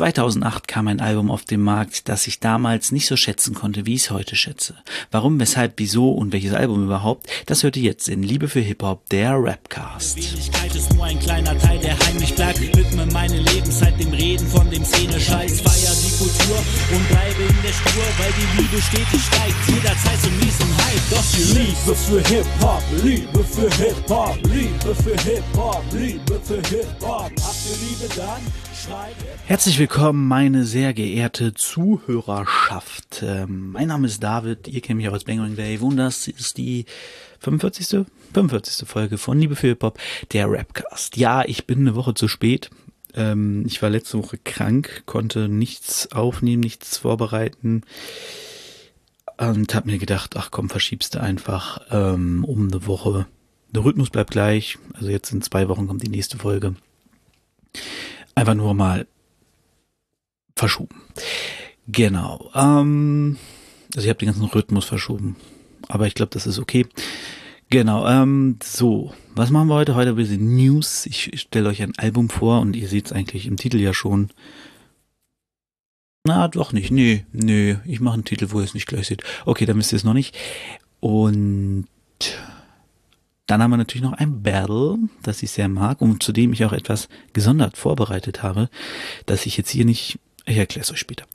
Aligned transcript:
2008 0.00 0.66
kam 0.66 0.88
ein 0.88 0.98
Album 0.98 1.30
auf 1.30 1.44
den 1.44 1.60
Markt, 1.60 2.08
das 2.08 2.26
ich 2.26 2.40
damals 2.40 2.90
nicht 2.90 3.06
so 3.06 3.16
schätzen 3.18 3.54
konnte, 3.54 3.84
wie 3.84 3.96
ich 3.96 4.04
es 4.04 4.10
heute 4.10 4.34
schätze. 4.34 4.74
Warum, 5.10 5.38
weshalb, 5.38 5.74
wieso 5.76 6.12
und 6.12 6.32
welches 6.32 6.54
Album 6.54 6.84
überhaupt, 6.84 7.28
das 7.44 7.64
hört 7.64 7.76
ihr 7.76 7.82
jetzt 7.82 8.08
in 8.08 8.22
Liebe 8.22 8.48
für 8.48 8.60
Hip-Hop, 8.60 9.06
der 9.10 9.34
Rapcast. 9.34 10.16
Wenigkeit 10.16 10.74
ist 10.74 10.94
nur 10.94 11.04
ein 11.04 11.18
kleiner 11.18 11.58
Teil, 11.58 11.78
der 11.80 11.98
heimlich 11.98 12.34
bleibt. 12.34 12.60
Widme 12.60 13.04
meine 13.12 13.40
Lebenszeit 13.40 14.00
dem 14.00 14.10
Reden 14.14 14.46
von 14.46 14.70
dem 14.70 14.82
Szene-Scheiß. 14.86 15.60
Feier 15.60 15.94
die 16.00 16.16
Kultur 16.16 16.56
und 16.96 17.08
bleibe 17.08 17.42
in 17.42 17.62
der 17.62 17.74
Spur, 17.74 18.04
weil 18.16 18.32
die 18.32 18.62
Liebe 18.62 18.80
stetig 18.80 19.20
steigt. 19.20 19.68
Jederzeit 19.68 20.18
so 20.22 20.30
mies 20.30 20.60
und 20.60 20.76
hype. 20.78 21.10
Doch 21.10 21.24
die 21.36 21.58
Liebe 21.58 21.94
für 21.94 22.20
Hip-Hop, 22.26 22.82
Liebe 23.04 23.44
für 23.44 23.70
Hip-Hop, 23.84 24.38
Liebe 24.44 24.94
für 24.94 25.16
Hip-Hop, 25.28 25.84
Liebe 25.92 26.40
für 26.42 26.62
Hip-Hop. 26.70 27.30
Habt 27.44 27.60
ihr 27.68 27.76
Liebe 27.86 28.14
dann? 28.16 28.69
Herzlich 29.46 29.78
willkommen, 29.78 30.26
meine 30.28 30.64
sehr 30.64 30.94
geehrte 30.94 31.54
Zuhörerschaft. 31.54 33.22
Ähm, 33.22 33.72
mein 33.72 33.88
Name 33.88 34.06
ist 34.06 34.22
David, 34.22 34.68
ihr 34.68 34.80
kennt 34.80 34.98
mich 34.98 35.08
auch 35.08 35.12
als 35.12 35.24
Bangering 35.24 35.56
Dave 35.56 35.84
und 35.84 35.96
das 35.96 36.28
ist 36.28 36.56
die 36.56 36.86
45. 37.40 38.06
45. 38.32 38.88
Folge 38.88 39.18
von 39.18 39.38
Liebe 39.38 39.56
für 39.56 39.68
Hip-Hop, 39.68 39.98
der 40.32 40.50
Rapcast. 40.50 41.16
Ja, 41.16 41.44
ich 41.44 41.66
bin 41.66 41.80
eine 41.80 41.94
Woche 41.94 42.14
zu 42.14 42.28
spät. 42.28 42.70
Ähm, 43.14 43.64
ich 43.66 43.82
war 43.82 43.90
letzte 43.90 44.18
Woche 44.18 44.38
krank, 44.38 45.02
konnte 45.04 45.48
nichts 45.48 46.12
aufnehmen, 46.12 46.60
nichts 46.60 46.98
vorbereiten 46.98 47.82
und 49.36 49.74
habe 49.74 49.90
mir 49.90 49.98
gedacht, 49.98 50.36
ach 50.36 50.50
komm, 50.50 50.68
verschiebst 50.68 51.14
du 51.14 51.20
einfach 51.20 51.80
ähm, 51.90 52.44
um 52.44 52.68
eine 52.68 52.86
Woche. 52.86 53.26
Der 53.70 53.84
Rhythmus 53.84 54.10
bleibt 54.10 54.30
gleich, 54.30 54.78
also 54.94 55.08
jetzt 55.08 55.32
in 55.32 55.42
zwei 55.42 55.68
Wochen 55.68 55.86
kommt 55.86 56.02
die 56.02 56.08
nächste 56.08 56.38
Folge 56.38 56.74
einfach 58.40 58.54
nur 58.54 58.74
mal 58.74 59.06
verschoben. 60.56 61.02
Genau. 61.86 62.50
Ähm, 62.54 63.36
also 63.94 64.04
ich 64.04 64.08
habe 64.08 64.18
den 64.18 64.26
ganzen 64.26 64.44
Rhythmus 64.44 64.84
verschoben. 64.84 65.36
Aber 65.88 66.06
ich 66.06 66.14
glaube, 66.14 66.30
das 66.32 66.46
ist 66.46 66.58
okay. 66.58 66.86
Genau. 67.68 68.06
Ähm, 68.08 68.58
so, 68.62 69.12
was 69.34 69.50
machen 69.50 69.68
wir 69.68 69.74
heute? 69.74 69.94
Heute 69.94 70.10
ein 70.10 70.16
bisschen 70.16 70.56
News. 70.56 71.06
Ich 71.06 71.30
stelle 71.40 71.68
euch 71.68 71.82
ein 71.82 71.98
Album 71.98 72.28
vor 72.28 72.60
und 72.60 72.76
ihr 72.76 72.88
seht 72.88 73.06
es 73.06 73.12
eigentlich 73.12 73.46
im 73.46 73.56
Titel 73.56 73.78
ja 73.78 73.92
schon. 73.92 74.30
Na, 76.24 76.48
doch 76.48 76.72
nicht. 76.72 76.90
Nee, 76.90 77.24
nee. 77.32 77.76
Ich 77.84 78.00
mache 78.00 78.14
einen 78.14 78.24
Titel, 78.24 78.48
wo 78.50 78.58
ihr 78.58 78.64
es 78.64 78.74
nicht 78.74 78.86
gleich 78.86 79.06
seht. 79.06 79.22
Okay, 79.46 79.66
dann 79.66 79.78
wisst 79.78 79.92
ihr 79.92 79.96
es 79.96 80.04
noch 80.04 80.14
nicht. 80.14 80.36
Und 81.00 81.86
dann 83.50 83.62
haben 83.62 83.70
wir 83.70 83.76
natürlich 83.76 84.04
noch 84.04 84.12
ein 84.12 84.42
Battle, 84.42 84.96
das 85.22 85.42
ich 85.42 85.50
sehr 85.50 85.68
mag 85.68 86.00
und 86.00 86.22
zu 86.22 86.30
dem 86.32 86.52
ich 86.52 86.64
auch 86.64 86.72
etwas 86.72 87.08
gesondert 87.32 87.76
vorbereitet 87.76 88.44
habe, 88.44 88.70
dass 89.26 89.44
ich 89.44 89.56
jetzt 89.56 89.70
hier 89.70 89.84
nicht 89.84 90.20
ich 90.46 90.56
erkläre 90.56 90.82
es 90.82 90.90
euch 90.90 90.98
später. 90.98 91.26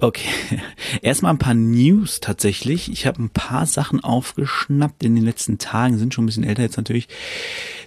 Okay, 0.00 0.28
erstmal 1.02 1.32
ein 1.32 1.38
paar 1.38 1.54
News 1.54 2.20
tatsächlich. 2.20 2.90
Ich 2.90 3.06
habe 3.06 3.22
ein 3.22 3.28
paar 3.28 3.66
Sachen 3.66 4.02
aufgeschnappt 4.02 5.02
in 5.02 5.14
den 5.14 5.24
letzten 5.24 5.58
Tagen, 5.58 5.98
sind 5.98 6.14
schon 6.14 6.24
ein 6.24 6.26
bisschen 6.26 6.44
älter 6.44 6.62
jetzt 6.62 6.76
natürlich, 6.76 7.08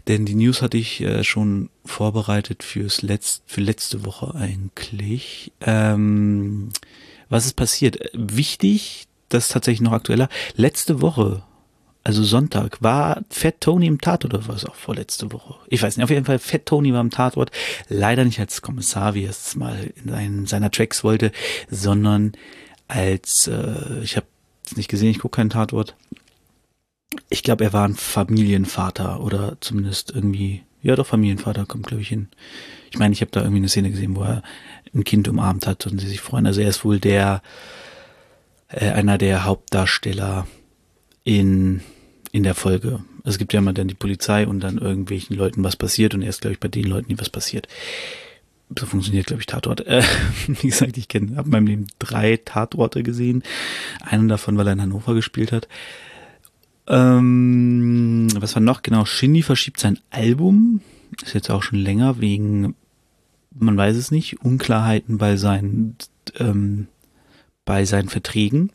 denn 0.07 0.25
die 0.25 0.35
News 0.35 0.61
hatte 0.61 0.77
ich 0.77 1.01
äh, 1.01 1.23
schon 1.23 1.69
vorbereitet 1.85 2.61
fürs 2.61 3.01
Letz 3.03 3.41
für 3.45 3.61
letzte 3.61 4.05
Woche 4.05 4.35
eigentlich. 4.35 5.53
Ähm, 5.61 6.69
was 7.29 7.45
ist 7.45 7.55
passiert? 7.55 7.97
Wichtig, 8.13 9.07
das 9.29 9.45
ist 9.45 9.53
tatsächlich 9.53 9.81
noch 9.81 9.93
aktueller. 9.93 10.29
Letzte 10.55 11.01
Woche 11.01 11.43
also 12.05 12.23
Sonntag, 12.23 12.83
war 12.83 13.23
Fett 13.31 13.61
Tony 13.61 13.87
im 13.87 13.99
Tatort 13.99 14.35
oder 14.35 14.47
war 14.47 14.55
es 14.55 14.63
auch 14.63 14.75
vorletzte 14.75 15.33
Woche? 15.33 15.55
Ich 15.69 15.81
weiß 15.81 15.97
nicht, 15.97 16.03
auf 16.03 16.11
jeden 16.11 16.25
Fall 16.25 16.37
Fett 16.37 16.67
Tony 16.67 16.93
war 16.93 17.01
im 17.01 17.09
Tatort, 17.09 17.49
leider 17.89 18.23
nicht 18.23 18.39
als 18.39 18.61
Kommissar, 18.61 19.15
wie 19.15 19.23
er 19.23 19.31
es 19.31 19.55
mal 19.55 19.91
in 19.95 20.11
seinen, 20.11 20.45
seiner 20.45 20.69
Tracks 20.69 21.03
wollte, 21.03 21.31
sondern 21.67 22.33
als, 22.87 23.47
äh, 23.47 24.03
ich 24.03 24.17
habe 24.17 24.27
es 24.67 24.77
nicht 24.77 24.87
gesehen, 24.87 25.09
ich 25.09 25.17
gucke 25.17 25.37
keinen 25.37 25.49
Tatort. 25.49 25.95
Ich 27.29 27.41
glaube, 27.41 27.63
er 27.63 27.73
war 27.73 27.87
ein 27.87 27.95
Familienvater 27.95 29.19
oder 29.21 29.57
zumindest 29.59 30.11
irgendwie, 30.11 30.61
ja 30.83 30.95
doch, 30.95 31.07
Familienvater 31.07 31.65
kommt, 31.65 31.87
glaube 31.87 32.03
ich, 32.03 32.09
hin. 32.09 32.27
Ich 32.91 32.99
meine, 32.99 33.13
ich 33.13 33.21
habe 33.21 33.31
da 33.31 33.39
irgendwie 33.39 33.61
eine 33.61 33.69
Szene 33.69 33.89
gesehen, 33.89 34.15
wo 34.15 34.21
er 34.21 34.43
ein 34.93 35.03
Kind 35.05 35.27
umarmt 35.27 35.65
hat 35.65 35.87
und 35.87 35.99
sie 35.99 36.07
sich 36.07 36.21
freuen. 36.21 36.45
Also 36.45 36.61
er 36.61 36.69
ist 36.69 36.85
wohl 36.85 36.99
der, 36.99 37.41
äh, 38.67 38.91
einer 38.91 39.17
der 39.17 39.45
Hauptdarsteller 39.45 40.45
in 41.23 41.81
in 42.35 42.43
der 42.43 42.53
Folge. 42.53 42.99
Es 43.23 43.37
gibt 43.37 43.53
ja 43.53 43.59
immer 43.59 43.71
dann 43.71 43.87
die 43.87 43.93
Polizei 43.93 44.45
und 44.45 44.59
dann 44.59 44.77
irgendwelchen 44.77 45.37
Leuten 45.37 45.63
was 45.63 45.77
passiert 45.77 46.13
und 46.13 46.21
erst, 46.21 46.41
glaube 46.41 46.55
ich, 46.55 46.59
bei 46.59 46.67
den 46.67 46.83
Leuten, 46.83 47.07
die 47.07 47.17
was 47.17 47.29
passiert. 47.29 47.69
So 48.77 48.85
funktioniert, 48.85 49.27
glaube 49.27 49.39
ich, 49.39 49.45
Tatort. 49.45 49.87
Äh, 49.87 50.03
wie 50.47 50.67
gesagt, 50.67 50.97
ich 50.97 51.07
kenne, 51.07 51.37
habe 51.37 51.47
in 51.47 51.51
meinem 51.51 51.67
Leben 51.67 51.87
drei 51.97 52.35
Tatorte 52.35 53.03
gesehen. 53.03 53.41
Einen 54.01 54.27
davon, 54.27 54.57
weil 54.57 54.67
er 54.67 54.73
in 54.73 54.81
Hannover 54.81 55.13
gespielt 55.13 55.53
hat. 55.53 55.69
Ähm, 56.87 58.27
was 58.35 58.53
war 58.53 58.61
noch? 58.61 58.81
Genau, 58.81 59.05
Shindy 59.05 59.41
verschiebt 59.41 59.79
sein 59.79 59.97
Album. 60.09 60.81
Ist 61.23 61.35
jetzt 61.35 61.49
auch 61.49 61.63
schon 61.63 61.79
länger 61.79 62.19
wegen, 62.19 62.75
man 63.57 63.77
weiß 63.77 63.95
es 63.95 64.11
nicht, 64.11 64.41
Unklarheiten 64.41 65.17
bei 65.17 65.37
seinen, 65.37 65.95
ähm, 66.37 66.87
bei 67.63 67.85
seinen 67.85 68.09
Verträgen. 68.09 68.73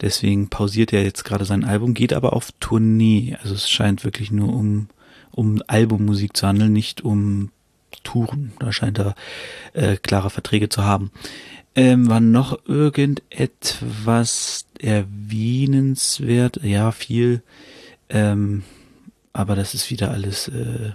Deswegen 0.00 0.48
pausiert 0.48 0.92
er 0.92 1.04
jetzt 1.04 1.24
gerade 1.24 1.44
sein 1.44 1.64
Album, 1.64 1.94
geht 1.94 2.12
aber 2.12 2.32
auf 2.32 2.50
Tournee. 2.60 3.36
Also 3.42 3.54
es 3.54 3.70
scheint 3.70 4.04
wirklich 4.04 4.30
nur 4.30 4.52
um, 4.52 4.88
um 5.30 5.62
Albummusik 5.66 6.36
zu 6.36 6.46
handeln, 6.46 6.72
nicht 6.72 7.02
um 7.02 7.50
Touren. 8.02 8.52
Da 8.58 8.72
scheint 8.72 8.98
er 8.98 9.14
äh, 9.72 9.96
klare 9.96 10.30
Verträge 10.30 10.68
zu 10.68 10.84
haben. 10.84 11.10
Ähm, 11.76 12.08
war 12.08 12.20
noch 12.20 12.58
irgendetwas 12.66 14.66
erwähnenswert? 14.78 16.60
Ja, 16.62 16.92
viel. 16.92 17.42
Ähm, 18.08 18.62
aber 19.32 19.56
das 19.56 19.74
ist 19.74 19.90
wieder 19.90 20.12
alles 20.12 20.48
äh, 20.48 20.92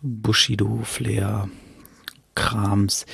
Bushido, 0.00 0.80
Flair, 0.84 1.48
Krams. 2.34 3.06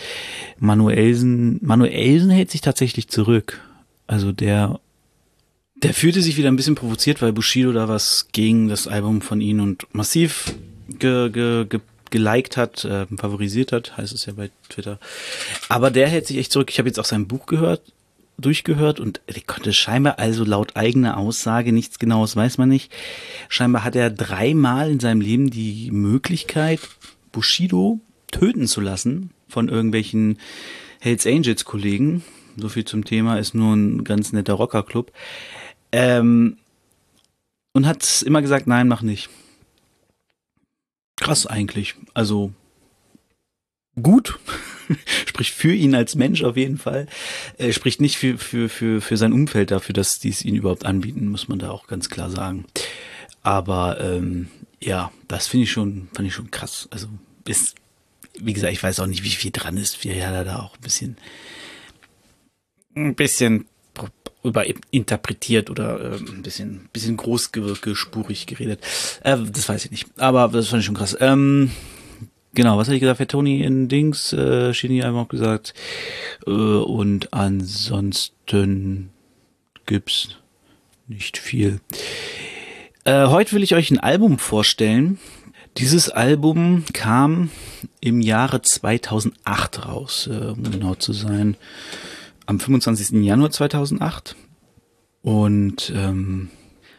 Manuelsen, 0.58 1.58
Manuelsen 1.62 2.30
hält 2.30 2.50
sich 2.50 2.60
tatsächlich 2.60 3.08
zurück. 3.08 3.60
Also 4.08 4.32
der, 4.32 4.80
der 5.76 5.94
fühlte 5.94 6.22
sich 6.22 6.36
wieder 6.36 6.48
ein 6.48 6.56
bisschen 6.56 6.74
provoziert, 6.74 7.22
weil 7.22 7.32
Bushido 7.32 7.72
da 7.72 7.88
was 7.88 8.28
gegen 8.32 8.68
das 8.68 8.88
Album 8.88 9.20
von 9.20 9.40
ihm 9.40 9.60
und 9.60 9.86
massiv 9.94 10.54
ge, 10.88 11.30
ge, 11.30 11.66
ge, 11.66 11.80
geliked 12.10 12.56
hat, 12.56 12.84
äh, 12.84 13.06
favorisiert 13.16 13.70
hat, 13.70 13.96
heißt 13.96 14.14
es 14.14 14.26
ja 14.26 14.32
bei 14.32 14.50
Twitter. 14.70 14.98
Aber 15.68 15.90
der 15.90 16.08
hält 16.08 16.26
sich 16.26 16.38
echt 16.38 16.50
zurück. 16.50 16.70
Ich 16.70 16.78
habe 16.78 16.88
jetzt 16.88 16.98
auch 16.98 17.04
sein 17.04 17.28
Buch 17.28 17.44
gehört, 17.44 17.82
durchgehört 18.38 18.98
und 18.98 19.20
er 19.26 19.40
konnte 19.42 19.74
scheinbar 19.74 20.18
also 20.18 20.42
laut 20.42 20.74
eigener 20.74 21.18
Aussage 21.18 21.72
nichts 21.72 21.98
genaues 21.98 22.34
weiß 22.34 22.56
man 22.56 22.70
nicht. 22.70 22.90
Scheinbar 23.50 23.84
hat 23.84 23.94
er 23.94 24.10
dreimal 24.10 24.90
in 24.90 25.00
seinem 25.00 25.20
Leben 25.20 25.50
die 25.50 25.90
Möglichkeit, 25.90 26.80
Bushido 27.30 28.00
töten 28.30 28.66
zu 28.66 28.80
lassen 28.80 29.30
von 29.48 29.68
irgendwelchen 29.68 30.38
Hells 31.00 31.26
Angels 31.26 31.66
Kollegen 31.66 32.22
so 32.58 32.68
viel 32.68 32.84
zum 32.84 33.04
Thema, 33.04 33.38
ist 33.38 33.54
nur 33.54 33.74
ein 33.74 34.04
ganz 34.04 34.32
netter 34.32 34.54
Rockerclub. 34.54 35.12
Ähm, 35.92 36.58
und 37.72 37.86
hat 37.86 38.22
immer 38.22 38.42
gesagt, 38.42 38.66
nein, 38.66 38.88
mach 38.88 39.02
nicht. 39.02 39.28
Krass 41.16 41.46
eigentlich. 41.46 41.94
Also 42.14 42.52
gut. 44.00 44.38
spricht 45.26 45.54
für 45.54 45.72
ihn 45.72 45.94
als 45.94 46.14
Mensch 46.14 46.42
auf 46.42 46.56
jeden 46.56 46.78
Fall. 46.78 47.06
Er 47.58 47.72
spricht 47.72 48.00
nicht 48.00 48.16
für, 48.16 48.38
für, 48.38 48.68
für, 48.68 49.00
für 49.00 49.16
sein 49.16 49.32
Umfeld 49.32 49.70
dafür, 49.70 49.92
dass 49.92 50.18
die 50.18 50.30
es 50.30 50.44
ihn 50.44 50.54
überhaupt 50.54 50.86
anbieten, 50.86 51.28
muss 51.28 51.48
man 51.48 51.58
da 51.58 51.70
auch 51.70 51.86
ganz 51.86 52.08
klar 52.08 52.30
sagen. 52.30 52.64
Aber 53.42 54.00
ähm, 54.00 54.48
ja, 54.80 55.12
das 55.28 55.46
finde 55.46 55.64
ich 55.64 55.72
schon, 55.72 56.08
fand 56.14 56.26
ich 56.26 56.34
schon 56.34 56.50
krass. 56.50 56.88
Also 56.90 57.08
ist, 57.46 57.76
wie 58.38 58.52
gesagt, 58.52 58.72
ich 58.72 58.82
weiß 58.82 59.00
auch 59.00 59.06
nicht, 59.06 59.24
wie 59.24 59.30
viel 59.30 59.50
dran 59.50 59.76
ist. 59.76 60.04
Wir 60.04 60.14
ja 60.16 60.44
da 60.44 60.58
auch 60.58 60.74
ein 60.74 60.82
bisschen 60.82 61.16
ein 62.94 63.14
bisschen 63.14 63.66
überinterpretiert 64.42 65.70
oder 65.70 66.00
äh, 66.00 66.16
ein 66.16 66.42
bisschen, 66.42 66.88
bisschen 66.92 67.16
großgespurig 67.16 68.46
geredet. 68.46 68.80
Äh, 69.22 69.36
das 69.50 69.68
weiß 69.68 69.84
ich 69.86 69.90
nicht. 69.90 70.06
Aber 70.16 70.48
das 70.48 70.68
fand 70.68 70.80
ich 70.80 70.86
schon 70.86 70.94
krass. 70.94 71.16
Ähm, 71.20 71.70
genau, 72.54 72.78
was 72.78 72.86
hatte 72.86 72.96
ich 72.96 73.00
gesagt? 73.00 73.18
Für 73.18 73.26
Tony 73.26 73.62
in 73.62 73.88
Dings, 73.88 74.32
äh, 74.32 74.72
Shinny 74.72 75.02
einfach 75.02 75.28
gesagt. 75.28 75.74
Äh, 76.46 76.50
und 76.50 77.32
ansonsten 77.32 79.10
gibt's 79.86 80.36
nicht 81.08 81.38
viel. 81.38 81.80
Äh, 83.04 83.26
heute 83.26 83.52
will 83.52 83.62
ich 83.62 83.74
euch 83.74 83.90
ein 83.90 84.00
Album 84.00 84.38
vorstellen. 84.38 85.18
Dieses 85.78 86.10
Album 86.10 86.84
kam 86.92 87.50
im 88.00 88.20
Jahre 88.20 88.62
2008 88.62 89.86
raus, 89.86 90.28
äh, 90.30 90.46
um 90.46 90.62
genau 90.70 90.94
zu 90.94 91.12
sein 91.12 91.56
am 92.48 92.58
25. 92.58 93.22
Januar 93.22 93.50
2008 93.50 94.34
und 95.20 95.92
ähm, 95.94 96.48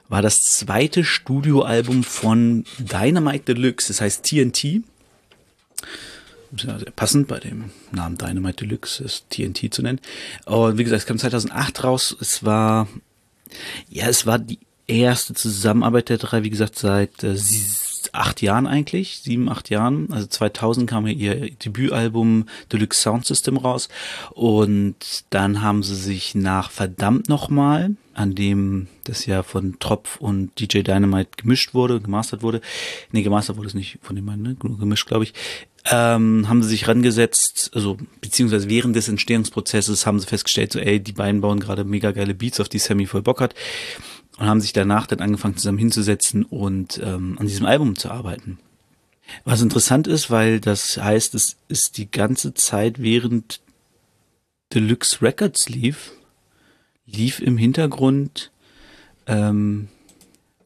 war 0.08 0.22
das 0.22 0.44
zweite 0.44 1.04
Studioalbum 1.04 2.04
von 2.04 2.66
Dynamite 2.78 3.56
Deluxe, 3.56 3.88
das 3.88 4.00
heißt 4.00 4.24
TNT. 4.24 4.84
sehr, 6.56 6.80
sehr 6.80 6.92
passend 6.96 7.28
bei 7.28 7.40
dem 7.40 7.72
Namen 7.92 8.20
Dynamite 8.20 8.68
Deluxe, 8.68 9.04
ist 9.04 9.32
TNT 9.32 9.74
zu 9.74 9.82
nennen. 9.82 10.00
Und 10.46 10.78
wie 10.78 10.84
gesagt, 10.84 11.02
es 11.02 11.08
kam 11.08 11.18
2008 11.18 11.84
raus. 11.84 12.16
Es 12.22 12.46
war, 12.46 12.88
ja, 13.90 14.08
es 14.08 14.28
war 14.28 14.38
die 14.38 14.60
erste 14.86 15.34
Zusammenarbeit 15.34 16.10
der 16.10 16.20
drei, 16.20 16.44
wie 16.44 16.52
gesagt, 16.52 16.78
seit 16.78 17.24
äh, 17.24 17.36
acht 18.12 18.42
Jahren 18.42 18.68
eigentlich, 18.68 19.20
sieben, 19.24 19.50
acht 19.50 19.70
Jahren. 19.70 20.12
Also 20.12 20.28
2000 20.28 20.90
kam 20.90 21.08
ihr 21.08 21.52
Debütalbum 21.52 22.46
Deluxe 22.72 23.02
Sound 23.02 23.26
System 23.26 23.58
raus 23.58 23.90
und 24.32 24.96
dann 25.30 25.62
haben 25.62 25.84
sie 25.84 25.96
sich 25.96 26.36
nach 26.36 26.72
Verdammt 26.72 27.30
nochmal, 27.30 27.92
an 28.14 28.36
dem 28.36 28.88
das 29.06 29.26
ja 29.26 29.44
von 29.44 29.80
Tropf 29.80 30.18
und 30.18 30.52
DJ 30.60 30.82
Dynamite 30.82 31.32
gemischt 31.38 31.74
wurde, 31.74 32.02
gemastert 32.02 32.44
wurde. 32.44 32.62
Nee, 33.12 33.24
gemastert 33.24 33.58
wurde 33.58 33.68
es 33.68 33.74
nicht 33.74 34.00
von 34.02 34.16
dem 34.16 34.26
Mann, 34.26 34.42
ne? 34.42 34.56
gemischt, 34.56 35.08
glaube 35.08 35.24
ich. 35.24 35.34
Ähm, 35.86 36.50
haben 36.50 36.62
sie 36.62 36.70
sich 36.70 36.88
rangesetzt, 36.88 37.72
also 37.74 37.98
beziehungsweise 38.20 38.70
während 38.70 38.96
des 38.96 39.08
Entstehungsprozesses 39.08 40.06
haben 40.06 40.20
sie 40.20 40.28
festgestellt, 40.28 40.74
so 40.74 40.80
ey, 40.80 41.00
die 41.00 41.14
beiden 41.14 41.40
bauen 41.40 41.62
gerade 41.62 41.86
mega 41.86 42.12
geile 42.12 42.36
Beats, 42.36 42.60
auf 42.60 42.68
die 42.68 42.80
Sammy 42.80 43.06
voll 43.06 43.22
Bock 43.22 43.40
hat 43.40 43.56
und 44.40 44.48
haben 44.48 44.62
sich 44.62 44.74
danach 44.74 45.06
dann 45.06 45.20
angefangen 45.20 45.58
zusammen 45.58 45.78
hinzusetzen 45.78 46.44
und 46.44 47.00
ähm, 47.04 47.38
an 47.40 47.48
diesem 47.48 47.66
Album 47.66 47.96
zu 47.98 48.10
arbeiten. 48.10 48.58
Was 49.44 49.62
interessant 49.62 50.08
ist, 50.08 50.32
weil 50.32 50.60
das 50.60 50.98
heißt, 50.98 51.36
es 51.36 51.58
ist 51.68 51.98
die 51.98 52.10
ganze 52.10 52.54
Zeit 52.54 53.00
während 53.00 53.62
Deluxe 54.74 55.22
Records 55.22 55.70
lief, 55.70 56.14
lief 57.06 57.40
im 57.40 57.58
Hintergrund 57.58 58.52
ähm, 59.28 59.90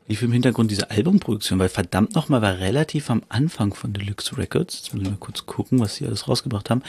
lief 0.08 0.22
im 0.22 0.32
Hintergrund 0.32 0.70
diese 0.70 0.92
Albumproduktion, 0.92 1.60
weil 1.60 1.70
verdammt 1.70 2.14
nochmal 2.14 2.42
war 2.42 2.60
relativ 2.60 3.10
am 3.10 3.24
Anfang 3.30 3.74
von 3.74 3.94
Deluxe 3.94 4.38
Records. 4.38 4.76
Jetzt 4.76 4.94
muss 4.94 5.04
ich 5.04 5.10
mal 5.10 5.18
kurz 5.18 5.46
gucken, 5.46 5.80
was 5.80 5.96
sie 5.96 6.06
alles 6.06 6.28
rausgebracht 6.28 6.70
haben. 6.70 6.84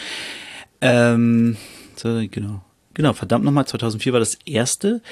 Ähm, 0.80 1.56
so, 1.96 2.22
genau. 2.30 2.62
Genau, 2.92 3.12
verdammt 3.12 3.44
nochmal, 3.44 3.66
2004 3.66 4.12
war 4.12 4.20
das 4.20 4.38
erste 4.44 5.02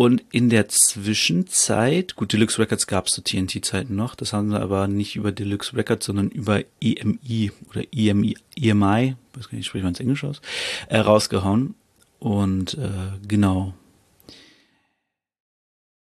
und 0.00 0.24
in 0.32 0.48
der 0.48 0.66
Zwischenzeit, 0.66 2.16
gut, 2.16 2.32
Deluxe 2.32 2.58
Records 2.58 2.86
gab 2.86 3.04
es 3.04 3.12
zu 3.12 3.22
TNT-Zeiten 3.22 3.94
noch, 3.94 4.14
das 4.14 4.32
haben 4.32 4.48
sie 4.48 4.58
aber 4.58 4.88
nicht 4.88 5.14
über 5.14 5.30
Deluxe 5.30 5.76
Records, 5.76 6.06
sondern 6.06 6.30
über 6.30 6.62
EMI 6.80 7.52
oder 7.68 7.82
EMI, 7.92 8.34
EMI, 8.56 9.16
weiß 9.34 9.50
gar 9.50 9.58
nicht, 9.58 9.66
spreche 9.66 9.84
man 9.84 9.90
ins 9.90 10.00
Englisch 10.00 10.24
aus, 10.24 10.40
äh, 10.88 11.00
rausgehauen. 11.00 11.74
Und 12.18 12.78
äh, 12.78 12.88
genau, 13.28 13.74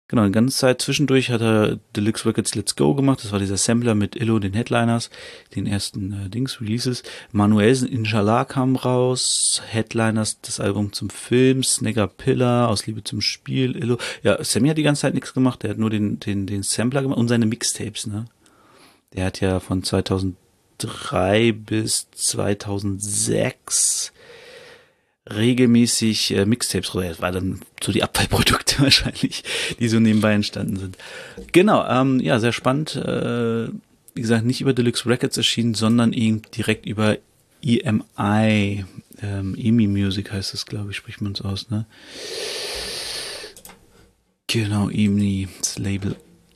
Genau, 0.09 0.25
die 0.25 0.31
ganze 0.31 0.57
Zeit 0.57 0.81
zwischendurch 0.81 1.29
hat 1.29 1.41
er 1.41 1.77
Deluxe 1.95 2.25
Records 2.25 2.55
Let's 2.55 2.75
Go 2.75 2.95
gemacht. 2.95 3.23
Das 3.23 3.31
war 3.31 3.37
dieser 3.37 3.57
Sampler 3.57 3.93
mit 3.93 4.15
Illo, 4.15 4.39
den 4.39 4.55
Headliners, 4.55 5.11
den 5.55 5.67
ersten 5.67 6.25
äh, 6.25 6.29
Dings, 6.29 6.59
Releases. 6.59 7.03
Manuelsen 7.31 7.87
Inshallah 7.87 8.45
kam 8.45 8.75
raus. 8.75 9.61
Headliners, 9.67 10.41
das 10.41 10.59
Album 10.59 10.93
zum 10.93 11.11
Film. 11.11 11.61
Snagger 11.61 12.07
Pillar, 12.07 12.69
aus 12.69 12.87
Liebe 12.87 13.03
zum 13.03 13.21
Spiel. 13.21 13.75
Illo. 13.77 13.99
Ja, 14.23 14.43
Sammy 14.43 14.69
hat 14.69 14.79
die 14.79 14.83
ganze 14.83 15.01
Zeit 15.03 15.13
nichts 15.13 15.35
gemacht. 15.35 15.61
Der 15.61 15.69
hat 15.69 15.77
nur 15.77 15.91
den, 15.91 16.19
den, 16.19 16.47
den 16.47 16.63
Sampler 16.63 17.03
gemacht 17.03 17.19
und 17.19 17.27
seine 17.27 17.45
Mixtapes, 17.45 18.07
ne? 18.07 18.25
Der 19.13 19.25
hat 19.25 19.41
ja 19.41 19.59
von 19.59 19.83
2003 19.83 21.51
bis 21.51 22.09
2006 22.15 24.11
regelmäßig 25.29 26.31
äh, 26.35 26.45
Mixtapes 26.45 26.93
oder 26.95 27.09
das 27.09 27.21
war 27.21 27.31
dann 27.31 27.59
so 27.81 27.91
die 27.91 28.03
Abfallprodukte 28.03 28.79
wahrscheinlich, 28.79 29.43
die 29.79 29.87
so 29.87 29.99
nebenbei 29.99 30.33
entstanden 30.33 30.77
sind. 30.77 30.97
Genau, 31.51 31.87
ähm, 31.87 32.19
ja, 32.19 32.39
sehr 32.39 32.53
spannend. 32.53 32.95
Äh, 32.95 33.67
wie 34.13 34.21
gesagt, 34.21 34.45
nicht 34.45 34.61
über 34.61 34.73
Deluxe 34.73 35.07
Records 35.07 35.37
erschienen, 35.37 35.75
sondern 35.75 36.13
eben 36.13 36.41
direkt 36.55 36.85
über 36.85 37.17
EMI, 37.61 38.85
ähm, 39.21 39.55
EMI 39.57 39.87
Music 39.87 40.31
heißt 40.31 40.53
das, 40.53 40.65
glaube 40.65 40.91
ich, 40.91 40.97
spricht 40.97 41.21
man 41.21 41.33
es 41.33 41.41
aus, 41.41 41.69
ne? 41.69 41.85
Genau, 44.47 44.89
EMI, 44.89 45.47
das 45.59 45.77
Label 45.77 46.15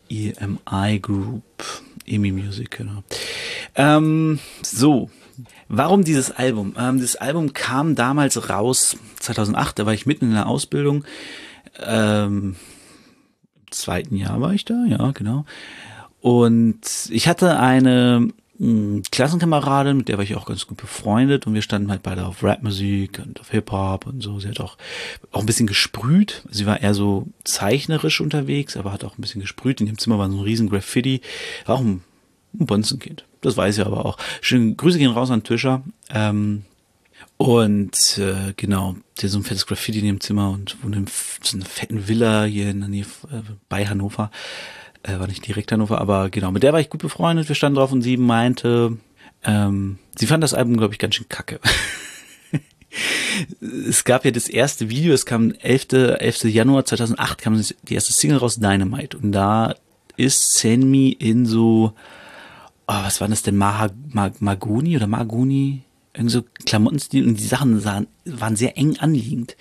EMI 0.09 0.99
Group, 0.99 1.43
EMI 2.05 2.31
Music, 2.31 2.71
genau. 2.71 3.03
Ähm, 3.75 4.39
so, 4.61 5.09
Warum 5.67 6.03
dieses 6.03 6.31
Album? 6.31 6.75
Ähm, 6.77 6.99
das 6.99 7.15
Album 7.15 7.53
kam 7.53 7.95
damals 7.95 8.49
raus, 8.49 8.97
2008, 9.19 9.79
da 9.79 9.85
war 9.85 9.93
ich 9.93 10.05
mitten 10.05 10.25
in 10.25 10.33
der 10.33 10.47
Ausbildung. 10.47 11.05
Ähm, 11.81 12.55
Im 13.65 13.71
zweiten 13.71 14.15
Jahr 14.15 14.41
war 14.41 14.53
ich 14.53 14.65
da, 14.65 14.85
ja, 14.87 15.11
genau. 15.11 15.45
Und 16.21 16.79
ich 17.09 17.27
hatte 17.27 17.59
eine 17.59 18.29
mh, 18.57 18.67
hm, 18.67 19.03
Klassenkameradin, 19.11 19.97
mit 19.97 20.07
der 20.07 20.17
war 20.17 20.23
ich 20.23 20.35
auch 20.35 20.45
ganz 20.45 20.67
gut 20.67 20.77
befreundet 20.77 21.47
und 21.47 21.53
wir 21.53 21.61
standen 21.61 21.91
halt 21.91 22.03
beide 22.03 22.25
auf 22.25 22.43
Rapmusik 22.43 23.19
und 23.23 23.39
auf 23.39 23.51
Hip-Hop 23.51 24.07
und 24.07 24.21
so. 24.21 24.39
Sie 24.39 24.47
hat 24.47 24.59
auch, 24.59 24.77
auch 25.31 25.41
ein 25.41 25.45
bisschen 25.45 25.67
gesprüht. 25.67 26.43
Sie 26.49 26.65
war 26.65 26.81
eher 26.81 26.93
so 26.93 27.27
zeichnerisch 27.43 28.21
unterwegs, 28.21 28.77
aber 28.77 28.93
hat 28.93 29.03
auch 29.03 29.17
ein 29.17 29.21
bisschen 29.21 29.41
gesprüht. 29.41 29.81
In 29.81 29.87
dem 29.87 29.97
Zimmer 29.97 30.17
war 30.17 30.29
so 30.29 30.37
ein 30.37 30.43
riesen 30.43 30.69
Graffiti. 30.69 31.21
War 31.65 31.75
auch 31.75 31.81
ein, 31.81 32.03
ein 32.53 32.65
Bonzenkind. 32.65 33.25
Das 33.41 33.57
weiß 33.57 33.77
ich 33.77 33.85
aber 33.85 34.05
auch. 34.05 34.17
Schöne 34.41 34.75
Grüße 34.75 34.97
gehen 34.97 35.11
raus 35.11 35.31
an 35.31 35.43
Tischer. 35.43 35.83
Ähm, 36.09 36.63
und 37.37 38.17
äh, 38.19 38.53
genau, 38.55 38.95
der 39.21 39.29
so 39.29 39.39
ein 39.39 39.43
fettes 39.43 39.65
Graffiti 39.65 39.99
in 39.99 40.05
dem 40.05 40.21
Zimmer 40.21 40.51
und 40.51 40.81
wohnt 40.83 40.95
in 40.95 41.07
so 41.41 41.57
einer 41.57 41.65
fetten 41.65 42.07
Villa 42.07 42.45
hier 42.45 42.69
in 42.69 42.79
der 42.79 42.89
Nähe 42.89 43.05
äh, 43.31 43.41
bei 43.69 43.85
Hannover. 43.85 44.31
Äh, 45.03 45.19
war 45.19 45.27
nicht 45.27 45.45
direkt 45.45 45.71
Hannover, 45.71 45.99
aber 45.99 46.29
genau, 46.29 46.51
mit 46.51 46.63
der 46.63 46.73
war 46.73 46.79
ich 46.79 46.89
gut 46.89 47.01
befreundet. 47.01 47.49
Wir 47.49 47.55
standen 47.55 47.77
drauf 47.77 47.91
und 47.91 48.01
sie 48.01 48.17
meinte, 48.17 48.97
ähm, 49.43 49.99
sie 50.15 50.27
fand 50.27 50.43
das 50.43 50.53
Album, 50.53 50.77
glaube 50.77 50.93
ich, 50.93 50.99
ganz 50.99 51.15
schön 51.15 51.27
kacke. 51.27 51.59
es 53.89 54.03
gab 54.03 54.25
ja 54.25 54.31
das 54.31 54.47
erste 54.47 54.89
Video, 54.89 55.13
es 55.13 55.25
kam 55.25 55.51
11. 55.51 55.91
11. 55.91 56.43
Januar 56.45 56.85
2008 56.85 57.41
kam 57.41 57.61
die 57.83 57.93
erste 57.93 58.13
Single 58.13 58.37
raus, 58.37 58.59
Dynamite. 58.59 59.17
Und 59.17 59.33
da 59.33 59.75
ist 60.15 60.57
Senmi 60.57 61.09
in 61.09 61.45
so 61.45 61.93
oh, 62.87 63.03
was 63.03 63.21
war 63.21 63.27
das 63.27 63.43
denn, 63.43 63.57
Maha, 63.57 63.89
Mag, 64.09 64.41
Maguni 64.41 64.95
oder 64.95 65.07
Maguni? 65.07 65.83
Irgend 66.15 66.29
so 66.29 66.43
Klamottenstil 66.65 67.27
und 67.27 67.39
die 67.39 67.47
Sachen 67.47 67.79
sahen, 67.79 68.05
waren 68.25 68.55
sehr 68.55 68.77
eng 68.77 68.97
anliegend. 68.99 69.57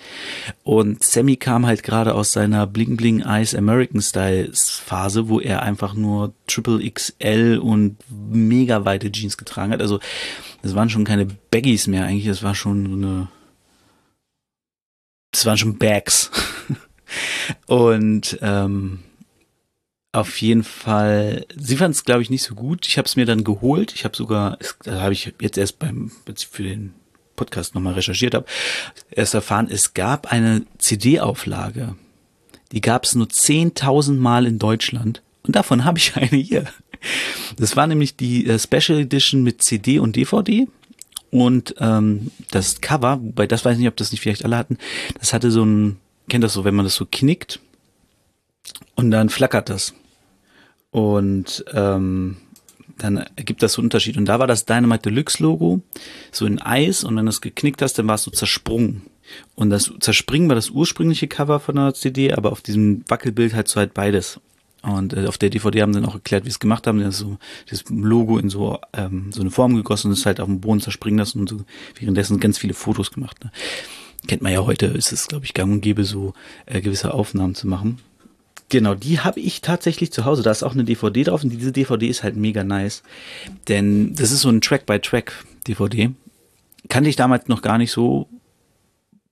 Und 0.63 1.03
Sammy 1.03 1.35
kam 1.35 1.65
halt 1.65 1.81
gerade 1.81 2.13
aus 2.13 2.31
seiner 2.31 2.67
Bling 2.67 2.95
Bling 2.95 3.21
Eyes 3.21 3.55
American 3.55 4.01
Style 4.01 4.51
Phase, 4.53 5.29
wo 5.29 5.39
er 5.39 5.63
einfach 5.63 5.95
nur 5.95 6.33
Triple 6.45 6.87
XL 6.87 7.59
und 7.59 7.97
mega 8.07 8.85
weite 8.85 9.11
Jeans 9.11 9.37
getragen 9.37 9.73
hat. 9.73 9.81
Also, 9.81 9.99
es 10.61 10.75
waren 10.75 10.91
schon 10.91 11.05
keine 11.05 11.25
Baggies 11.25 11.87
mehr 11.87 12.05
eigentlich, 12.05 12.27
es 12.27 12.43
war 12.43 12.53
schon 12.53 12.85
so 12.85 12.95
eine, 12.95 13.27
es 15.33 15.45
waren 15.47 15.57
schon 15.57 15.79
Bags. 15.79 16.29
und, 17.65 18.37
ähm, 18.43 18.99
auf 20.13 20.41
jeden 20.41 20.63
Fall, 20.63 21.45
sie 21.55 21.75
fand 21.75 21.95
es, 21.95 22.05
glaube 22.05 22.21
ich, 22.21 22.29
nicht 22.29 22.43
so 22.43 22.53
gut. 22.53 22.87
Ich 22.87 22.97
habe 22.97 23.07
es 23.07 23.15
mir 23.15 23.25
dann 23.25 23.43
geholt. 23.43 23.93
Ich 23.95 24.05
habe 24.05 24.15
sogar, 24.15 24.59
da 24.83 25.01
habe 25.01 25.13
ich 25.13 25.33
jetzt 25.41 25.57
erst 25.57 25.79
beim, 25.79 26.11
für 26.49 26.63
den 26.63 26.93
Podcast 27.35 27.73
nochmal 27.73 27.93
recherchiert 27.93 28.35
habe, 28.35 28.45
erst 29.09 29.33
erfahren, 29.33 29.67
es 29.69 29.95
gab 29.95 30.31
eine 30.31 30.65
CD-Auflage. 30.77 31.95
Die 32.71 32.81
gab 32.81 33.05
es 33.05 33.15
nur 33.15 33.25
10.000 33.25 34.13
Mal 34.13 34.45
in 34.45 34.59
Deutschland. 34.59 35.23
Und 35.41 35.55
davon 35.55 35.83
habe 35.83 35.97
ich 35.97 36.15
eine 36.15 36.37
hier. 36.37 36.65
Das 37.57 37.75
war 37.75 37.87
nämlich 37.87 38.15
die 38.15 38.47
äh, 38.47 38.59
Special 38.59 38.99
Edition 38.99 39.41
mit 39.41 39.63
CD 39.63 39.97
und 39.97 40.15
DVD. 40.15 40.67
Und 41.31 41.73
ähm, 41.79 42.29
das 42.51 42.81
Cover, 42.81 43.17
bei 43.17 43.47
das 43.47 43.65
weiß 43.65 43.73
ich 43.73 43.79
nicht, 43.79 43.87
ob 43.87 43.97
das 43.97 44.11
nicht 44.11 44.21
vielleicht 44.21 44.45
alle 44.45 44.57
hatten, 44.57 44.77
das 45.19 45.33
hatte 45.33 45.49
so 45.49 45.65
ein, 45.65 45.97
kennt 46.29 46.43
das 46.43 46.53
so, 46.53 46.63
wenn 46.63 46.75
man 46.75 46.85
das 46.85 46.93
so 46.93 47.07
knickt 47.11 47.59
und 48.95 49.09
dann 49.09 49.29
flackert 49.29 49.69
das. 49.69 49.95
Und 50.93 51.65
ähm, 51.73 52.37
dann 52.99 53.17
ergibt 53.35 53.63
das 53.63 53.73
so 53.73 53.81
einen 53.81 53.87
Unterschied. 53.87 54.15
Und 54.15 54.25
da 54.25 54.37
war 54.37 54.45
das 54.45 54.65
Dynamite 54.65 55.09
Deluxe 55.09 55.41
Logo 55.41 55.81
so 56.31 56.45
in 56.45 56.61
Eis 56.61 57.03
und 57.03 57.15
wenn 57.15 57.25
du 57.25 57.29
es 57.29 57.41
geknickt 57.41 57.81
hast, 57.81 57.97
dann 57.97 58.07
war 58.07 58.15
es 58.15 58.23
so 58.23 58.31
zersprungen. 58.31 59.01
Und 59.55 59.71
das 59.71 59.91
Zerspringen 59.99 60.49
war 60.49 60.55
das 60.55 60.69
ursprüngliche 60.69 61.27
Cover 61.27 61.59
von 61.59 61.75
der 61.75 61.95
CD, 61.95 62.31
aber 62.31 62.51
auf 62.51 62.61
diesem 62.61 63.03
Wackelbild 63.07 63.55
halt 63.55 63.67
so 63.67 63.79
halt 63.79 63.95
beides. 63.95 64.39
Und 64.83 65.13
äh, 65.13 65.25
auf 65.25 65.39
der 65.39 65.49
DVD 65.49 65.81
haben 65.81 65.93
sie 65.93 65.99
dann 65.99 66.09
auch 66.09 66.13
erklärt, 66.13 66.45
wie 66.45 66.49
es 66.49 66.59
gemacht 66.59 66.85
haben. 66.85 66.99
Das 66.99 67.17
so 67.17 67.39
das 67.71 67.85
Logo 67.89 68.37
in 68.37 68.51
so 68.51 68.77
ähm, 68.93 69.31
so 69.31 69.41
eine 69.41 69.49
Form 69.49 69.75
gegossen 69.75 70.09
und 70.09 70.13
es 70.13 70.27
halt 70.27 70.39
auf 70.39 70.47
dem 70.47 70.61
Boden 70.61 70.79
zerspringen 70.79 71.17
lassen 71.17 71.39
und 71.39 71.49
so 71.49 71.61
währenddessen 71.97 72.39
ganz 72.39 72.59
viele 72.59 72.75
Fotos 72.75 73.11
gemacht. 73.11 73.43
Ne? 73.43 73.51
Kennt 74.27 74.43
man 74.43 74.53
ja 74.53 74.63
heute, 74.63 74.85
ist 74.85 75.11
es, 75.11 75.27
glaube 75.27 75.45
ich, 75.45 75.55
gang 75.55 75.71
und 75.71 75.81
gäbe, 75.81 76.03
so 76.03 76.33
äh, 76.67 76.81
gewisse 76.81 77.15
Aufnahmen 77.15 77.55
zu 77.55 77.67
machen. 77.67 77.97
Genau, 78.69 78.95
die 78.95 79.19
habe 79.19 79.39
ich 79.39 79.61
tatsächlich 79.61 80.11
zu 80.11 80.25
Hause. 80.25 80.41
Da 80.41 80.51
ist 80.51 80.63
auch 80.63 80.73
eine 80.73 80.83
DVD 80.83 81.23
drauf 81.23 81.43
und 81.43 81.49
diese 81.49 81.71
DVD 81.71 82.07
ist 82.07 82.23
halt 82.23 82.35
mega 82.35 82.63
nice. 82.63 83.03
Denn 83.67 84.15
das 84.15 84.31
ist 84.31 84.41
so 84.41 84.49
ein 84.49 84.61
Track-by-Track-DVD. 84.61 86.11
Kannte 86.89 87.09
ich 87.09 87.15
damals 87.15 87.47
noch 87.47 87.61
gar 87.61 87.77
nicht 87.77 87.91
so, 87.91 88.27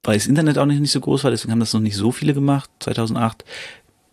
weil 0.04 0.18
das 0.18 0.28
Internet 0.28 0.58
auch 0.58 0.66
nicht, 0.66 0.92
so 0.92 1.00
groß 1.00 1.24
war, 1.24 1.32
deswegen 1.32 1.52
haben 1.52 1.60
das 1.60 1.74
noch 1.74 1.82
nicht 1.82 1.96
so 1.96 2.12
viele 2.12 2.34
gemacht. 2.34 2.70
2008 2.80 3.44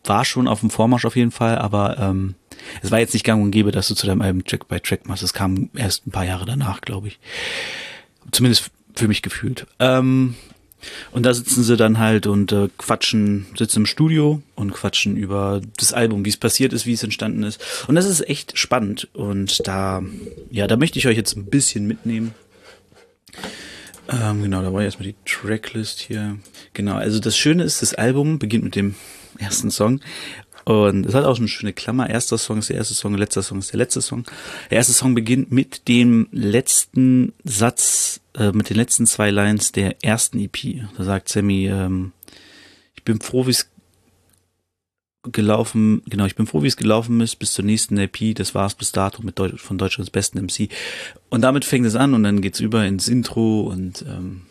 war 0.04 0.24
schon 0.24 0.48
auf 0.48 0.60
dem 0.60 0.70
Vormarsch 0.70 1.04
auf 1.04 1.16
jeden 1.16 1.30
Fall, 1.30 1.58
aber 1.58 1.98
ähm, 1.98 2.34
es 2.82 2.90
war 2.90 2.98
jetzt 2.98 3.14
nicht 3.14 3.24
gang 3.24 3.42
und 3.42 3.50
gäbe, 3.50 3.72
dass 3.72 3.88
du 3.88 3.94
zu 3.94 4.06
deinem 4.06 4.22
Album 4.22 4.44
Track 4.44 4.68
by 4.68 4.80
Track 4.80 5.08
machst. 5.08 5.22
Es 5.22 5.34
kam 5.34 5.70
erst 5.74 6.06
ein 6.06 6.10
paar 6.10 6.24
Jahre 6.24 6.46
danach, 6.46 6.80
glaube 6.80 7.08
ich. 7.08 7.18
Zumindest 8.32 8.70
für 8.94 9.08
mich 9.08 9.22
gefühlt. 9.22 9.66
Ähm, 9.78 10.34
und 11.12 11.24
da 11.24 11.34
sitzen 11.34 11.62
sie 11.62 11.76
dann 11.76 11.98
halt 11.98 12.26
und 12.26 12.52
äh, 12.52 12.68
quatschen, 12.78 13.46
sitzen 13.56 13.80
im 13.80 13.86
Studio 13.86 14.42
und 14.54 14.72
quatschen 14.72 15.16
über 15.16 15.60
das 15.76 15.92
Album, 15.92 16.24
wie 16.24 16.30
es 16.30 16.36
passiert 16.36 16.72
ist, 16.72 16.86
wie 16.86 16.92
es 16.92 17.02
entstanden 17.02 17.42
ist. 17.42 17.60
Und 17.88 17.94
das 17.94 18.06
ist 18.06 18.28
echt 18.28 18.56
spannend. 18.58 19.08
Und 19.12 19.66
da, 19.66 20.02
ja, 20.50 20.66
da 20.66 20.76
möchte 20.76 20.98
ich 20.98 21.06
euch 21.06 21.16
jetzt 21.16 21.36
ein 21.36 21.46
bisschen 21.46 21.86
mitnehmen. 21.86 22.34
Ähm, 24.08 24.42
genau, 24.42 24.62
da 24.62 24.72
war 24.72 24.82
erstmal 24.82 25.08
die 25.08 25.16
Tracklist 25.26 26.00
hier. 26.00 26.38
Genau, 26.72 26.94
also 26.94 27.18
das 27.18 27.36
Schöne 27.36 27.64
ist, 27.64 27.82
das 27.82 27.94
Album 27.94 28.38
beginnt 28.38 28.64
mit 28.64 28.76
dem 28.76 28.94
ersten 29.38 29.70
Song 29.70 30.00
und 30.68 31.06
es 31.06 31.14
hat 31.14 31.24
auch 31.24 31.34
so 31.34 31.40
eine 31.40 31.48
schöne 31.48 31.72
Klammer. 31.72 32.10
Erster 32.10 32.36
Song 32.36 32.58
ist 32.58 32.68
der 32.68 32.76
erste 32.76 32.92
Song, 32.92 33.14
letzter 33.14 33.42
Song 33.42 33.60
ist 33.60 33.72
der 33.72 33.78
letzte 33.78 34.02
Song. 34.02 34.26
Der 34.68 34.76
erste 34.76 34.92
Song 34.92 35.14
beginnt 35.14 35.50
mit 35.50 35.88
dem 35.88 36.28
letzten 36.30 37.32
Satz, 37.42 38.20
äh, 38.34 38.52
mit 38.52 38.68
den 38.68 38.76
letzten 38.76 39.06
zwei 39.06 39.30
Lines 39.30 39.72
der 39.72 40.04
ersten 40.04 40.38
EP. 40.38 40.86
Da 40.98 41.04
sagt 41.04 41.30
Sammy, 41.30 41.68
ähm, 41.68 42.12
ich 42.94 43.02
bin 43.02 43.18
froh, 43.18 43.46
wie 43.46 43.52
es 43.52 43.70
gelaufen, 45.32 46.02
genau, 46.04 46.26
ich 46.26 46.36
bin 46.36 46.46
froh, 46.46 46.62
wie 46.62 46.68
es 46.68 46.76
gelaufen 46.76 47.22
ist, 47.22 47.36
bis 47.36 47.54
zur 47.54 47.64
nächsten 47.64 47.96
EP, 47.96 48.34
das 48.34 48.54
war's 48.54 48.74
bis 48.74 48.92
dato 48.92 49.22
mit 49.22 49.38
Deut 49.38 49.58
von 49.58 49.78
Deutschlands 49.78 50.10
besten 50.10 50.38
MC. 50.38 50.68
Und 51.30 51.40
damit 51.40 51.64
fängt 51.64 51.86
es 51.86 51.96
an 51.96 52.12
und 52.12 52.24
dann 52.24 52.42
geht's 52.42 52.60
über 52.60 52.84
ins 52.84 53.08
Intro 53.08 53.62
und 53.62 54.04
ähm, 54.06 54.42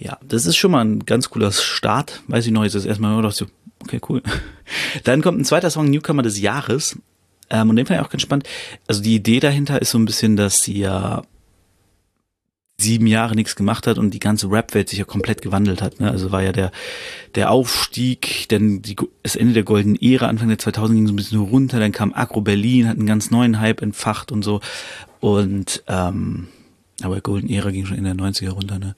ja, 0.00 0.18
das 0.26 0.46
ist 0.46 0.56
schon 0.56 0.72
mal 0.72 0.84
ein 0.84 1.06
ganz 1.06 1.30
cooler 1.30 1.52
Start. 1.52 2.22
Weiß 2.26 2.46
ich 2.46 2.52
noch, 2.52 2.64
jetzt 2.64 2.74
ist 2.74 2.86
erstmal 2.86 3.12
nur 3.12 3.30
so, 3.30 3.46
Okay, 3.84 4.00
cool. 4.08 4.22
Dann 5.04 5.22
kommt 5.22 5.40
ein 5.40 5.44
zweiter 5.44 5.70
Song, 5.70 5.90
Newcomer 5.90 6.22
des 6.22 6.40
Jahres. 6.40 6.98
Ähm, 7.48 7.70
und 7.70 7.76
den 7.76 7.86
fand 7.86 8.00
ich 8.00 8.06
auch 8.06 8.10
ganz 8.10 8.22
spannend. 8.22 8.48
Also 8.86 9.02
die 9.02 9.14
Idee 9.14 9.40
dahinter 9.40 9.80
ist 9.80 9.90
so 9.90 9.98
ein 9.98 10.04
bisschen, 10.04 10.36
dass 10.36 10.62
sie 10.62 10.78
ja 10.78 11.22
sieben 12.78 13.06
Jahre 13.06 13.34
nichts 13.34 13.56
gemacht 13.56 13.86
hat 13.86 13.98
und 13.98 14.12
die 14.14 14.20
ganze 14.20 14.50
Rap-Welt 14.50 14.88
sich 14.88 14.98
ja 14.98 15.04
komplett 15.04 15.42
gewandelt 15.42 15.82
hat. 15.82 16.00
Ne? 16.00 16.10
Also 16.10 16.32
war 16.32 16.42
ja 16.42 16.52
der, 16.52 16.72
der 17.34 17.50
Aufstieg, 17.50 18.48
denn 18.48 18.80
die, 18.80 18.96
das 19.22 19.36
Ende 19.36 19.52
der 19.52 19.64
goldenen 19.64 20.00
Ära, 20.00 20.28
Anfang 20.28 20.48
der 20.48 20.58
2000 20.58 20.96
ging 20.96 21.06
so 21.06 21.12
ein 21.12 21.16
bisschen 21.16 21.40
runter, 21.40 21.78
dann 21.78 21.92
kam 21.92 22.14
Agro 22.14 22.40
Berlin, 22.40 22.88
hat 22.88 22.96
einen 22.96 23.06
ganz 23.06 23.30
neuen 23.30 23.60
Hype 23.60 23.82
entfacht 23.82 24.32
und 24.32 24.42
so. 24.42 24.60
Und 25.20 25.82
ähm, 25.88 26.48
aber 27.02 27.20
Golden 27.20 27.48
Era 27.48 27.70
ging 27.70 27.86
schon 27.86 27.96
in 27.96 28.04
der 28.04 28.14
90er 28.14 28.50
runter, 28.50 28.78
ne? 28.78 28.94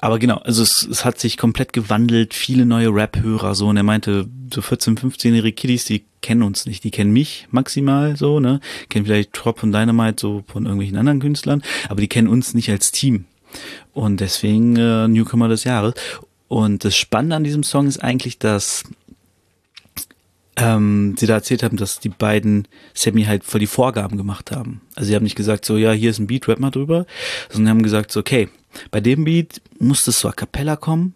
Aber 0.00 0.18
genau, 0.18 0.36
also 0.38 0.62
es, 0.62 0.86
es 0.90 1.04
hat 1.04 1.18
sich 1.18 1.36
komplett 1.36 1.72
gewandelt, 1.72 2.34
viele 2.34 2.66
neue 2.66 2.88
Rap-Hörer, 2.88 3.54
so, 3.54 3.68
und 3.68 3.76
er 3.76 3.82
meinte, 3.82 4.26
so 4.52 4.60
14-, 4.60 4.98
15-jährige 4.98 5.52
Kiddies, 5.52 5.84
die 5.84 6.04
kennen 6.20 6.42
uns 6.42 6.66
nicht, 6.66 6.84
die 6.84 6.90
kennen 6.90 7.12
mich 7.12 7.46
maximal, 7.50 8.16
so, 8.16 8.40
ne? 8.40 8.60
Kennen 8.88 9.04
vielleicht 9.04 9.32
Trop 9.32 9.58
von 9.58 9.72
Dynamite, 9.72 10.20
so 10.20 10.44
von 10.46 10.64
irgendwelchen 10.64 10.96
anderen 10.96 11.20
Künstlern, 11.20 11.62
aber 11.88 12.00
die 12.00 12.08
kennen 12.08 12.28
uns 12.28 12.54
nicht 12.54 12.70
als 12.70 12.92
Team. 12.92 13.26
Und 13.92 14.20
deswegen 14.20 14.76
äh, 14.76 15.06
Newcomer 15.08 15.48
des 15.48 15.64
Jahres. 15.64 15.94
Und 16.48 16.84
das 16.84 16.96
Spannende 16.96 17.36
an 17.36 17.44
diesem 17.44 17.62
Song 17.62 17.86
ist 17.86 18.02
eigentlich, 18.02 18.38
dass 18.38 18.84
ähm, 20.56 21.14
sie 21.18 21.26
da 21.26 21.34
erzählt 21.34 21.62
haben, 21.62 21.76
dass 21.76 22.00
die 22.00 22.08
beiden 22.08 22.68
Sammy 22.94 23.24
halt 23.24 23.44
voll 23.44 23.60
die 23.60 23.66
Vorgaben 23.66 24.16
gemacht 24.16 24.50
haben. 24.50 24.80
Also 24.94 25.08
sie 25.08 25.14
haben 25.14 25.24
nicht 25.24 25.36
gesagt 25.36 25.64
so, 25.64 25.76
ja, 25.76 25.92
hier 25.92 26.10
ist 26.10 26.18
ein 26.18 26.26
Beat, 26.26 26.48
rap 26.48 26.60
mal 26.60 26.70
drüber, 26.70 27.06
sondern 27.50 27.70
haben 27.70 27.82
gesagt 27.82 28.12
so, 28.12 28.20
okay, 28.20 28.48
bei 28.90 29.00
dem 29.00 29.24
Beat 29.24 29.60
muss 29.78 30.04
das 30.04 30.20
so 30.20 30.28
a 30.28 30.32
cappella 30.32 30.76
kommen 30.76 31.14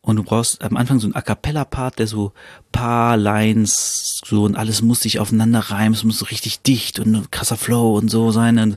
und 0.00 0.16
du 0.16 0.24
brauchst 0.24 0.62
am 0.62 0.76
Anfang 0.76 0.98
so 0.98 1.06
einen 1.06 1.14
a 1.14 1.22
cappella 1.22 1.64
Part, 1.64 1.98
der 1.98 2.06
so 2.06 2.32
paar 2.70 3.16
Lines 3.16 4.20
so 4.24 4.44
und 4.44 4.56
alles 4.56 4.82
muss 4.82 5.00
sich 5.00 5.18
aufeinander 5.18 5.60
reimen, 5.60 5.94
es 5.94 6.04
muss 6.04 6.18
so 6.18 6.26
richtig 6.26 6.62
dicht 6.62 6.98
und 6.98 7.14
ein 7.14 7.30
krasser 7.30 7.56
Flow 7.56 7.96
und 7.96 8.10
so 8.10 8.30
sein 8.30 8.58
und 8.58 8.76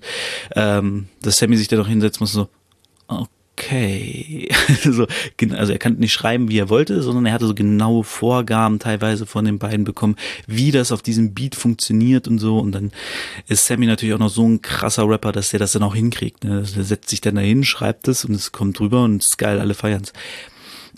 ähm, 0.56 1.08
dass 1.22 1.38
Sammy 1.38 1.58
sich 1.58 1.68
da 1.68 1.78
noch 1.78 1.88
hinsetzt 1.88 2.20
muss 2.20 2.32
so, 2.32 2.50
okay 3.58 4.50
so, 4.84 5.08
also 5.52 5.72
er 5.72 5.80
kann 5.80 5.96
nicht 5.96 6.14
schreiben, 6.14 6.50
wie 6.50 6.60
er 6.60 6.70
wollte, 6.70 7.02
sondern 7.02 7.26
er 7.26 7.34
hatte 7.34 7.48
so 7.48 7.56
genaue 7.56 8.04
Vorgaben 8.04 8.80
teilweise 8.80 9.26
von 9.26 9.46
den 9.46 9.60
beiden 9.60 9.86
bekommen, 9.86 10.16
wie 10.46 10.72
das 10.72 10.92
auf 10.92 11.02
diesem 11.02 11.34
Beat 11.34 11.56
funktioniert 11.56 12.28
und 12.28 12.40
so. 12.40 12.60
Und 12.60 12.74
dann 12.74 12.92
ist 13.48 13.66
Sammy 13.66 13.86
natürlich 13.86 14.14
auch 14.14 14.20
noch 14.20 14.30
so 14.30 14.48
ein 14.48 14.62
krasser 14.62 15.08
Rapper, 15.08 15.32
dass 15.32 15.54
er 15.54 15.60
das 15.60 15.72
dann 15.72 15.84
auch 15.84 15.96
hinkriegt. 15.96 16.44
Ne? 16.44 16.58
Also 16.58 16.80
er 16.80 16.86
setzt 16.86 17.10
sich 17.10 17.22
dann 17.22 17.36
dahin, 17.36 17.64
schreibt 17.64 18.08
es 18.08 18.26
und 18.26 18.34
es 18.34 18.52
kommt 18.52 18.80
drüber 18.80 19.04
und 19.04 19.22
es 19.22 19.30
ist 19.30 19.38
geil, 19.38 19.60
alle 19.60 19.74
feiern's. 19.74 20.12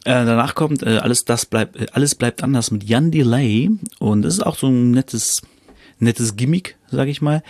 Äh, 0.03 0.25
danach 0.25 0.55
kommt 0.55 0.83
äh, 0.83 0.97
alles 0.97 1.25
das 1.25 1.45
bleibt 1.45 1.75
äh, 1.75 1.87
alles 1.91 2.15
bleibt 2.15 2.43
anders 2.43 2.71
mit 2.71 2.83
Jan 2.83 3.11
Delay 3.11 3.69
und 3.99 4.21
das 4.21 4.35
ist 4.35 4.45
auch 4.45 4.57
so 4.57 4.67
ein 4.67 4.91
nettes 4.91 5.41
nettes 5.99 6.35
Gimmick, 6.35 6.77
sag 6.91 7.07
ich 7.07 7.21
mal. 7.21 7.43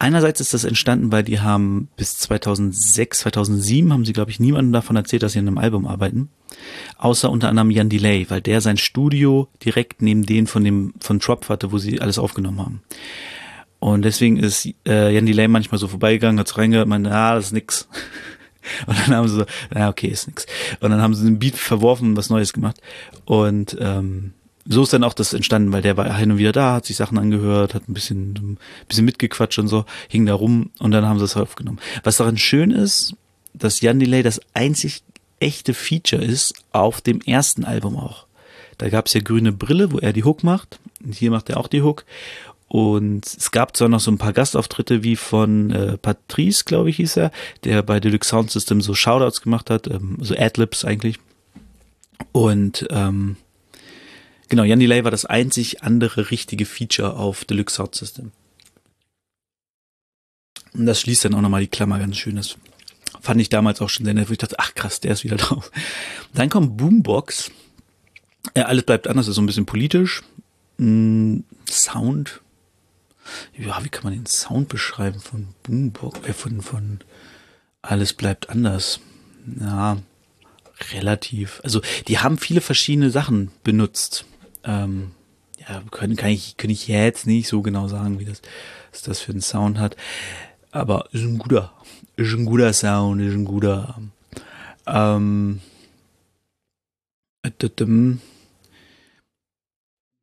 Einerseits 0.00 0.40
ist 0.40 0.54
das 0.54 0.64
entstanden, 0.64 1.12
weil 1.12 1.22
die 1.22 1.40
haben 1.40 1.88
bis 1.94 2.16
2006, 2.16 3.18
2007 3.18 3.92
haben 3.92 4.06
sie, 4.06 4.14
glaube 4.14 4.30
ich, 4.30 4.40
niemandem 4.40 4.72
davon 4.72 4.96
erzählt, 4.96 5.22
dass 5.22 5.32
sie 5.32 5.40
an 5.40 5.46
einem 5.46 5.58
Album 5.58 5.86
arbeiten. 5.86 6.30
Außer 6.96 7.30
unter 7.30 7.50
anderem 7.50 7.70
Jan 7.70 7.90
Delay, 7.90 8.24
weil 8.30 8.40
der 8.40 8.62
sein 8.62 8.78
Studio 8.78 9.48
direkt 9.62 10.00
neben 10.00 10.24
den 10.24 10.46
von 10.46 10.64
dem, 10.64 10.94
von 11.00 11.20
Trop 11.20 11.46
hatte, 11.50 11.70
wo 11.70 11.76
sie 11.76 12.00
alles 12.00 12.18
aufgenommen 12.18 12.60
haben. 12.60 12.82
Und 13.78 14.02
deswegen 14.06 14.38
ist 14.38 14.66
äh, 14.88 15.14
Jan 15.14 15.26
Delay 15.26 15.48
manchmal 15.48 15.78
so 15.78 15.86
vorbeigegangen, 15.86 16.40
hat 16.40 16.48
so 16.48 16.54
reingehört, 16.54 16.88
meinte, 16.88 17.12
ah, 17.12 17.34
das 17.34 17.48
ist 17.48 17.52
nix. 17.52 17.86
Und 18.86 18.98
dann 18.98 19.14
haben 19.14 19.28
sie 19.28 19.36
so, 19.36 19.44
na 19.68 19.90
okay, 19.90 20.08
ist 20.08 20.28
nix. 20.28 20.46
Und 20.80 20.92
dann 20.92 21.02
haben 21.02 21.14
sie 21.14 21.26
den 21.26 21.38
Beat 21.38 21.56
verworfen 21.56 22.10
und 22.10 22.16
was 22.16 22.30
Neues 22.30 22.52
gemacht. 22.54 22.80
Und 23.26 23.76
ähm, 23.80 24.32
so 24.70 24.84
ist 24.84 24.92
dann 24.92 25.02
auch 25.02 25.14
das 25.14 25.32
entstanden, 25.32 25.72
weil 25.72 25.82
der 25.82 25.96
war 25.96 26.16
hin 26.16 26.30
und 26.30 26.38
wieder 26.38 26.52
da, 26.52 26.74
hat 26.74 26.86
sich 26.86 26.96
Sachen 26.96 27.18
angehört, 27.18 27.74
hat 27.74 27.88
ein 27.88 27.92
bisschen, 27.92 28.34
ein 28.34 28.58
bisschen 28.86 29.04
mitgequatscht 29.04 29.58
und 29.58 29.66
so, 29.66 29.84
hing 30.08 30.26
da 30.26 30.34
rum 30.34 30.70
und 30.78 30.92
dann 30.92 31.04
haben 31.06 31.18
sie 31.18 31.24
es 31.24 31.36
aufgenommen. 31.36 31.80
Was 32.04 32.18
daran 32.18 32.38
schön 32.38 32.70
ist, 32.70 33.16
dass 33.52 33.80
Jan 33.80 33.98
Delay 33.98 34.22
das 34.22 34.40
einzig 34.54 35.02
echte 35.40 35.74
Feature 35.74 36.22
ist 36.22 36.54
auf 36.70 37.00
dem 37.00 37.20
ersten 37.20 37.64
Album 37.64 37.96
auch. 37.96 38.26
Da 38.78 38.88
gab 38.90 39.08
es 39.08 39.14
ja 39.14 39.20
grüne 39.20 39.50
Brille, 39.50 39.90
wo 39.90 39.98
er 39.98 40.12
die 40.12 40.24
Hook 40.24 40.44
macht. 40.44 40.78
Und 41.04 41.16
hier 41.16 41.32
macht 41.32 41.50
er 41.50 41.56
auch 41.56 41.66
die 41.66 41.82
Hook. 41.82 42.04
Und 42.68 43.26
es 43.26 43.50
gab 43.50 43.76
zwar 43.76 43.88
noch 43.88 43.98
so 43.98 44.12
ein 44.12 44.18
paar 44.18 44.32
Gastauftritte 44.32 45.02
wie 45.02 45.16
von 45.16 45.72
äh, 45.72 45.98
Patrice, 45.98 46.62
glaube 46.64 46.90
ich, 46.90 46.96
hieß 46.96 47.16
er, 47.16 47.32
der 47.64 47.82
bei 47.82 47.98
Deluxe 47.98 48.28
Sound 48.28 48.52
System 48.52 48.80
so 48.80 48.94
Shoutouts 48.94 49.42
gemacht 49.42 49.68
hat, 49.68 49.88
ähm, 49.88 50.18
so 50.20 50.36
Adlibs 50.36 50.84
eigentlich. 50.84 51.18
Und 52.30 52.86
ähm, 52.90 53.36
Genau, 54.50 54.64
Jan 54.64 54.80
Delay 54.80 55.04
war 55.04 55.12
das 55.12 55.24
einzig 55.24 55.84
andere 55.84 56.32
richtige 56.32 56.66
Feature 56.66 57.14
auf 57.14 57.44
Deluxe 57.44 57.76
Sound 57.76 57.94
System. 57.94 58.32
Und 60.72 60.86
das 60.86 61.00
schließt 61.00 61.24
dann 61.24 61.34
auch 61.34 61.40
nochmal 61.40 61.60
die 61.60 61.68
Klammer 61.68 62.00
ganz 62.00 62.16
schön. 62.16 62.34
Das 62.34 62.56
fand 63.20 63.40
ich 63.40 63.48
damals 63.48 63.80
auch 63.80 63.88
schon 63.88 64.04
sehr 64.04 64.12
nett, 64.14 64.28
wo 64.28 64.32
ich 64.32 64.38
dachte, 64.38 64.58
ach 64.58 64.74
krass, 64.74 64.98
der 64.98 65.12
ist 65.12 65.22
wieder 65.22 65.36
drauf. 65.36 65.70
Dann 66.34 66.48
kommt 66.48 66.76
Boombox. 66.76 67.52
Ja, 68.56 68.64
alles 68.64 68.82
bleibt 68.82 69.06
anders, 69.06 69.28
ist 69.28 69.36
so 69.36 69.42
ein 69.42 69.46
bisschen 69.46 69.66
politisch. 69.66 70.22
Mm, 70.78 71.38
Sound. 71.70 72.40
Ja, 73.56 73.78
wie 73.84 73.88
kann 73.88 74.02
man 74.02 74.14
den 74.14 74.26
Sound 74.26 74.68
beschreiben 74.68 75.20
von 75.20 75.48
Boombox? 75.62 76.26
Äh, 76.28 76.32
von, 76.32 76.60
von 76.60 76.98
Alles 77.82 78.14
bleibt 78.14 78.50
anders. 78.50 78.98
Ja, 79.60 79.98
relativ. 80.92 81.60
Also, 81.62 81.82
die 82.08 82.18
haben 82.18 82.36
viele 82.36 82.60
verschiedene 82.60 83.10
Sachen 83.10 83.52
benutzt. 83.62 84.24
Ähm, 84.64 85.12
ja, 85.58 85.82
können, 85.90 86.16
kann 86.16 86.30
ich, 86.30 86.56
kann 86.56 86.70
ich 86.70 86.88
jetzt 86.88 87.26
nicht 87.26 87.48
so 87.48 87.62
genau 87.62 87.88
sagen, 87.88 88.18
wie 88.18 88.24
das, 88.24 88.40
was 88.92 89.02
das 89.02 89.20
für 89.20 89.32
einen 89.32 89.42
Sound 89.42 89.78
hat. 89.78 89.96
Aber 90.70 91.08
ist 91.12 91.22
ein 91.22 91.38
guter, 91.38 91.72
ist 92.16 92.32
ein 92.32 92.46
guter 92.46 92.72
Sound, 92.72 93.20
ist 93.20 93.34
ein 93.34 93.44
guter. 93.44 94.00
Ähm, 94.86 95.60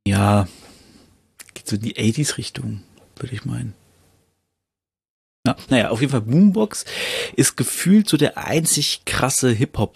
ja, 0.08 0.48
geht 1.54 1.68
so 1.68 1.76
in 1.76 1.82
die 1.82 1.96
80s 1.96 2.38
Richtung, 2.38 2.84
würde 3.18 3.36
ich 3.36 3.46
meinen. 3.46 3.74
Ja, 5.46 5.56
naja, 5.70 5.90
auf 5.90 6.02
jeden 6.02 6.12
Fall 6.12 6.22
Boombox 6.22 6.86
ist 7.36 7.56
gefühlt 7.56 8.10
so 8.10 8.18
der 8.18 8.38
einzig 8.38 9.04
krasse 9.06 9.50
Hip-Hop 9.52 9.96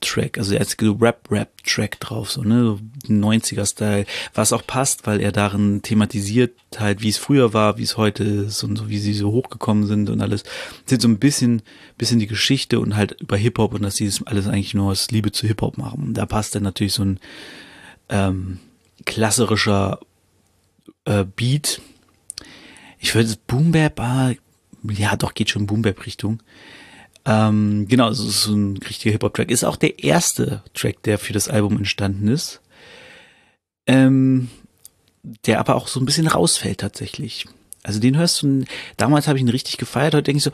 Track, 0.00 0.38
also 0.38 0.54
er 0.54 0.60
hat 0.60 0.76
Rap-Rap-Track 0.80 2.00
drauf, 2.00 2.30
so, 2.30 2.42
ne, 2.42 2.62
so 2.64 3.12
90er-Style, 3.12 4.06
was 4.34 4.52
auch 4.52 4.66
passt, 4.66 5.06
weil 5.06 5.20
er 5.20 5.32
darin 5.32 5.82
thematisiert 5.82 6.52
halt, 6.78 7.02
wie 7.02 7.08
es 7.08 7.18
früher 7.18 7.52
war, 7.52 7.78
wie 7.78 7.82
es 7.82 7.96
heute 7.96 8.24
ist 8.24 8.62
und 8.62 8.76
so, 8.76 8.88
wie 8.88 8.98
sie 8.98 9.14
so 9.14 9.30
hochgekommen 9.32 9.86
sind 9.86 10.10
und 10.10 10.20
alles. 10.20 10.44
Sind 10.86 11.02
so 11.02 11.08
ein 11.08 11.18
bisschen, 11.18 11.62
bisschen 11.98 12.18
die 12.18 12.26
Geschichte 12.26 12.80
und 12.80 12.96
halt 12.96 13.20
über 13.20 13.36
Hip-Hop 13.36 13.74
und 13.74 13.82
dass 13.82 13.96
sie 13.96 14.06
das 14.06 14.26
alles 14.26 14.46
eigentlich 14.46 14.74
nur 14.74 14.90
aus 14.90 15.10
Liebe 15.10 15.32
zu 15.32 15.46
Hip-Hop 15.46 15.78
machen. 15.78 16.14
Da 16.14 16.26
passt 16.26 16.54
dann 16.54 16.62
natürlich 16.62 16.94
so 16.94 17.04
ein 17.04 17.20
ähm, 18.08 18.58
klassischer 19.04 20.00
äh, 21.04 21.24
Beat. 21.24 21.80
Ich 22.98 23.14
würde 23.14 23.34
Boom 23.46 23.72
Bap, 23.72 24.00
ah, 24.00 24.32
ja 24.82 25.16
doch, 25.16 25.34
geht 25.34 25.50
schon 25.50 25.66
Boom 25.66 25.82
Bap 25.82 26.06
Richtung. 26.06 26.42
Ähm, 27.24 27.86
genau, 27.88 28.08
es 28.08 28.18
ist 28.20 28.42
so 28.44 28.54
ein 28.54 28.76
richtiger 28.78 29.12
Hip-Hop-Track. 29.12 29.50
Ist 29.50 29.64
auch 29.64 29.76
der 29.76 30.02
erste 30.02 30.62
Track, 30.74 31.02
der 31.02 31.18
für 31.18 31.32
das 31.32 31.48
Album 31.48 31.76
entstanden 31.76 32.28
ist. 32.28 32.60
Ähm, 33.86 34.48
der 35.46 35.60
aber 35.60 35.74
auch 35.74 35.88
so 35.88 36.00
ein 36.00 36.06
bisschen 36.06 36.26
rausfällt 36.26 36.78
tatsächlich. 36.78 37.46
Also 37.82 38.00
den 38.00 38.16
hörst 38.16 38.42
du, 38.42 38.64
damals 38.96 39.26
habe 39.26 39.38
ich 39.38 39.42
ihn 39.42 39.48
richtig 39.48 39.76
gefeiert, 39.78 40.14
heute 40.14 40.24
denke 40.24 40.38
ich 40.38 40.44
so, 40.44 40.50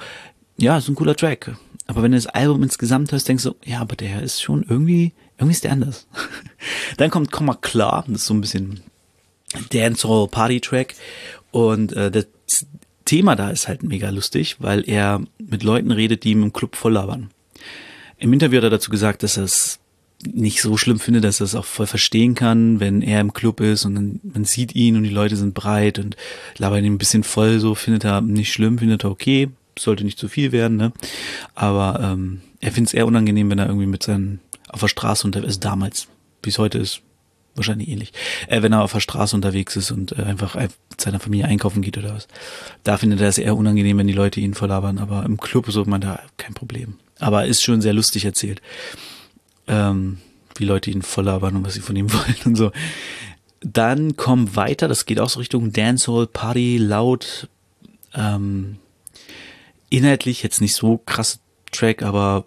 ja, 0.58 0.78
ist 0.78 0.88
ein 0.88 0.94
cooler 0.94 1.16
Track. 1.16 1.56
Aber 1.86 2.02
wenn 2.02 2.12
du 2.12 2.18
das 2.18 2.26
Album 2.26 2.62
insgesamt 2.62 3.12
hörst, 3.12 3.28
denkst 3.28 3.44
du, 3.44 3.54
ja, 3.64 3.80
aber 3.80 3.96
der 3.96 4.22
ist 4.22 4.42
schon 4.42 4.64
irgendwie, 4.68 5.12
irgendwie 5.38 5.52
ist 5.52 5.64
der 5.64 5.72
anders. 5.72 6.06
Dann 6.96 7.10
kommt 7.10 7.30
Komm 7.30 7.46
mal 7.46 7.54
klar, 7.54 8.04
das 8.08 8.22
ist 8.22 8.26
so 8.26 8.34
ein 8.34 8.40
bisschen 8.40 8.80
Dancehall 9.70 10.28
Party 10.28 10.60
Track 10.60 10.94
und 11.52 11.92
äh, 11.92 12.10
das 12.10 12.26
Thema 13.06 13.36
da 13.36 13.48
ist 13.50 13.68
halt 13.68 13.82
mega 13.82 14.10
lustig, 14.10 14.56
weil 14.58 14.86
er 14.86 15.22
mit 15.38 15.62
Leuten 15.62 15.90
redet, 15.90 16.24
die 16.24 16.32
ihm 16.32 16.42
im 16.42 16.52
Club 16.52 16.76
voll 16.76 16.92
labern. 16.92 17.30
Im 18.18 18.32
Interview 18.32 18.58
hat 18.58 18.64
er 18.64 18.70
dazu 18.70 18.90
gesagt, 18.90 19.22
dass 19.22 19.38
er 19.38 19.44
es 19.44 19.78
nicht 20.24 20.62
so 20.62 20.76
schlimm 20.76 20.98
findet, 20.98 21.24
dass 21.24 21.40
er 21.40 21.44
es 21.44 21.54
auch 21.54 21.64
voll 21.64 21.86
verstehen 21.86 22.34
kann, 22.34 22.80
wenn 22.80 23.02
er 23.02 23.20
im 23.20 23.32
Club 23.32 23.60
ist 23.60 23.84
und 23.84 24.20
man 24.24 24.44
sieht 24.44 24.74
ihn 24.74 24.96
und 24.96 25.04
die 25.04 25.10
Leute 25.10 25.36
sind 25.36 25.54
breit 25.54 25.98
und 25.98 26.16
labern 26.58 26.84
ihn 26.84 26.94
ein 26.94 26.98
bisschen 26.98 27.22
voll, 27.22 27.60
so 27.60 27.74
findet 27.74 28.04
er 28.04 28.20
nicht 28.20 28.52
schlimm, 28.52 28.78
findet 28.78 29.04
er 29.04 29.10
okay, 29.10 29.50
sollte 29.78 30.04
nicht 30.04 30.18
zu 30.18 30.28
viel 30.28 30.52
werden, 30.52 30.76
ne? 30.76 30.92
Aber 31.54 32.00
ähm, 32.02 32.40
er 32.60 32.72
findet 32.72 32.90
es 32.90 32.94
eher 32.94 33.06
unangenehm, 33.06 33.50
wenn 33.50 33.58
er 33.58 33.66
irgendwie 33.66 33.86
mit 33.86 34.02
seinen 34.02 34.40
auf 34.68 34.80
der 34.80 34.88
Straße 34.88 35.26
unterwegs 35.26 35.54
ist, 35.54 35.64
damals, 35.64 36.08
wie 36.42 36.50
es 36.50 36.58
heute 36.58 36.78
ist, 36.78 37.02
wahrscheinlich 37.56 37.88
ähnlich. 37.88 38.12
Äh, 38.48 38.62
wenn 38.62 38.72
er 38.72 38.82
auf 38.82 38.92
der 38.92 39.00
Straße 39.00 39.34
unterwegs 39.34 39.76
ist 39.76 39.90
und 39.90 40.12
äh, 40.12 40.22
einfach 40.22 40.54
mit 40.54 40.72
seiner 41.00 41.20
Familie 41.20 41.46
einkaufen 41.46 41.82
geht 41.82 41.98
oder 41.98 42.14
was. 42.14 42.28
Da 42.84 42.96
findet 42.96 43.20
er 43.20 43.28
es 43.28 43.38
eher 43.38 43.56
unangenehm, 43.56 43.98
wenn 43.98 44.06
die 44.06 44.12
Leute 44.12 44.40
ihn 44.40 44.54
verlabern, 44.54 44.98
aber 44.98 45.24
im 45.24 45.38
Club 45.38 45.66
so 45.70 45.84
man 45.84 46.00
da 46.00 46.20
kein 46.36 46.54
Problem. 46.54 46.94
Aber 47.18 47.46
ist 47.46 47.62
schon 47.62 47.80
sehr 47.80 47.94
lustig 47.94 48.24
erzählt. 48.24 48.62
Ähm, 49.66 50.18
wie 50.56 50.64
Leute 50.64 50.90
ihn 50.90 51.02
voll 51.02 51.24
labern 51.24 51.56
und 51.56 51.64
was 51.66 51.74
sie 51.74 51.80
von 51.80 51.96
ihm 51.96 52.12
wollen 52.12 52.36
und 52.44 52.56
so. 52.56 52.72
Dann 53.60 54.16
kommen 54.16 54.54
weiter, 54.54 54.86
das 54.88 55.06
geht 55.06 55.18
auch 55.18 55.30
so 55.30 55.40
Richtung 55.40 55.72
Dancehall, 55.72 56.26
Party, 56.26 56.78
laut, 56.78 57.48
ähm, 58.14 58.76
inhaltlich 59.90 60.42
jetzt 60.42 60.60
nicht 60.60 60.74
so 60.74 60.98
krass 60.98 61.40
Track, 61.72 62.02
aber 62.02 62.44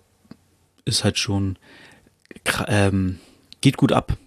ist 0.85 1.03
halt 1.03 1.17
schon 1.17 1.57
ähm, 2.67 3.19
geht 3.61 3.77
gut 3.77 3.91
ab. 3.91 4.17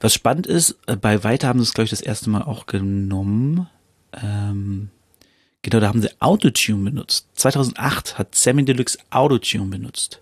Was 0.00 0.14
spannend 0.14 0.46
ist, 0.46 0.76
äh, 0.86 0.96
bei 0.96 1.24
Weiter 1.24 1.48
haben 1.48 1.58
sie 1.58 1.64
es, 1.64 1.74
glaube 1.74 1.86
ich, 1.86 1.90
das 1.90 2.00
erste 2.00 2.30
Mal 2.30 2.42
auch 2.42 2.66
genommen. 2.66 3.68
Ähm, 4.12 4.90
genau, 5.62 5.80
da 5.80 5.88
haben 5.88 6.02
sie 6.02 6.20
Autotune 6.20 6.90
benutzt. 6.90 7.28
2008 7.34 8.18
hat 8.18 8.34
Sammy 8.34 8.64
Deluxe 8.64 8.98
Autotune 9.10 9.66
benutzt. 9.66 10.20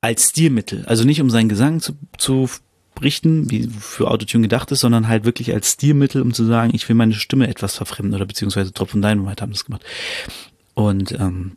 Als 0.00 0.30
Stilmittel. 0.30 0.84
Also 0.86 1.04
nicht 1.04 1.20
um 1.20 1.30
seinen 1.30 1.48
Gesang 1.48 1.80
zu, 1.80 1.96
zu 2.18 2.48
richten, 3.02 3.50
wie 3.50 3.68
für 3.68 4.10
Autotune 4.10 4.42
gedacht 4.42 4.70
ist, 4.70 4.80
sondern 4.80 5.08
halt 5.08 5.24
wirklich 5.24 5.52
als 5.52 5.72
Stilmittel, 5.72 6.22
um 6.22 6.32
zu 6.32 6.44
sagen, 6.44 6.72
ich 6.74 6.88
will 6.88 6.96
meine 6.96 7.14
Stimme 7.14 7.48
etwas 7.48 7.76
verfremden 7.76 8.14
oder 8.14 8.26
beziehungsweise 8.26 8.72
Tropfen 8.72 9.02
Dynamite 9.02 9.42
haben 9.42 9.52
das 9.52 9.64
gemacht. 9.64 9.82
Und 10.74 11.12
ähm, 11.12 11.56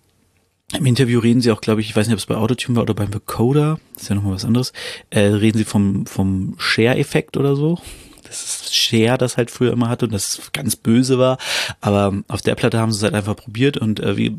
im 0.73 0.85
Interview 0.85 1.19
reden 1.19 1.41
sie 1.41 1.51
auch, 1.51 1.61
glaube 1.61 1.81
ich, 1.81 1.89
ich 1.89 1.95
weiß 1.95 2.07
nicht, 2.07 2.13
ob 2.13 2.19
es 2.19 2.25
bei 2.25 2.35
Autotune 2.35 2.75
war 2.75 2.83
oder 2.83 2.93
beim 2.93 3.13
Vocoder, 3.13 3.79
ist 3.95 4.09
ja 4.09 4.15
nochmal 4.15 4.33
was 4.33 4.45
anderes, 4.45 4.73
äh, 5.09 5.21
reden 5.21 5.57
sie 5.57 5.63
vom, 5.63 6.05
vom 6.05 6.55
Share-Effekt 6.57 7.37
oder 7.37 7.55
so. 7.55 7.79
Das 8.23 8.43
ist 8.43 8.75
Share, 8.75 9.17
das 9.17 9.37
halt 9.37 9.49
früher 9.49 9.71
immer 9.71 9.87
hatte 9.87 10.05
und 10.05 10.13
das 10.13 10.51
ganz 10.51 10.75
böse 10.75 11.17
war. 11.17 11.37
Aber 11.79 12.13
auf 12.27 12.41
der 12.41 12.55
Platte 12.55 12.79
haben 12.79 12.91
sie 12.91 12.97
es 12.97 13.03
halt 13.03 13.13
einfach 13.13 13.37
probiert 13.37 13.77
und 13.77 14.01
äh, 14.01 14.17
wie 14.17 14.37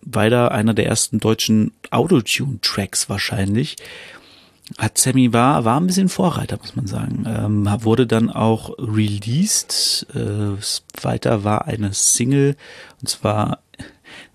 weiter 0.00 0.52
einer 0.52 0.72
der 0.72 0.86
ersten 0.86 1.18
deutschen 1.18 1.72
Autotune-Tracks 1.90 3.10
wahrscheinlich 3.10 3.76
hat 4.76 4.98
Sammy 4.98 5.32
war, 5.32 5.64
war 5.64 5.80
ein 5.80 5.86
bisschen 5.86 6.10
Vorreiter, 6.10 6.58
muss 6.58 6.76
man 6.76 6.86
sagen. 6.86 7.24
Ähm, 7.26 7.66
wurde 7.84 8.06
dann 8.06 8.28
auch 8.28 8.76
released. 8.78 10.06
Äh, 10.14 10.60
weiter 11.02 11.42
war 11.42 11.66
eine 11.66 11.94
Single, 11.94 12.54
und 13.00 13.08
zwar 13.08 13.60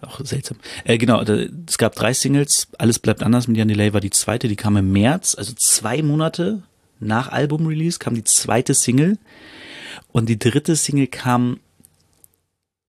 auch 0.08 0.20
seltsam. 0.24 0.58
Äh, 0.84 0.98
genau, 0.98 1.22
es 1.22 1.78
gab 1.78 1.96
drei 1.96 2.14
Singles. 2.14 2.68
Alles 2.78 3.00
bleibt 3.00 3.24
anders 3.24 3.48
mit 3.48 3.58
Jan 3.58 3.68
Delay 3.68 3.94
war 3.94 4.02
die 4.02 4.10
zweite, 4.10 4.48
die 4.48 4.56
kam 4.56 4.78
im 4.78 4.92
März, 4.92 5.36
also 5.36 5.54
zwei 5.54 6.02
Monate 6.02 6.64
nach 7.00 7.30
Album-Release 7.32 8.00
kam 8.00 8.16
die 8.16 8.24
zweite 8.24 8.74
Single. 8.74 9.18
Und 10.12 10.30
die 10.30 10.40
dritte 10.40 10.76
Single 10.76 11.08
kam 11.08 11.60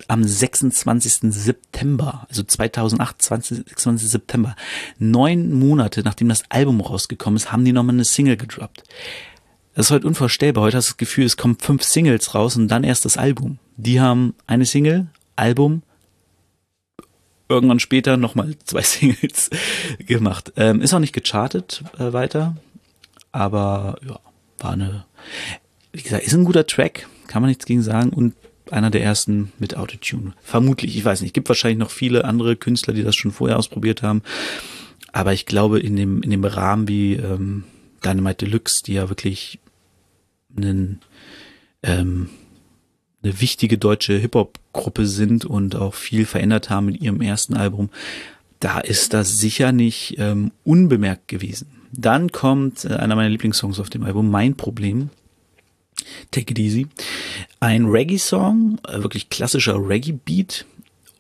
am 0.09 0.25
26. 0.25 1.33
September, 1.33 2.27
also 2.29 2.43
2008, 2.43 3.23
20, 3.23 3.57
26. 3.59 4.11
September. 4.11 4.57
Neun 4.99 5.53
Monate 5.53 6.03
nachdem 6.03 6.29
das 6.29 6.43
Album 6.51 6.81
rausgekommen 6.81 7.37
ist, 7.37 7.53
haben 7.53 7.65
die 7.65 7.73
nochmal 7.73 7.95
eine 7.95 8.05
Single 8.05 8.37
gedroppt. 8.37 8.85
Das 9.75 9.87
ist 9.87 9.91
heute 9.91 10.07
unvorstellbar. 10.07 10.65
Heute 10.65 10.77
hast 10.77 10.89
du 10.89 10.93
das 10.93 10.97
Gefühl, 10.99 11.25
es 11.25 11.37
kommen 11.37 11.57
fünf 11.59 11.83
Singles 11.83 12.35
raus 12.35 12.57
und 12.57 12.69
dann 12.69 12.85
erst 12.85 13.05
das 13.05 13.17
Album. 13.17 13.59
Die 13.77 14.01
haben 14.01 14.35
eine 14.47 14.67
Single, 14.67 15.09
Album, 15.37 15.83
irgendwann 17.49 17.81
später 17.81 18.17
nochmal 18.17 18.57
zwei 18.65 18.83
Singles 18.83 19.51
gemacht. 19.99 20.53
Ähm, 20.57 20.81
ist 20.81 20.95
auch 20.95 20.99
nicht 20.99 21.15
gechartet 21.15 21.83
äh, 21.99 22.13
weiter, 22.13 22.57
aber 23.33 23.97
ja, 24.07 24.19
war 24.59 24.73
eine, 24.73 25.05
wie 25.93 26.03
gesagt, 26.03 26.25
ist 26.25 26.35
ein 26.35 26.45
guter 26.45 26.67
Track, 26.67 27.09
kann 27.27 27.43
man 27.43 27.49
nichts 27.49 27.67
gegen 27.67 27.83
sagen 27.83 28.11
und 28.11 28.35
einer 28.71 28.91
der 28.91 29.03
ersten 29.03 29.53
mit 29.59 29.77
Autotune. 29.77 30.33
Vermutlich, 30.43 30.97
ich 30.97 31.05
weiß 31.05 31.21
nicht, 31.21 31.35
gibt 31.35 31.49
wahrscheinlich 31.49 31.79
noch 31.79 31.91
viele 31.91 32.25
andere 32.25 32.57
Künstler, 32.57 32.95
die 32.95 33.03
das 33.03 33.15
schon 33.15 33.33
vorher 33.33 33.59
ausprobiert 33.59 34.03
haben, 34.03 34.23
aber 35.13 35.33
ich 35.33 35.47
glaube 35.47 35.81
in 35.81 35.97
dem 35.97 36.23
in 36.23 36.31
dem 36.31 36.45
Rahmen 36.45 36.89
wie 36.89 37.15
ähm, 37.15 37.65
Dynamite 38.05 38.47
Deluxe, 38.47 38.83
die 38.83 38.95
ja 38.95 39.09
wirklich 39.09 39.59
einen 40.57 41.01
ähm, 41.83 42.31
eine 43.25 43.41
wichtige 43.41 43.79
deutsche 43.79 44.19
Hip-Hop-Gruppe 44.19 45.07
sind 45.07 45.45
und 45.45 45.75
auch 45.77 45.95
viel 45.95 46.27
verändert 46.27 46.71
haben 46.71 46.87
mit 46.87 47.01
ihrem 47.01 47.21
ersten 47.21 47.55
Album, 47.55 47.91
da 48.61 48.81
ist 48.81 49.15
das 49.15 49.39
sicher 49.39 49.73
nicht 49.73 50.17
ähm, 50.19 50.53
unbemerkt 50.63 51.29
gewesen. 51.29 51.69
Dann 51.93 52.33
kommt 52.33 52.85
äh, 52.85 52.95
einer 52.95 53.17
meiner 53.17 53.31
Lieblingssongs 53.31 53.81
auf 53.81 53.91
dem 53.91 54.05
Album, 54.05 54.31
Mein 54.31 54.57
Problem. 54.57 55.11
Take 56.31 56.53
It 56.53 56.59
Easy. 56.59 56.87
Ein 57.61 57.87
Reggae-Song, 57.87 58.79
äh, 58.87 59.03
wirklich 59.03 59.31
klassischer 59.31 59.77
Reggae-Beat. 59.77 60.67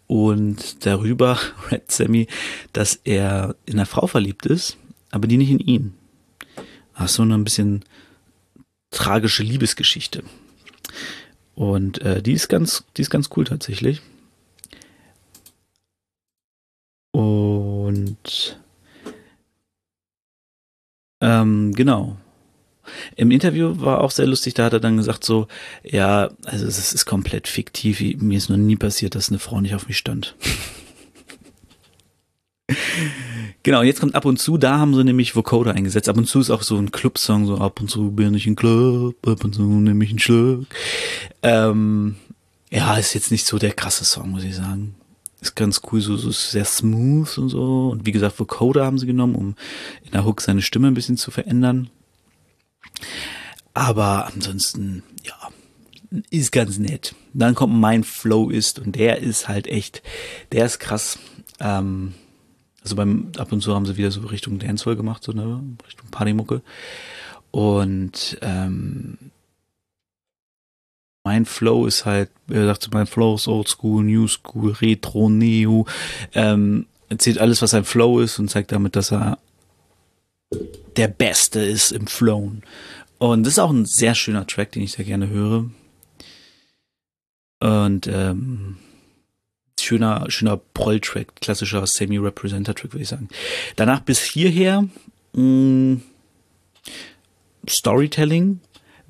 Und 0.06 0.84
darüber 0.84 1.38
rappt 1.70 1.90
Sammy, 1.90 2.26
dass 2.72 3.00
er 3.04 3.56
in 3.64 3.74
eine 3.74 3.86
Frau 3.86 4.06
verliebt 4.06 4.44
ist, 4.46 4.76
aber 5.10 5.26
die 5.26 5.38
nicht 5.38 5.50
in 5.50 5.60
ihn. 5.60 5.94
Ach 6.94 7.08
so 7.08 7.22
eine 7.22 7.34
ein 7.34 7.44
bisschen 7.44 7.84
tragische 8.90 9.42
Liebesgeschichte. 9.42 10.22
Und 11.54 12.00
äh, 12.02 12.22
die 12.22 12.32
ist 12.32 12.48
ganz, 12.48 12.84
die 12.96 13.02
ist 13.02 13.10
ganz 13.10 13.30
cool 13.36 13.44
tatsächlich. 13.44 14.02
Und 17.12 18.58
ähm, 21.20 21.72
genau. 21.72 22.16
Im 23.16 23.30
Interview 23.30 23.80
war 23.80 24.02
auch 24.02 24.10
sehr 24.10 24.26
lustig, 24.26 24.54
da 24.54 24.64
hat 24.64 24.74
er 24.74 24.80
dann 24.80 24.98
gesagt 24.98 25.24
so, 25.24 25.48
ja, 25.82 26.30
also 26.44 26.66
es 26.66 26.92
ist 26.92 27.06
komplett 27.06 27.48
fiktiv, 27.48 28.00
mir 28.20 28.36
ist 28.36 28.50
noch 28.50 28.58
nie 28.58 28.76
passiert, 28.76 29.14
dass 29.14 29.30
eine 29.30 29.38
Frau 29.38 29.60
nicht 29.60 29.74
auf 29.74 29.88
mich 29.88 29.96
stand. 29.96 30.36
Genau, 33.64 33.82
jetzt 33.82 33.98
kommt 33.98 34.14
ab 34.14 34.26
und 34.26 34.38
zu, 34.38 34.58
da 34.58 34.78
haben 34.78 34.94
sie 34.94 35.04
nämlich 35.04 35.34
Vocoder 35.34 35.72
eingesetzt. 35.72 36.10
Ab 36.10 36.18
und 36.18 36.26
zu 36.26 36.38
ist 36.38 36.50
auch 36.50 36.62
so 36.62 36.76
ein 36.76 36.92
Club-Song, 36.92 37.46
so 37.46 37.56
ab 37.56 37.80
und 37.80 37.90
zu 37.90 38.10
bin 38.10 38.34
ich 38.34 38.46
ein 38.46 38.56
Club, 38.56 39.16
ab 39.26 39.42
und 39.42 39.54
zu 39.54 39.62
nehme 39.62 40.04
ich 40.04 40.10
einen 40.10 40.18
Schluck. 40.18 40.66
Ähm, 41.42 42.16
ja, 42.70 42.94
ist 42.98 43.14
jetzt 43.14 43.30
nicht 43.30 43.46
so 43.46 43.58
der 43.58 43.72
krasse 43.72 44.04
Song, 44.04 44.32
muss 44.32 44.44
ich 44.44 44.54
sagen. 44.54 44.94
Ist 45.40 45.56
ganz 45.56 45.80
cool, 45.90 46.02
so, 46.02 46.14
so 46.14 46.30
sehr 46.30 46.66
smooth 46.66 47.38
und 47.38 47.48
so. 47.48 47.88
Und 47.88 48.04
wie 48.04 48.12
gesagt, 48.12 48.38
Vocoder 48.38 48.84
haben 48.84 48.98
sie 48.98 49.06
genommen, 49.06 49.34
um 49.34 49.54
in 50.04 50.10
der 50.10 50.26
Hook 50.26 50.42
seine 50.42 50.60
Stimme 50.60 50.88
ein 50.88 50.94
bisschen 50.94 51.16
zu 51.16 51.30
verändern. 51.30 51.88
Aber 53.72 54.26
ansonsten, 54.26 55.02
ja, 55.22 56.20
ist 56.28 56.52
ganz 56.52 56.76
nett. 56.76 57.14
Dann 57.32 57.54
kommt 57.54 57.72
mein 57.72 58.04
Flow 58.04 58.50
ist 58.50 58.78
und 58.78 58.94
der 58.94 59.20
ist 59.20 59.48
halt 59.48 59.68
echt, 59.68 60.02
der 60.52 60.66
ist 60.66 60.80
krass. 60.80 61.18
Ähm, 61.60 62.12
also 62.84 62.96
beim 62.96 63.32
ab 63.38 63.50
und 63.50 63.62
zu 63.62 63.74
haben 63.74 63.86
sie 63.86 63.96
wieder 63.96 64.10
so 64.10 64.20
Richtung 64.20 64.58
Dancehall 64.58 64.94
gemacht, 64.94 65.24
so 65.24 65.32
ne, 65.32 65.60
Richtung 65.86 66.08
Partymucke. 66.10 66.60
Und 67.50 68.38
ähm, 68.42 69.16
mein 71.24 71.46
Flow 71.46 71.86
ist 71.86 72.04
halt, 72.04 72.30
er 72.48 72.66
sagt 72.66 72.92
mein 72.92 73.06
Flow 73.06 73.36
ist 73.36 73.48
Old 73.48 73.68
School, 73.68 74.04
New 74.04 74.28
School, 74.28 74.72
Retro, 74.72 75.30
Neo. 75.30 75.86
Ähm, 76.34 76.86
erzählt 77.08 77.38
alles, 77.38 77.62
was 77.62 77.70
sein 77.70 77.84
Flow 77.84 78.20
ist 78.20 78.38
und 78.38 78.50
zeigt 78.50 78.72
damit, 78.72 78.96
dass 78.96 79.10
er 79.10 79.38
der 80.96 81.08
Beste 81.08 81.60
ist 81.60 81.90
im 81.90 82.06
Flown. 82.06 82.62
Und 83.18 83.44
das 83.44 83.54
ist 83.54 83.58
auch 83.58 83.70
ein 83.70 83.86
sehr 83.86 84.14
schöner 84.14 84.46
Track, 84.46 84.72
den 84.72 84.82
ich 84.82 84.92
sehr 84.92 85.06
gerne 85.06 85.30
höre. 85.30 85.70
Und 87.60 88.06
ähm, 88.08 88.76
schöner, 89.84 90.24
schöner 90.28 90.56
Proll-Track, 90.56 91.36
klassischer 91.40 91.86
Semi-Representer-Track, 91.86 92.92
würde 92.92 93.02
ich 93.02 93.08
sagen. 93.08 93.28
Danach 93.76 94.00
bis 94.00 94.20
hierher 94.20 94.88
mh, 95.32 95.42
mm, 95.42 96.02
Storytelling, 97.68 98.60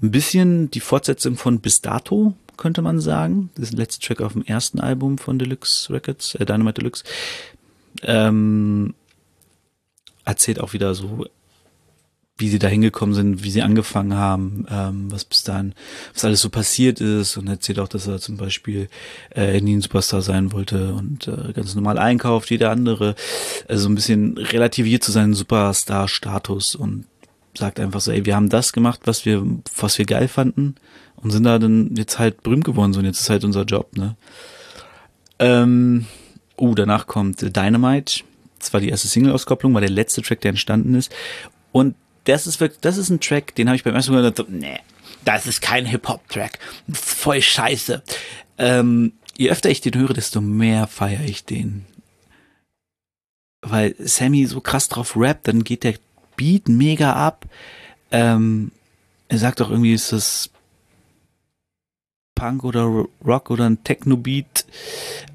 ein 0.02 0.10
bisschen 0.10 0.70
die 0.70 0.80
Fortsetzung 0.80 1.37
von 1.37 1.60
Bis 1.60 1.80
dato, 1.80 2.34
könnte 2.56 2.82
man 2.82 3.00
sagen. 3.00 3.50
Das 3.54 3.64
ist 3.64 3.72
der 3.72 3.80
letzte 3.80 4.06
Track 4.06 4.20
auf 4.20 4.34
dem 4.34 4.44
ersten 4.44 4.80
Album 4.80 5.18
von 5.18 5.38
Deluxe 5.38 5.92
Records, 5.92 6.34
äh, 6.37 6.44
Dynamite 6.44 6.80
Deluxe. 6.80 7.04
Ähm, 8.02 8.94
erzählt 10.24 10.60
auch 10.60 10.72
wieder 10.72 10.94
so 10.94 11.26
wie 12.36 12.48
sie 12.48 12.58
da 12.58 12.66
hingekommen 12.66 13.14
sind, 13.14 13.44
wie 13.44 13.50
sie 13.50 13.62
angefangen 13.62 14.14
haben, 14.14 14.66
ähm, 14.68 15.10
was 15.10 15.24
bis 15.24 15.44
dahin, 15.44 15.72
was 16.12 16.24
alles 16.24 16.40
so 16.40 16.50
passiert 16.50 17.00
ist 17.00 17.36
und 17.36 17.46
erzählt 17.46 17.78
auch, 17.78 17.86
dass 17.86 18.08
er 18.08 18.18
zum 18.18 18.36
Beispiel 18.36 18.88
äh, 19.34 19.60
nie 19.60 19.76
ein 19.76 19.80
Superstar 19.80 20.20
sein 20.20 20.52
wollte 20.52 20.94
und 20.94 21.28
äh, 21.28 21.52
ganz 21.52 21.74
normal 21.76 21.96
einkauft, 21.96 22.50
wie 22.50 22.58
der 22.58 22.70
andere, 22.70 23.14
also 23.68 23.88
ein 23.88 23.94
bisschen 23.94 24.36
relativiert 24.36 25.04
zu 25.04 25.12
seinem 25.12 25.34
Superstar-Status 25.34 26.74
und 26.74 27.06
sagt 27.56 27.78
einfach 27.78 28.00
so, 28.00 28.10
ey, 28.10 28.26
wir 28.26 28.34
haben 28.34 28.48
das 28.48 28.72
gemacht, 28.72 29.02
was 29.04 29.24
wir, 29.24 29.44
was 29.76 29.98
wir 29.98 30.04
geil 30.04 30.26
fanden 30.26 30.74
und 31.16 31.30
sind 31.30 31.44
da 31.44 31.60
dann 31.60 31.94
jetzt 31.94 32.18
halt 32.18 32.42
berühmt 32.42 32.64
geworden 32.64 32.92
so 32.92 32.98
und 32.98 33.06
jetzt 33.06 33.20
ist 33.20 33.30
halt 33.30 33.44
unser 33.44 33.62
Job, 33.62 33.96
ne? 33.96 34.16
Ähm, 35.38 36.06
uh, 36.60 36.74
danach 36.74 37.06
kommt 37.06 37.42
Dynamite. 37.42 38.22
Das 38.58 38.72
war 38.72 38.80
die 38.80 38.88
erste 38.88 39.08
Single-Auskopplung, 39.08 39.74
war 39.74 39.80
der 39.80 39.90
letzte 39.90 40.22
Track, 40.22 40.40
der 40.40 40.50
entstanden 40.50 40.94
ist. 40.94 41.12
Und 41.72 41.96
das 42.24 42.46
ist 42.46 42.60
wirklich, 42.60 42.80
das 42.80 42.96
ist 42.96 43.10
ein 43.10 43.20
Track, 43.20 43.54
den 43.54 43.68
habe 43.68 43.76
ich 43.76 43.84
beim 43.84 43.94
ersten 43.94 44.12
Mal 44.12 44.22
gedacht, 44.22 44.48
nee, 44.50 44.80
das 45.24 45.46
ist 45.46 45.60
kein 45.60 45.87
Hip-Hop-Track. 45.87 46.58
Voll 46.92 47.40
scheiße. 47.40 48.02
Ähm, 48.58 49.12
je 49.37 49.50
öfter 49.50 49.70
ich 49.70 49.80
den 49.80 49.94
höre, 49.94 50.12
desto 50.12 50.40
mehr 50.40 50.87
feiere 50.87 51.24
ich 51.24 51.44
den. 51.44 51.87
Weil 53.62 53.94
Sammy 53.98 54.46
so 54.46 54.60
krass 54.60 54.88
drauf 54.88 55.16
rappt, 55.16 55.48
dann 55.48 55.64
geht 55.64 55.84
der 55.84 55.94
Beat 56.37 56.68
mega 56.68 57.14
ab. 57.14 57.46
Ähm, 58.10 58.70
er 59.28 59.38
sagt 59.38 59.62
auch 59.62 59.70
irgendwie, 59.70 59.94
ist 59.94 60.12
das 60.12 60.50
Punk 62.34 62.64
oder 62.64 63.06
Rock 63.24 63.50
oder 63.50 63.66
ein 63.66 63.84
Techno-Beat. 63.84 64.66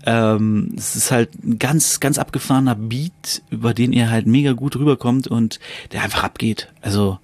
Ähm, 0.05 0.73
es 0.77 0.95
ist 0.95 1.11
halt 1.11 1.43
ein 1.43 1.59
ganz, 1.59 1.99
ganz 1.99 2.17
abgefahrener 2.17 2.75
Beat, 2.75 3.41
über 3.49 3.73
den 3.73 3.93
er 3.93 4.09
halt 4.09 4.27
mega 4.27 4.53
gut 4.53 4.75
rüberkommt 4.75 5.27
und 5.27 5.59
der 5.91 6.03
einfach 6.03 6.23
abgeht. 6.23 6.71
Also, 6.81 7.19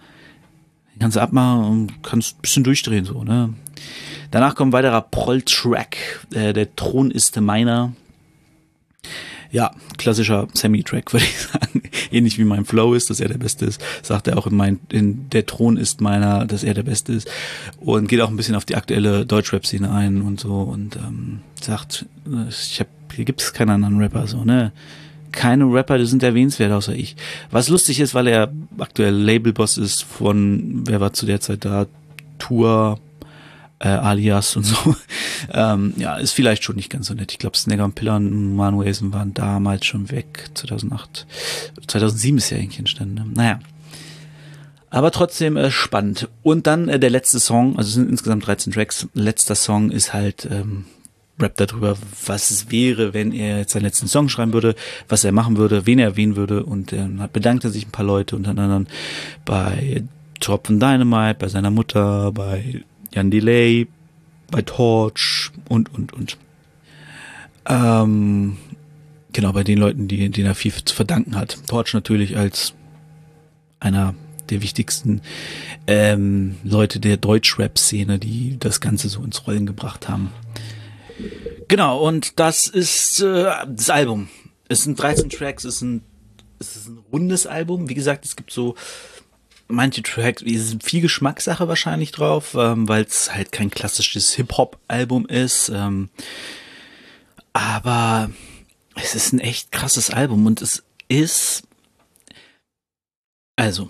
den 0.94 1.00
kannst 1.00 1.18
du 1.18 1.22
abmachen 1.22 1.66
und 1.66 2.04
kannst 2.04 2.38
ein 2.38 2.42
bisschen 2.42 2.64
durchdrehen, 2.64 3.06
so, 3.06 3.24
ne? 3.24 3.54
Danach 4.32 4.56
kommt 4.56 4.70
ein 4.70 4.74
weiterer 4.74 5.02
Proll-Track, 5.02 6.26
äh, 6.34 6.54
der 6.54 6.76
Thron 6.76 7.12
ist 7.12 7.40
meiner. 7.40 7.94
Ja, 9.56 9.72
klassischer 9.98 10.50
Semi-Track, 10.54 11.14
würde 11.14 11.24
ich 11.24 11.38
sagen. 11.38 11.84
Ähnlich 12.12 12.38
wie 12.38 12.44
mein 12.44 12.66
Flow 12.66 12.94
ist, 12.94 13.10
dass 13.10 13.22
er 13.22 13.30
der 13.30 13.38
Beste 13.38 13.64
ist, 13.64 13.82
sagt 14.02 14.28
er 14.28 14.38
auch 14.38 14.48
in 14.48 14.56
mein, 14.58 14.82
in 14.90 15.30
der 15.30 15.46
Thron 15.46 15.78
ist 15.78 16.02
meiner, 16.02 16.46
dass 16.46 16.66
er 16.66 16.74
der 16.74 16.84
Beste 16.84 17.14
ist. 17.14 17.32
Und 17.80 18.10
geht 18.10 18.20
auch 18.20 18.28
ein 18.28 18.36
bisschen 18.36 18.56
auf 18.56 18.66
die 18.66 18.76
aktuelle 18.76 19.26
Deutschrap-Szene 19.26 19.90
ein 19.90 20.24
und 20.24 20.42
so 20.42 20.56
und 20.56 20.98
ähm, 20.98 21.40
sagt, 21.62 22.06
ich 22.50 22.82
hab, 22.82 22.88
hier 23.14 23.24
gibt 23.24 23.42
es 23.42 23.54
keinen 23.54 23.70
anderen 23.70 23.98
Rapper, 23.98 24.28
so, 24.28 24.44
ne? 24.44 24.74
Keine 25.32 25.64
Rapper, 25.72 26.00
die 26.00 26.06
sind 26.06 26.22
erwähnenswert 26.22 26.74
außer 26.74 26.94
ich. 26.94 27.16
Was 27.50 27.70
lustig 27.70 28.02
ist, 28.02 28.14
weil 28.14 28.28
er 28.28 28.52
aktuell 28.78 29.16
Labelboss 29.16 29.78
ist 29.78 30.04
von, 30.04 30.84
wer 30.86 31.00
war 31.00 31.14
zu 31.14 31.26
der 31.26 31.40
Zeit 31.40 31.64
da? 31.64 31.86
Tour, 32.40 33.00
äh, 33.80 33.88
Alias 33.88 34.56
und 34.56 34.64
so. 34.64 34.96
ähm, 35.54 35.94
ja, 35.98 36.18
ist 36.18 36.32
vielleicht 36.32 36.64
schon 36.64 36.76
nicht 36.76 36.90
ganz 36.90 37.08
so 37.08 37.14
nett. 37.14 37.32
Ich 37.32 37.40
glaube, 37.40 37.58
Snagger 37.58 37.86
und 37.86 37.96
Pillar 37.96 38.18
und 38.18 38.56
Manuelsen 38.56 39.14
waren 39.14 39.34
damals 39.34 39.86
schon 39.86 40.12
weg. 40.12 40.50
2008. 40.54 41.26
2007 41.88 42.38
ist 42.38 42.50
ja 42.50 42.58
eigentlich 42.58 42.80
entstanden. 42.80 43.16
Ne? 43.16 43.26
Naja. 43.34 43.60
Aber 44.90 45.12
trotzdem 45.12 45.58
äh, 45.58 45.72
spannend. 45.72 46.30
Und 46.42 46.68
dann 46.68 46.88
äh, 46.88 47.00
der 47.00 47.10
letzte 47.10 47.40
Song, 47.40 47.78
also 47.78 47.90
es 47.90 47.96
sind 47.96 48.10
insgesamt 48.10 48.48
13 48.48 48.72
Tracks. 48.72 49.08
Letzter 49.14 49.56
Song 49.56 49.92
ist 49.92 50.14
halt 50.14 50.48
ähm, 50.50 50.86
Rap 51.38 51.58
darüber, 51.58 51.98
was 52.26 52.50
es 52.50 52.72
wäre, 52.72 53.14
wenn 53.14 53.34
er 53.34 53.58
jetzt 53.58 53.74
seinen 53.74 53.84
letzten 53.84 54.08
Song 54.08 54.30
schreiben 54.30 54.54
würde, 54.54 54.76
was 55.10 55.26
er 55.26 55.34
machen 55.34 55.58
würde, 55.58 55.86
wen 55.86 56.00
er 56.00 56.06
erwähnen 56.06 56.38
würde. 56.38 56.64
Und 56.64 56.94
dann 56.94 57.20
äh, 57.20 57.28
bedankt 57.32 57.66
er 57.66 57.72
sich 57.72 57.86
ein 57.86 57.92
paar 57.92 58.06
Leute, 58.06 58.38
unter 58.38 58.52
anderem 58.52 58.88
bei 59.44 60.04
Tropfen 60.40 60.80
Dynamite, 60.80 61.40
bei 61.40 61.48
seiner 61.50 61.72
Mutter, 61.72 62.32
bei 62.32 62.84
Jan 63.16 63.32
Delay, 63.32 63.88
bei 64.52 64.62
Torch 64.62 65.52
und, 65.70 65.94
und, 65.94 66.14
und. 66.14 66.38
Ähm, 67.68 68.58
genau, 69.32 69.54
bei 69.54 69.64
den 69.64 69.78
Leuten, 69.78 70.08
die, 70.08 70.30
denen 70.30 70.48
er 70.48 70.56
viel 70.56 70.74
zu 70.74 70.94
verdanken 70.94 71.36
hat. 71.36 71.58
Torch 71.68 71.94
natürlich 71.94 72.38
als 72.38 72.74
einer 73.80 74.14
der 74.50 74.62
wichtigsten 74.62 75.22
ähm, 75.88 76.58
Leute 76.64 77.00
der 77.00 77.18
Deutsch-Rap-Szene, 77.18 78.20
die 78.20 78.58
das 78.60 78.82
Ganze 78.82 79.10
so 79.10 79.24
ins 79.24 79.48
Rollen 79.48 79.66
gebracht 79.66 80.08
haben. 80.08 80.32
Genau, 81.68 82.00
und 82.00 82.40
das 82.40 82.68
ist 82.68 83.22
äh, 83.22 83.52
das 83.68 83.90
Album. 83.90 84.28
Es 84.68 84.84
sind 84.84 85.02
13 85.02 85.30
Tracks, 85.30 85.64
es 85.64 85.82
ist 85.82 86.02
es 86.60 86.76
ist 86.76 86.88
ein 86.88 87.00
rundes 87.12 87.48
Album. 87.48 87.90
Wie 87.90 87.94
gesagt, 87.94 88.26
es 88.26 88.36
gibt 88.36 88.52
so 88.52 88.76
manche 89.68 90.04
Tracks, 90.04 90.42
ist 90.42 90.84
viel 90.84 91.02
Geschmackssache 91.02 91.68
wahrscheinlich 91.68 92.12
drauf, 92.12 92.56
ähm, 92.58 92.88
weil 92.88 93.04
es 93.04 93.34
halt 93.34 93.52
kein 93.52 93.72
klassisches 93.72 94.34
Hip-Hop-Album 94.34 95.26
ist. 95.28 95.70
Ähm, 95.70 96.10
aber 97.54 98.30
es 98.96 99.16
ist 99.16 99.34
ein 99.34 99.40
echt 99.40 99.72
krasses 99.72 100.10
Album 100.10 100.46
und 100.46 100.62
es 100.62 100.84
ist, 101.08 101.64
also, 103.56 103.90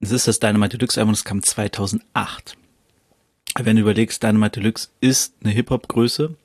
es 0.00 0.10
ist 0.10 0.28
das 0.28 0.40
Dynamite 0.40 0.78
Deluxe 0.78 0.98
Album, 0.98 1.12
das 1.12 1.24
kam 1.24 1.42
2008. 1.42 2.56
Wenn 3.58 3.76
du 3.76 3.82
überlegst, 3.82 4.22
Dynamite 4.22 4.60
Deluxe 4.60 4.88
ist 5.00 5.34
eine 5.42 5.52
Hip-Hop-Größe 5.52 6.36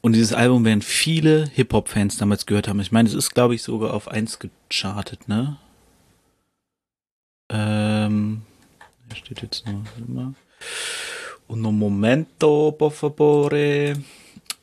und 0.00 0.14
dieses 0.14 0.32
Album 0.32 0.64
werden 0.64 0.82
viele 0.82 1.48
Hip-Hop-Fans 1.54 2.16
damals 2.16 2.46
gehört 2.46 2.68
haben. 2.68 2.80
Ich 2.80 2.92
meine, 2.92 3.08
es 3.08 3.14
ist, 3.14 3.30
glaube 3.34 3.54
ich, 3.54 3.62
sogar 3.62 3.94
auf 3.94 4.08
eins 4.08 4.38
gechartet, 4.38 5.28
ne? 5.28 5.58
Ähm, 7.52 8.42
hier 9.08 9.16
steht 9.16 9.42
jetzt 9.42 9.66
noch 9.66 9.84
immer. 9.98 10.34
Un 11.48 11.60
momento, 11.60 12.72
por 12.72 12.92
favore. 12.92 13.94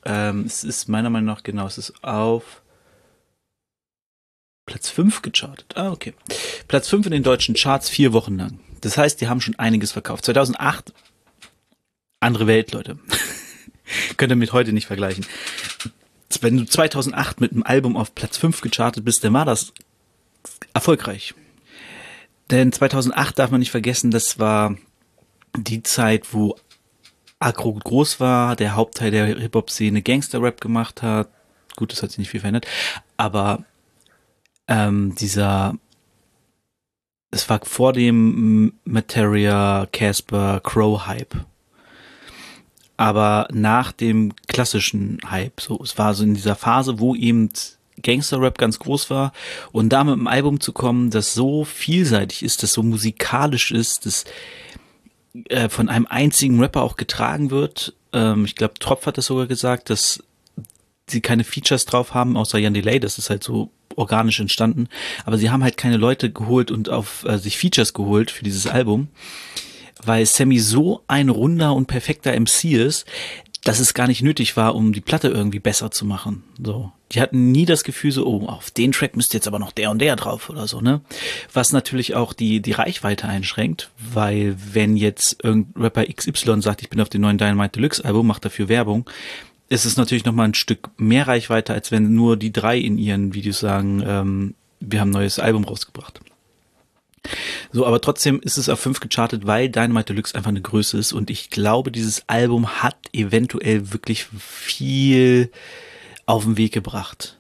Ähm, 0.06 0.44
es 0.46 0.64
ist 0.64 0.90
meiner 0.90 1.10
Meinung 1.10 1.28
nach 1.28 1.44
genau, 1.44 1.68
es 1.68 1.78
ist 1.78 2.04
auf 2.04 2.62
Platz 4.66 4.90
5 4.90 5.22
gechartet. 5.22 5.76
Ah, 5.76 5.92
okay. 5.92 6.14
Platz 6.68 6.90
5 6.90 7.08
in 7.08 7.12
den 7.12 7.24
deutschen 7.24 7.56
Charts 7.56 7.90
vier 7.90 8.14
Wochen 8.14 8.38
lang. 8.38 8.60
Das 8.82 8.98
heißt, 8.98 9.20
die 9.20 9.28
haben 9.28 9.42
schon 9.42 9.58
einiges 9.60 9.92
verkauft. 9.92 10.26
2008, 10.26 10.94
andere 12.20 12.48
Welt, 12.48 12.72
Leute. 12.72 12.98
Könnt 14.18 14.32
ihr 14.32 14.36
mit 14.36 14.54
heute 14.54 14.74
nicht 14.74 14.88
vergleichen. 14.88 15.26
Wenn 16.42 16.58
du 16.58 16.66
2008 16.66 17.42
mit 17.42 17.52
einem 17.52 17.64
Album 17.64 17.98
auf 17.98 18.16
Platz 18.16 18.38
5 18.38 18.62
gechartet 18.62 19.04
bist, 19.04 19.24
dann 19.24 19.34
war 19.34 19.46
das 19.46 19.74
erfolgreich. 20.74 21.34
Denn 22.52 22.72
2008 22.72 23.38
darf 23.38 23.52
man 23.52 23.60
nicht 23.60 23.72
vergessen, 23.72 24.12
das 24.12 24.40
war 24.40 24.76
die 25.56 25.84
Zeit, 25.84 26.34
wo 26.34 26.56
Agro 27.40 27.74
groß 27.74 28.20
war, 28.20 28.56
der 28.56 28.76
Hauptteil 28.76 29.12
der 29.12 29.26
Hip-Hop-Szene 29.28 30.02
Gangster-Rap 30.02 30.60
gemacht 30.60 31.02
hat. 31.02 31.30
Gut, 31.76 31.92
das 31.92 32.04
hat 32.04 32.12
sich 32.12 32.20
nicht 32.20 32.30
viel 32.30 32.42
verändert. 32.42 32.68
Aber 33.18 33.64
ähm, 34.68 35.16
dieser, 35.16 35.76
das 37.32 37.50
war 37.50 37.62
vor 37.64 37.94
dem 37.94 38.74
Materia, 38.84 39.88
Casper, 39.92 40.60
Crow-Hype. 40.62 41.46
Aber 42.98 43.48
nach 43.52 43.94
dem 43.94 44.34
klassischen 44.48 45.20
Hype. 45.30 45.62
So, 45.62 45.80
es 45.82 45.98
war 45.98 46.14
so 46.14 46.26
in 46.26 46.34
dieser 46.34 46.56
Phase, 46.56 47.00
wo 47.00 47.16
eben 47.16 47.50
Gangster-Rap 48.02 48.58
ganz 48.58 48.80
groß 48.80 49.10
war. 49.10 49.34
Und 49.72 49.90
da 49.90 50.04
mit 50.04 50.14
einem 50.14 50.28
Album 50.28 50.60
zu 50.60 50.74
kommen, 50.74 51.10
das 51.10 51.34
so 51.34 51.64
vielseitig 51.64 52.44
ist, 52.44 52.64
das 52.64 52.74
so 52.74 52.84
musikalisch 52.84 53.72
ist, 53.72 54.06
das 54.06 54.26
äh, 55.50 55.70
von 55.70 55.90
einem 55.90 56.08
einzigen 56.08 56.60
Rapper 56.60 56.82
auch 56.82 56.96
getragen 56.96 57.52
wird. 57.52 57.94
Ähm, 58.14 58.46
ich 58.46 58.56
glaube, 58.56 58.76
Tropf 58.80 59.06
hat 59.06 59.18
das 59.18 59.26
sogar 59.28 59.48
gesagt, 59.48 59.90
dass 59.90 60.24
sie 61.08 61.22
keine 61.22 61.44
Features 61.44 61.86
drauf 61.86 62.14
haben, 62.14 62.38
außer 62.38 62.58
Jan 62.60 62.74
Delay, 62.74 63.00
das 63.00 63.18
ist 63.18 63.30
halt 63.30 63.44
so 63.44 63.72
organisch 63.96 64.40
entstanden, 64.40 64.88
aber 65.26 65.38
sie 65.38 65.50
haben 65.50 65.64
halt 65.64 65.76
keine 65.76 65.98
Leute 65.98 66.32
geholt 66.32 66.72
und 66.72 66.90
auf 66.90 67.26
äh, 67.26 67.38
sich 67.38 67.58
Features 67.58 67.94
geholt 67.94 68.32
für 68.32 68.44
dieses 68.44 68.68
Album, 68.68 69.10
weil 70.04 70.26
Sammy 70.26 70.60
so 70.60 71.04
ein 71.08 71.30
runder 71.30 71.74
und 71.74 71.88
perfekter 71.88 72.40
MC 72.40 72.66
ist, 72.66 73.06
dass 73.70 73.80
es 73.80 73.94
gar 73.94 74.08
nicht 74.08 74.24
nötig 74.24 74.58
war, 74.58 74.74
um 74.74 74.94
die 74.94 75.00
Platte 75.00 75.28
irgendwie 75.28 75.60
besser 75.60 75.92
zu 75.92 76.04
machen. 76.04 76.42
So, 76.60 76.92
die 77.12 77.22
hatten 77.22 77.52
nie 77.52 77.66
das 77.66 77.84
Gefühl 77.84 78.12
so, 78.12 78.26
oh, 78.26 78.48
auf 78.48 78.72
den 78.72 78.92
Track 78.92 79.16
müsste 79.16 79.38
jetzt 79.38 79.48
aber 79.48 79.60
noch 79.60 79.72
der 79.72 79.92
und 79.92 80.00
der 80.00 80.16
drauf 80.16 80.50
oder 80.50 80.68
so, 80.68 80.82
ne? 80.82 81.02
Was 81.54 81.72
natürlich 81.72 82.16
auch 82.16 82.34
die 82.34 82.62
die 82.62 82.72
Reichweite 82.72 83.28
einschränkt, 83.28 83.92
weil 84.00 84.56
wenn 84.74 84.98
jetzt 84.98 85.44
irgendein 85.44 85.84
Rapper 85.84 86.06
XY 86.12 86.64
sagt, 86.64 86.82
ich 86.82 86.90
bin 86.90 87.00
auf 87.00 87.10
dem 87.10 87.22
neuen 87.22 87.38
Dynamite 87.38 87.74
Deluxe 87.74 88.04
Album, 88.04 88.26
macht 88.26 88.44
dafür 88.44 88.70
Werbung, 88.70 89.08
ist 89.68 89.86
es 89.86 89.98
natürlich 89.98 90.26
noch 90.26 90.34
mal 90.34 90.46
ein 90.46 90.56
Stück 90.56 90.90
mehr 90.98 91.28
Reichweite, 91.28 91.72
als 91.72 91.92
wenn 91.92 92.16
nur 92.16 92.38
die 92.38 92.52
drei 92.52 92.80
in 92.80 92.98
ihren 92.98 93.36
Videos 93.36 93.60
sagen, 93.60 94.02
ähm, 94.04 94.56
wir 94.80 95.00
haben 95.00 95.10
ein 95.10 95.14
neues 95.14 95.38
Album 95.38 95.64
rausgebracht. 95.64 96.22
So, 97.72 97.86
aber 97.86 98.02
trotzdem 98.02 98.40
ist 98.42 98.58
es 98.58 98.70
auf 98.70 98.80
5 98.80 99.00
gechartet, 99.00 99.46
weil 99.46 99.70
Dynamite 99.70 100.14
Deluxe 100.14 100.36
einfach 100.36 100.50
eine 100.50 100.62
Größe 100.62 100.98
ist 100.98 101.14
und 101.14 101.30
ich 101.30 101.50
glaube, 101.50 101.92
dieses 101.92 102.28
Album 102.28 102.82
hat 102.82 102.98
eventuell 103.14 103.92
wirklich 103.92 104.26
viel 104.26 105.52
auf 106.26 106.46
den 106.46 106.58
Weg 106.58 106.74
gebracht. 106.74 107.38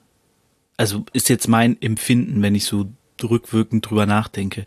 Also 0.77 1.05
ist 1.13 1.29
jetzt 1.29 1.47
mein 1.47 1.81
Empfinden, 1.81 2.41
wenn 2.41 2.55
ich 2.55 2.65
so 2.65 2.89
rückwirkend 3.21 3.89
drüber 3.89 4.05
nachdenke. 4.05 4.65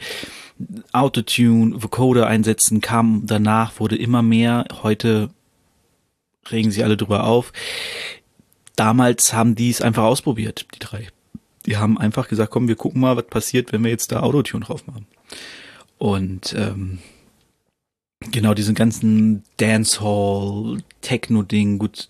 Autotune, 0.93 1.83
Vocoder 1.83 2.27
einsetzen 2.27 2.81
kam 2.81 3.23
danach, 3.27 3.81
wurde 3.81 3.97
immer 3.97 4.23
mehr. 4.23 4.67
Heute 4.83 5.31
regen 6.51 6.71
sich 6.71 6.85
alle 6.85 6.97
drüber 6.97 7.25
auf. 7.25 7.53
Damals 8.77 9.33
haben 9.33 9.55
die 9.55 9.71
es 9.71 9.81
einfach 9.81 10.05
ausprobiert, 10.05 10.67
die 10.75 10.79
drei. 10.79 11.09
Die 11.67 11.77
haben 11.77 11.99
einfach 11.99 12.29
gesagt, 12.29 12.51
komm, 12.51 12.69
wir 12.69 12.77
gucken 12.77 13.01
mal, 13.01 13.17
was 13.17 13.27
passiert, 13.27 13.73
wenn 13.73 13.85
wir 13.85 13.91
jetzt 13.91 14.13
da 14.13 14.21
Autotune 14.21 14.65
drauf 14.65 14.87
machen. 14.87 15.07
Und 15.99 16.55
ähm, 16.57 16.99
genau 18.31 18.55
diesen 18.55 18.75
ganzen 18.75 19.45
Dancehall, 19.59 20.79
Techno-Ding, 21.01 21.79
gut, 21.79 22.09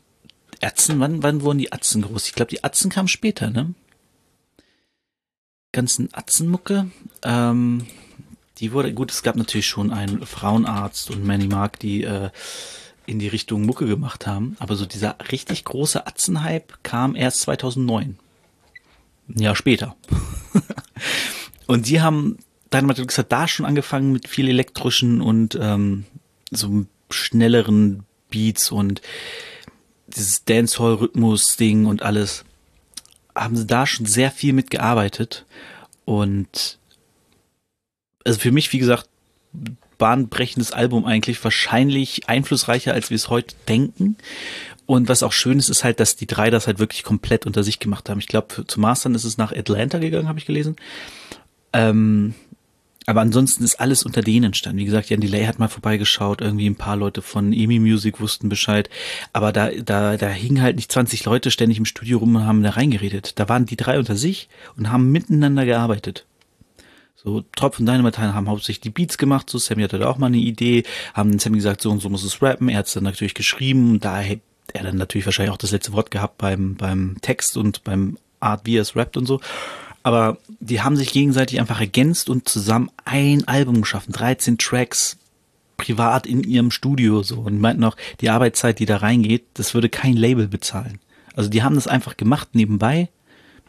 Atzen, 0.61 1.01
wann, 1.01 1.23
wann 1.23 1.43
wurden 1.43 1.59
die 1.59 1.73
Atzen 1.73 2.03
groß? 2.03 2.27
Ich 2.27 2.35
glaube, 2.35 2.51
die 2.51 2.63
Atzen 2.63 2.91
kamen 2.91 3.09
später, 3.09 3.51
ne? 3.51 3.75
Ganzen 5.73 6.09
Atzenmucke. 6.13 6.91
Ähm, 7.23 7.87
die 8.59 8.73
wurde, 8.73 8.95
gut, 8.95 9.11
es 9.11 9.23
gab 9.23 9.37
natürlich 9.37 9.67
schon 9.67 9.93
einen 9.93 10.25
Frauenarzt 10.25 11.11
und 11.11 11.25
Manny 11.25 11.49
Mark, 11.49 11.81
die 11.81 12.05
äh, 12.05 12.31
in 13.07 13.19
die 13.19 13.29
Richtung 13.29 13.67
Mucke 13.67 13.87
gemacht 13.87 14.27
haben. 14.27 14.57
Aber 14.61 14.77
so 14.77 14.87
dieser 14.87 15.17
richtig 15.33 15.65
große 15.65 16.07
Atzenhype 16.07 16.75
kam 16.83 17.17
erst 17.17 17.41
2009. 17.41 18.19
Ein 19.29 19.41
Jahr 19.41 19.57
später. 19.57 19.97
und 21.67 21.89
die 21.89 22.01
haben, 22.01 22.39
Dynamite 22.73 22.97
Deluxe 22.97 23.19
hat 23.19 23.33
da 23.33 23.49
schon 23.49 23.67
angefangen 23.67 24.13
mit 24.13 24.29
viel 24.29 24.49
elektrischen 24.49 25.21
und 25.21 25.59
ähm, 25.61 26.05
so 26.51 26.87
schnelleren 27.11 28.05
Beats 28.31 28.71
und 28.71 29.03
dieses 30.09 30.45
Dancehall-Rhythmus-Ding 30.45 31.87
und 31.87 32.03
alles. 32.03 32.45
Haben 33.35 33.57
sie 33.57 33.67
da 33.67 33.87
schon 33.87 34.07
sehr 34.07 34.31
viel 34.31 34.53
mitgearbeitet. 34.53 35.47
Und 36.05 36.79
also 38.25 38.39
für 38.39 38.53
mich, 38.53 38.73
wie 38.73 38.79
gesagt, 38.79 39.09
bahnbrechendes 40.03 40.73
Album 40.73 41.05
eigentlich, 41.05 41.45
wahrscheinlich 41.45 42.29
einflussreicher, 42.29 42.93
als 42.93 43.11
wir 43.11 43.15
es 43.15 43.29
heute 43.29 43.55
denken. 43.69 44.17
Und 44.85 45.09
was 45.09 45.23
auch 45.23 45.31
schön 45.31 45.61
ist, 45.61 45.69
ist 45.69 45.85
halt, 45.85 46.01
dass 46.01 46.17
die 46.17 46.27
drei 46.27 46.51
das 46.51 46.67
halt 46.67 46.81
wirklich 46.81 47.05
komplett 47.05 47.47
unter 47.47 47.63
sich 47.63 47.79
gemacht 47.79 48.11
haben. 48.11 48.19
Ich 48.19 48.27
glaube, 48.27 48.67
zu 48.67 48.81
Mastern 48.81 49.15
ist 49.15 49.23
es 49.23 49.39
nach 49.39 49.53
Atlanta 49.53 49.99
gegangen, 49.99 50.27
habe 50.27 50.41
ich 50.41 50.47
gelesen. 50.47 50.75
Ähm, 51.73 52.35
aber 53.07 53.21
ansonsten 53.21 53.63
ist 53.63 53.79
alles 53.79 54.03
unter 54.03 54.23
denen 54.23 54.47
entstanden. 54.47 54.81
Wie 54.81 54.85
gesagt, 54.85 55.09
Jan 55.09 55.21
Delay 55.21 55.45
hat 55.45 55.61
mal 55.61 55.69
vorbeigeschaut, 55.69 56.41
irgendwie 56.41 56.69
ein 56.69 56.75
paar 56.75 56.97
Leute 56.97 57.23
von 57.23 57.53
EMI 57.53 57.79
Music 57.79 58.21
wussten 58.21 58.49
Bescheid. 58.49 58.91
Aber 59.33 59.53
da, 59.53 59.71
da, 59.71 60.17
da 60.17 60.29
hingen 60.31 60.63
halt 60.63 60.75
nicht 60.75 60.91
20 60.91 61.25
Leute 61.27 61.53
ständig 61.53 61.79
im 61.79 61.85
Studio 61.85 62.19
rum 62.19 62.35
und 62.35 62.45
haben 62.45 62.65
da 62.65 62.71
reingeredet. 62.71 63.39
Da 63.39 63.49
waren 63.49 63.67
die 63.67 63.77
drei 63.77 64.01
unter 64.01 64.17
sich 64.17 64.49
und 64.77 64.91
haben 64.91 65.13
miteinander 65.13 65.65
gearbeitet. 65.65 66.27
So, 67.15 67.43
Tropf 67.55 67.79
und 67.79 67.87
Dynamite 67.87 68.21
haben 68.21 68.49
hauptsächlich 68.49 68.81
die 68.81 68.91
Beats 68.91 69.17
gemacht, 69.17 69.49
so 69.49 69.59
Sammy 69.59 69.83
hatte 69.83 69.99
da 69.99 70.09
auch 70.09 70.19
mal 70.19 70.27
eine 70.27 70.39
Idee, 70.39 70.83
haben 71.15 71.39
Sammy 71.39 71.57
gesagt, 71.57 71.81
so 71.81 71.91
und 71.91 72.01
so 72.01 72.09
muss 72.09 72.25
es 72.25 72.43
rappen, 72.43 72.69
er 72.69 72.79
hat 72.79 72.87
es 72.87 72.95
dann 72.95 73.05
natürlich 73.05 73.35
geschrieben, 73.35 74.01
da 74.01 74.21
hat 74.21 74.41
er 74.73 74.83
dann 74.83 74.97
natürlich 74.97 75.27
wahrscheinlich 75.27 75.53
auch 75.53 75.59
das 75.59 75.71
letzte 75.71 75.93
Wort 75.93 76.11
gehabt 76.11 76.39
beim, 76.39 76.75
beim 76.75 77.17
Text 77.21 77.57
und 77.57 77.85
beim 77.85 78.19
Art, 78.41 78.63
wie 78.65 78.77
er 78.77 78.83
es 78.83 78.97
rappt 78.97 79.17
und 79.17 79.27
so. 79.27 79.41
Aber 80.03 80.39
die 80.59 80.81
haben 80.81 80.97
sich 80.97 81.13
gegenseitig 81.13 81.61
einfach 81.61 81.81
ergänzt 81.81 82.29
und 82.29 82.49
zusammen 82.49 82.91
ein 83.05 83.47
Album 83.47 83.83
geschaffen, 83.83 84.13
13 84.13 84.59
Tracks, 84.59 85.17
privat 85.77 86.27
in 86.27 86.43
ihrem 86.43 86.71
Studio 86.71 87.23
so. 87.23 87.41
Und 87.41 87.61
meinten 87.61 87.85
auch, 87.85 87.97
die 88.21 88.31
Arbeitszeit, 88.31 88.79
die 88.79 88.87
da 88.87 88.99
reingeht, 88.99 89.45
das 89.55 89.75
würde 89.75 89.89
kein 89.89 90.15
Label 90.15 90.49
bezahlen. 90.49 90.99
Also 91.35 91.51
die 91.51 91.63
haben 91.63 91.77
das 91.77 91.87
einfach 91.87 92.17
gemacht 92.17 92.49
nebenbei 92.55 93.09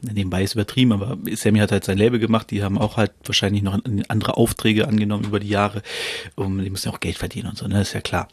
nebenbei 0.04 0.44
ist 0.44 0.54
übertrieben, 0.54 0.92
aber 0.92 1.18
Sammy 1.36 1.60
hat 1.60 1.72
halt 1.72 1.84
sein 1.84 1.98
Label 1.98 2.20
gemacht, 2.20 2.52
die 2.52 2.64
haben 2.64 2.78
auch 2.78 2.98
halt 2.98 3.12
wahrscheinlich 3.24 3.64
noch 3.64 3.80
andere 4.08 4.38
Aufträge 4.38 4.88
angenommen 4.88 5.26
über 5.26 5.40
die 5.40 5.50
Jahre. 5.50 5.82
Um, 6.36 6.62
die 6.62 6.70
müssen 6.70 6.90
ja 6.90 6.94
auch 6.94 7.00
Geld 7.00 7.18
verdienen 7.18 7.50
und 7.50 7.58
so, 7.58 7.68
ne, 7.68 7.82
ist 7.82 7.94
ja 7.94 8.02
klar. 8.02 8.28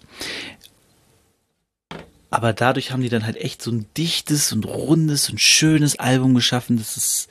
Aber 2.30 2.52
dadurch 2.52 2.92
haben 2.92 3.02
die 3.02 3.08
dann 3.08 3.26
halt 3.26 3.36
echt 3.36 3.60
so 3.60 3.72
ein 3.72 3.86
dichtes 3.96 4.52
und 4.52 4.64
rundes 4.64 5.28
und 5.30 5.40
schönes 5.40 5.98
Album 5.98 6.34
geschaffen. 6.34 6.78
Das 6.78 6.96
ist 6.96 7.28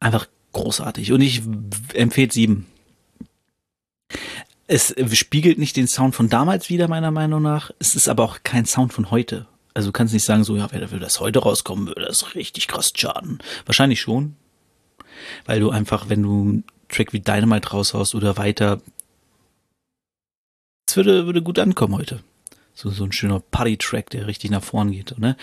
einfach 0.00 0.26
großartig. 0.52 1.12
Und 1.12 1.20
ich 1.20 1.42
empfehle 1.94 2.32
sieben. 2.32 2.66
Es 4.66 4.94
spiegelt 5.12 5.58
nicht 5.58 5.76
den 5.76 5.86
Sound 5.86 6.14
von 6.16 6.28
damals 6.28 6.68
wieder, 6.68 6.88
meiner 6.88 7.10
Meinung 7.10 7.42
nach. 7.42 7.70
Es 7.78 7.94
ist 7.94 8.08
aber 8.08 8.24
auch 8.24 8.38
kein 8.42 8.66
Sound 8.66 8.92
von 8.92 9.10
heute. 9.10 9.46
Also 9.74 9.88
du 9.88 9.92
kannst 9.92 10.12
nicht 10.12 10.24
sagen, 10.24 10.44
so, 10.44 10.56
ja, 10.56 10.70
wer 10.70 10.90
würde 10.90 11.04
das 11.04 11.20
heute 11.20 11.40
rauskommen, 11.40 11.86
würde 11.86 12.02
das 12.02 12.34
richtig 12.34 12.68
krass 12.68 12.92
schaden. 12.94 13.38
Wahrscheinlich 13.64 14.00
schon. 14.00 14.36
Weil 15.46 15.60
du 15.60 15.70
einfach, 15.70 16.08
wenn 16.08 16.22
du 16.22 16.42
einen 16.42 16.64
Track 16.88 17.12
wie 17.12 17.20
Dynamite 17.20 17.70
raushaust 17.70 18.14
oder 18.14 18.36
weiter, 18.36 18.80
es 20.86 20.96
würde, 20.96 21.26
würde 21.26 21.42
gut 21.42 21.58
ankommen 21.58 21.94
heute. 21.94 22.22
So, 22.74 22.90
so 22.90 23.04
ein 23.04 23.12
schöner 23.12 23.40
Party-Track, 23.40 24.10
der 24.10 24.26
richtig 24.26 24.50
nach 24.50 24.62
vorn 24.62 24.90
geht, 24.90 25.18
ne? 25.18 25.36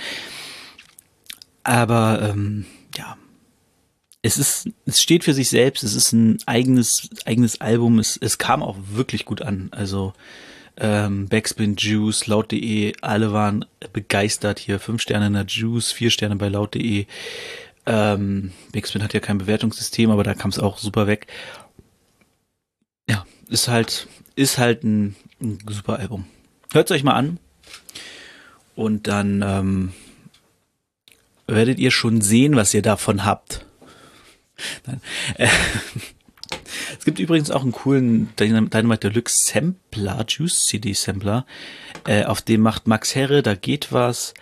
Aber, 1.63 2.21
ähm, 2.21 2.65
ja. 2.95 3.17
Es 4.21 4.37
ist, 4.37 4.69
es 4.85 5.01
steht 5.01 5.23
für 5.23 5.33
sich 5.33 5.49
selbst, 5.49 5.81
es 5.83 5.93
ist 5.93 6.11
ein 6.11 6.39
eigenes, 6.45 7.09
eigenes 7.25 7.61
Album, 7.61 7.99
es, 7.99 8.17
es 8.17 8.37
kam 8.37 8.61
auch 8.61 8.75
wirklich 8.91 9.25
gut 9.25 9.41
an. 9.41 9.69
Also, 9.71 10.13
ähm, 10.79 11.27
Backspin 11.27 11.75
Juice, 11.75 12.27
laut.de, 12.27 12.93
alle 13.01 13.33
waren 13.33 13.65
begeistert 13.93 14.59
hier. 14.59 14.79
Fünf 14.79 15.01
Sterne 15.01 15.27
in 15.27 15.33
der 15.33 15.45
Juice, 15.45 15.91
vier 15.91 16.09
Sterne 16.09 16.35
bei 16.35 16.47
laut.de. 16.47 17.05
Ähm, 17.85 18.51
Backspin 18.71 19.03
hat 19.03 19.13
ja 19.13 19.19
kein 19.19 19.37
Bewertungssystem, 19.37 20.11
aber 20.11 20.23
da 20.23 20.33
kam 20.33 20.51
es 20.51 20.59
auch 20.59 20.77
super 20.77 21.07
weg. 21.07 21.27
Ja, 23.09 23.25
ist 23.49 23.67
halt, 23.67 24.07
ist 24.35 24.57
halt 24.57 24.83
ein, 24.83 25.15
ein 25.41 25.59
super 25.67 25.99
Album. 25.99 26.25
Hört 26.71 26.89
es 26.89 26.95
euch 26.95 27.03
mal 27.03 27.15
an. 27.15 27.39
Und 28.75 29.07
dann 29.07 29.41
ähm, 29.41 29.93
werdet 31.47 31.79
ihr 31.79 31.91
schon 31.91 32.21
sehen, 32.21 32.55
was 32.55 32.73
ihr 32.73 32.81
davon 32.81 33.25
habt. 33.25 33.65
Nein. 34.85 35.01
Es 36.97 37.05
gibt 37.05 37.19
übrigens 37.19 37.51
auch 37.51 37.61
einen 37.61 37.71
coolen 37.71 38.29
Dynamite 38.37 39.09
Deluxe 39.09 39.37
Sampler, 39.45 40.25
Juice 40.27 40.65
CD 40.65 40.93
Sampler. 40.93 41.45
Äh, 42.07 42.25
auf 42.25 42.41
dem 42.41 42.61
macht 42.61 42.87
Max 42.87 43.15
Herre, 43.15 43.43
da 43.43 43.55
geht 43.55 43.91
was. 43.91 44.33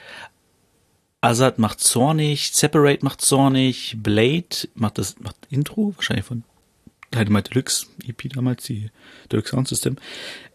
Azad 1.22 1.60
macht 1.60 1.80
zornig, 1.80 2.52
Separate 2.54 3.04
macht 3.04 3.22
zornig, 3.22 3.98
Blade 3.98 4.68
macht 4.76 4.98
das, 4.98 5.20
macht 5.20 5.36
Intro, 5.50 5.94
wahrscheinlich 5.96 6.26
von 6.26 6.44
Dynamite 7.14 7.50
Deluxe 7.50 7.88
EP 8.08 8.30
damals, 8.30 8.64
die 8.66 8.92
Deluxe 9.32 9.52
Sound 9.52 9.68
System. 9.68 9.98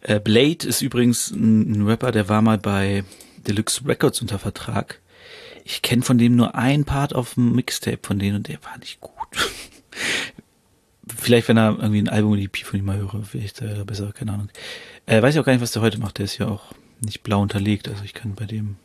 Äh, 0.02 0.20
Blade 0.20 0.66
ist 0.66 0.83
übrigens 0.83 1.31
ein, 1.31 1.72
ein 1.72 1.87
Rapper, 1.87 2.12
der 2.12 2.28
war 2.28 2.42
mal 2.42 2.59
bei 2.59 3.05
Deluxe 3.46 3.87
Records 3.87 4.20
unter 4.20 4.38
Vertrag. 4.38 5.00
Ich 5.64 5.83
kenne 5.83 6.02
von 6.02 6.18
dem 6.18 6.37
nur 6.37 6.55
ein 6.55 6.85
Part 6.85 7.14
auf 7.14 7.35
dem 7.35 7.55
Mixtape 7.55 8.00
von 8.02 8.18
denen 8.18 8.37
und 8.37 8.48
der 8.48 8.62
war 8.64 8.76
nicht 8.78 9.00
gut. 9.00 9.14
vielleicht, 11.16 11.48
wenn 11.48 11.57
er 11.57 11.77
irgendwie 11.79 12.01
ein 12.01 12.09
Album 12.09 12.33
oder 12.33 12.42
EP 12.42 12.57
von 12.59 12.79
ihm 12.79 12.87
mal 12.87 12.98
höre, 12.98 13.22
vielleicht 13.22 13.61
äh, 13.62 13.85
besser, 13.85 14.12
keine 14.12 14.33
Ahnung. 14.33 14.48
Äh, 15.07 15.22
weiß 15.22 15.35
ich 15.35 15.40
auch 15.40 15.44
gar 15.44 15.53
nicht, 15.53 15.62
was 15.62 15.72
der 15.72 15.83
heute 15.83 15.98
macht. 15.98 16.18
Der 16.18 16.25
ist 16.25 16.38
ja 16.38 16.48
auch 16.48 16.72
nicht 17.01 17.22
blau 17.22 17.40
unterlegt, 17.40 17.88
also 17.88 18.05
ich 18.05 18.14
kann 18.14 18.35
bei 18.35 18.44
dem 18.44 18.77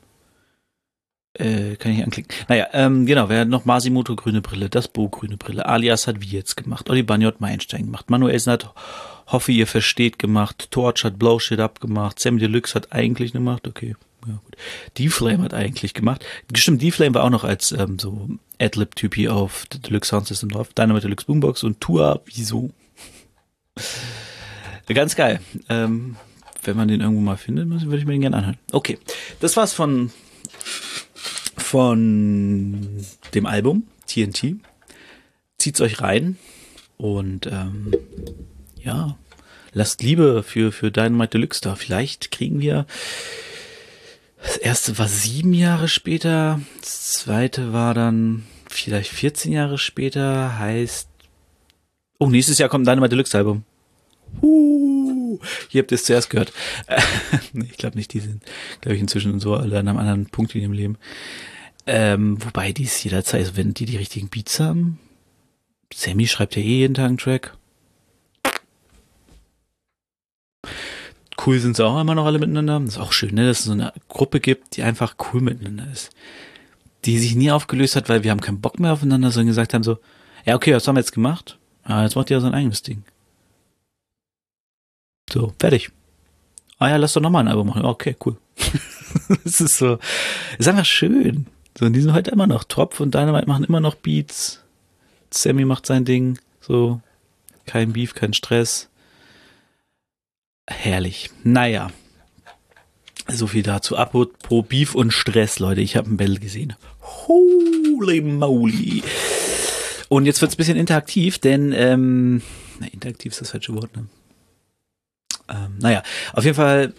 äh, 1.34 1.76
kann 1.76 1.92
ich 1.92 2.04
anklicken. 2.04 2.36
Naja, 2.48 2.68
ähm, 2.74 3.06
genau, 3.06 3.30
wer 3.30 3.46
noch? 3.46 3.66
Masimoto 3.66 4.16
grüne 4.16 4.42
Brille, 4.42 4.70
das 4.70 4.88
Bo 4.88 5.10
grüne 5.10 5.38
Brille, 5.38 5.66
Alias 5.66 6.08
hat 6.08 6.22
wie 6.22 6.28
jetzt 6.28 6.58
gemacht, 6.58 6.90
Oli 6.90 7.04
Banjo 7.04 7.28
hat 7.28 7.42
Meilenstein 7.42 7.86
gemacht, 7.86 8.10
Manuelsen 8.10 8.54
hat 8.54 8.74
Hoffe, 9.28 9.52
ihr 9.52 9.68
versteht 9.68 10.20
gemacht, 10.20 10.72
Torch 10.72 11.04
hat 11.04 11.20
Blow 11.20 11.38
Shit 11.38 11.60
Up 11.60 11.82
gemacht, 11.82 12.20
Sam 12.20 12.40
Deluxe 12.40 12.76
hat 12.76 12.94
eigentlich 12.94 13.34
gemacht, 13.34 13.68
okay, 13.68 13.96
ja 14.28 14.42
gut. 14.44 14.56
D-Flame 14.98 15.44
hat 15.44 15.54
eigentlich 15.54 15.94
gemacht. 15.94 16.26
Stimmt, 16.56 16.82
D-Flame 16.82 17.16
war 17.16 17.24
auch 17.24 17.30
noch 17.30 17.44
als 17.44 17.72
ähm, 17.72 18.00
so 18.00 18.30
Adlib-Typi 18.60 19.30
auf 19.30 19.66
Deluxe 19.68 20.10
Sound 20.10 20.28
System 20.28 20.50
drauf. 20.50 20.74
Dynamite 20.74 21.04
Deluxe 21.04 21.26
Boombox 21.26 21.64
und 21.64 21.80
Tua, 21.82 22.22
wieso? 22.26 22.72
Ganz 24.88 25.16
geil. 25.16 25.42
Ähm, 25.70 26.16
wenn 26.64 26.78
man 26.78 26.88
den 26.88 27.02
irgendwo 27.02 27.22
mal 27.22 27.38
findet, 27.38 27.70
würde 27.70 27.98
ich 27.98 28.06
mir 28.06 28.14
den 28.14 28.22
gerne 28.22 28.38
anhören. 28.38 28.58
Okay, 28.72 28.98
das 29.40 29.58
war's 29.58 29.74
von 29.74 30.12
von 31.58 33.06
dem 33.34 33.46
Album 33.46 33.84
TNT. 34.08 34.56
Zieht's 35.58 35.82
euch 35.82 36.02
rein 36.02 36.38
und 36.98 37.48
ähm, 37.48 37.92
ja, 38.82 39.18
lasst 39.74 40.02
Liebe 40.02 40.44
für 40.44 40.72
für 40.72 40.92
Dynamite 40.92 41.32
Deluxe 41.32 41.62
da. 41.62 41.76
Vielleicht 41.76 42.32
kriegen 42.32 42.60
wir 42.60 42.86
das 44.48 44.56
erste 44.56 44.98
war 44.98 45.10
sieben 45.10 45.54
Jahre 45.54 45.90
später, 45.90 46.62
das 46.80 47.12
zweite 47.12 47.74
war 47.74 47.94
dann 47.94 48.46
vielleicht 48.70 49.12
14 49.12 49.52
Jahre 49.52 49.78
später, 49.78 50.58
heißt, 50.58 51.10
oh, 52.18 52.30
nächstes 52.30 52.58
Jahr 52.58 52.70
kommt 52.70 52.88
Dynamite 52.88 53.10
Deluxe 53.10 53.38
Album. 53.38 53.66
Uh, 54.42 55.40
hier 55.68 55.82
habt 55.82 55.92
ihr 55.92 55.96
es 55.96 56.06
zuerst 56.06 56.30
gehört. 56.30 56.54
ich 57.54 57.78
glaube 57.78 57.98
nicht, 57.98 58.14
die 58.14 58.22
sind, 58.22 58.42
glaube 58.80 58.96
ich, 58.96 59.02
inzwischen 59.02 59.40
so 59.42 59.54
alle 59.54 59.80
an 59.80 59.88
einem 59.90 59.98
anderen 59.98 60.26
Punkt 60.28 60.56
in 60.56 60.62
ihrem 60.62 60.74
Leben. 60.74 60.98
Ähm, 61.86 62.44
wobei 62.44 62.72
die 62.72 62.86
es 62.86 63.04
jederzeit, 63.04 63.42
also 63.42 63.58
wenn 63.58 63.74
die 63.74 63.86
die 63.86 63.98
richtigen 63.98 64.30
Beats 64.30 64.62
haben, 64.62 65.00
Sammy 65.94 66.26
schreibt 66.28 66.56
ja 66.56 66.62
eh 66.62 66.80
jeden 66.80 66.94
Tag 66.94 67.06
einen 67.06 67.18
Track. 67.18 67.58
Cool 71.48 71.60
sind 71.60 71.78
sie 71.78 71.86
auch 71.86 72.02
immer 72.02 72.14
noch 72.14 72.26
alle 72.26 72.40
miteinander. 72.40 72.78
Das 72.82 72.96
ist 72.96 73.00
auch 73.00 73.14
schön, 73.14 73.34
ne, 73.34 73.48
dass 73.48 73.60
es 73.60 73.66
so 73.66 73.72
eine 73.72 73.94
Gruppe 74.10 74.42
gibt, 74.42 74.76
die 74.76 74.84
einfach 74.84 75.16
cool 75.32 75.40
miteinander 75.40 75.88
ist. 75.94 76.10
Die 77.06 77.18
sich 77.20 77.36
nie 77.36 77.52
aufgelöst 77.52 77.96
hat, 77.96 78.10
weil 78.10 78.24
wir 78.24 78.32
haben 78.32 78.42
keinen 78.42 78.60
Bock 78.60 78.82
mehr 78.82 78.92
aufeinander, 78.92 79.32
sondern 79.32 79.48
gesagt 79.48 79.74
haben 79.74 79.84
so, 79.84 79.98
ja, 80.46 80.56
okay, 80.56 80.74
was 80.74 80.86
haben 80.86 80.96
wir 80.96 81.00
jetzt 81.00 81.14
gemacht? 81.14 81.58
Ja, 81.88 82.04
jetzt 82.04 82.18
macht 82.18 82.30
ihr 82.30 82.42
sein 82.42 82.54
eigenes 82.54 82.82
Ding. 82.82 83.04
So, 85.32 85.54
fertig. 85.58 85.90
Ah 86.80 86.90
ja, 86.90 86.98
lass 86.98 87.14
doch 87.14 87.22
nochmal 87.22 87.46
ein 87.46 87.48
Album 87.48 87.68
machen. 87.68 87.86
Okay, 87.86 88.18
cool. 88.26 88.36
Es 89.46 89.62
ist 89.62 89.78
so, 89.78 90.00
ist 90.58 90.68
einfach 90.68 90.86
schön. 90.86 91.48
So, 91.80 91.86
und 91.86 91.94
die 91.94 92.02
sind 92.02 92.14
heute 92.14 92.32
immer 92.32 92.48
noch. 92.48 92.66
Tropf 92.66 93.00
und 93.00 93.16
Dynamite 93.16 93.48
machen 93.48 93.64
immer 93.64 93.80
noch 93.80 93.96
Beats. 93.96 94.64
Sammy 95.32 95.64
macht 95.64 95.86
sein 95.86 96.04
Ding. 96.04 96.40
So, 96.60 97.00
kein 97.66 97.94
Beef, 97.94 98.14
kein 98.16 98.34
Stress. 98.34 98.90
Herrlich. 100.68 101.32
Naja. 101.44 101.92
So 103.28 103.48
viel 103.48 103.64
dazu. 103.64 103.98
Apropos 103.98 104.66
Beef 104.68 104.96
und 104.96 105.12
Stress, 105.12 105.60
Leute. 105.60 105.82
Ich 105.82 105.96
habe 105.96 106.10
ein 106.10 106.18
Battle 106.18 106.40
gesehen. 106.40 106.76
Holy 107.02 108.22
moly. 108.22 109.04
Und 110.10 110.26
jetzt 110.26 110.42
wird's 110.42 110.56
ein 110.56 110.58
bisschen 110.58 110.78
interaktiv, 110.78 111.40
denn, 111.40 111.74
ähm, 111.74 112.42
na, 112.80 112.88
interaktiv 112.88 113.34
ist 113.34 113.42
das 113.42 113.52
falsche 113.52 113.76
Wort, 113.76 113.96
ne? 113.96 114.06
Ähm, 115.50 115.78
naja, 115.80 116.04
auf 116.34 116.44
jeden 116.44 116.56
Fall 116.56 116.94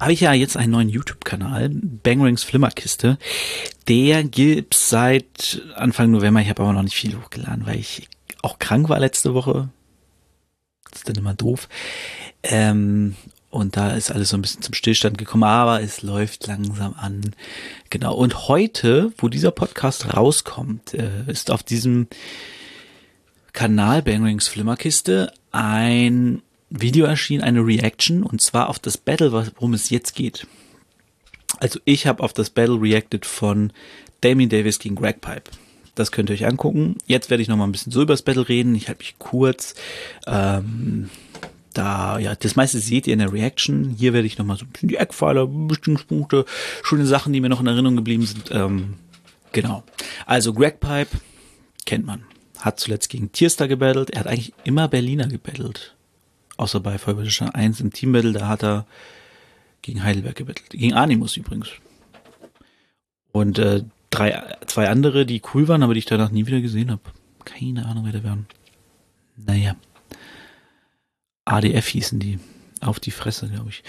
habe 0.00 0.12
ich 0.12 0.20
ja 0.20 0.32
jetzt 0.32 0.56
einen 0.56 0.72
neuen 0.72 0.88
YouTube-Kanal, 0.88 1.70
Bangrings 1.70 2.42
Flimmerkiste. 2.42 3.18
Der 3.88 4.24
gibt's 4.24 4.88
seit 4.90 5.62
Anfang 5.76 6.10
November. 6.10 6.40
Ich 6.40 6.48
habe 6.48 6.62
aber 6.62 6.72
noch 6.72 6.82
nicht 6.82 6.96
viel 6.96 7.16
hochgeladen, 7.16 7.66
weil 7.66 7.78
ich 7.78 8.08
auch 8.42 8.58
krank 8.58 8.88
war 8.88 8.98
letzte 8.98 9.34
Woche. 9.34 9.68
Das 10.90 11.00
ist 11.00 11.08
dann 11.08 11.16
immer 11.16 11.34
doof. 11.34 11.68
Ähm, 12.42 13.16
und 13.50 13.76
da 13.76 13.92
ist 13.92 14.12
alles 14.12 14.28
so 14.28 14.36
ein 14.36 14.42
bisschen 14.42 14.62
zum 14.62 14.74
Stillstand 14.74 15.18
gekommen, 15.18 15.42
aber 15.42 15.82
es 15.82 16.02
läuft 16.02 16.46
langsam 16.46 16.94
an. 16.94 17.34
Genau. 17.90 18.14
Und 18.14 18.48
heute, 18.48 19.12
wo 19.18 19.28
dieser 19.28 19.50
Podcast 19.50 20.14
rauskommt, 20.14 20.94
äh, 20.94 21.24
ist 21.26 21.50
auf 21.50 21.64
diesem 21.64 22.06
Kanal 23.52 24.02
Bangrings 24.02 24.46
Flimmerkiste 24.46 25.32
ein 25.50 26.42
Video 26.70 27.04
erschienen, 27.06 27.42
eine 27.42 27.66
Reaction, 27.66 28.22
und 28.22 28.40
zwar 28.40 28.68
auf 28.68 28.78
das 28.78 28.96
Battle, 28.96 29.32
worum 29.32 29.74
es 29.74 29.90
jetzt 29.90 30.14
geht. 30.14 30.46
Also 31.58 31.80
ich 31.84 32.06
habe 32.06 32.22
auf 32.22 32.32
das 32.32 32.50
Battle 32.50 32.80
reacted 32.80 33.26
von 33.26 33.72
Damien 34.20 34.48
Davis 34.48 34.78
gegen 34.78 34.94
Greg 34.94 35.20
Pipe. 35.20 35.50
Das 35.96 36.12
könnt 36.12 36.30
ihr 36.30 36.34
euch 36.34 36.46
angucken. 36.46 36.96
Jetzt 37.06 37.28
werde 37.28 37.42
ich 37.42 37.48
noch 37.48 37.56
mal 37.56 37.64
ein 37.64 37.72
bisschen 37.72 37.92
so 37.92 38.02
über 38.02 38.12
das 38.12 38.22
Battle 38.22 38.48
reden. 38.48 38.76
Ich 38.76 38.86
halte 38.86 39.00
mich 39.00 39.16
kurz. 39.18 39.74
Ähm, 40.26 41.10
da, 41.74 42.18
ja, 42.18 42.34
das 42.34 42.56
meiste 42.56 42.80
seht 42.80 43.06
ihr 43.06 43.12
in 43.12 43.20
der 43.20 43.32
Reaction. 43.32 43.94
Hier 43.96 44.12
werde 44.12 44.26
ich 44.26 44.38
noch 44.38 44.46
mal 44.46 44.56
so 44.56 44.64
ein 44.64 44.70
bisschen 44.70 44.88
die 44.88 44.96
Eckpfeiler, 44.96 45.46
Bestimmungspunkte, 45.46 46.44
schöne 46.82 47.06
Sachen, 47.06 47.32
die 47.32 47.40
mir 47.40 47.48
noch 47.48 47.60
in 47.60 47.66
Erinnerung 47.66 47.96
geblieben 47.96 48.26
sind. 48.26 48.50
Ähm, 48.50 48.94
genau. 49.52 49.84
Also 50.26 50.52
Greg 50.52 50.80
Pipe 50.80 51.18
kennt 51.86 52.06
man. 52.06 52.24
Hat 52.58 52.80
zuletzt 52.80 53.08
gegen 53.08 53.32
Tierstar 53.32 53.68
gebattelt. 53.68 54.10
Er 54.10 54.20
hat 54.20 54.26
eigentlich 54.26 54.52
immer 54.64 54.88
Berliner 54.88 55.28
gebattelt. 55.28 55.94
Außer 56.56 56.80
bei 56.80 56.98
Feuerwehrstein 56.98 57.50
1 57.50 57.80
im 57.80 57.92
Teambattle, 57.92 58.32
da 58.32 58.48
hat 58.48 58.62
er 58.62 58.86
gegen 59.80 60.02
Heidelberg 60.02 60.36
gebettelt. 60.36 60.70
Gegen 60.70 60.92
Animus 60.92 61.36
übrigens. 61.36 61.68
Und 63.32 63.58
äh, 63.58 63.84
drei, 64.10 64.56
zwei 64.66 64.88
andere, 64.88 65.24
die 65.24 65.40
cool 65.54 65.68
waren, 65.68 65.82
aber 65.82 65.94
die 65.94 66.00
ich 66.00 66.06
danach 66.06 66.30
nie 66.30 66.46
wieder 66.46 66.60
gesehen 66.60 66.90
habe. 66.90 67.02
Keine 67.44 67.86
Ahnung, 67.86 68.04
wer 68.04 68.12
da 68.12 68.24
waren. 68.24 68.46
Naja. 69.36 69.76
ADF 71.52 71.88
hießen 71.88 72.18
die. 72.18 72.38
Auf 72.82 72.98
die 72.98 73.10
Fresse, 73.10 73.46
glaube 73.48 73.68
ich. 73.68 73.82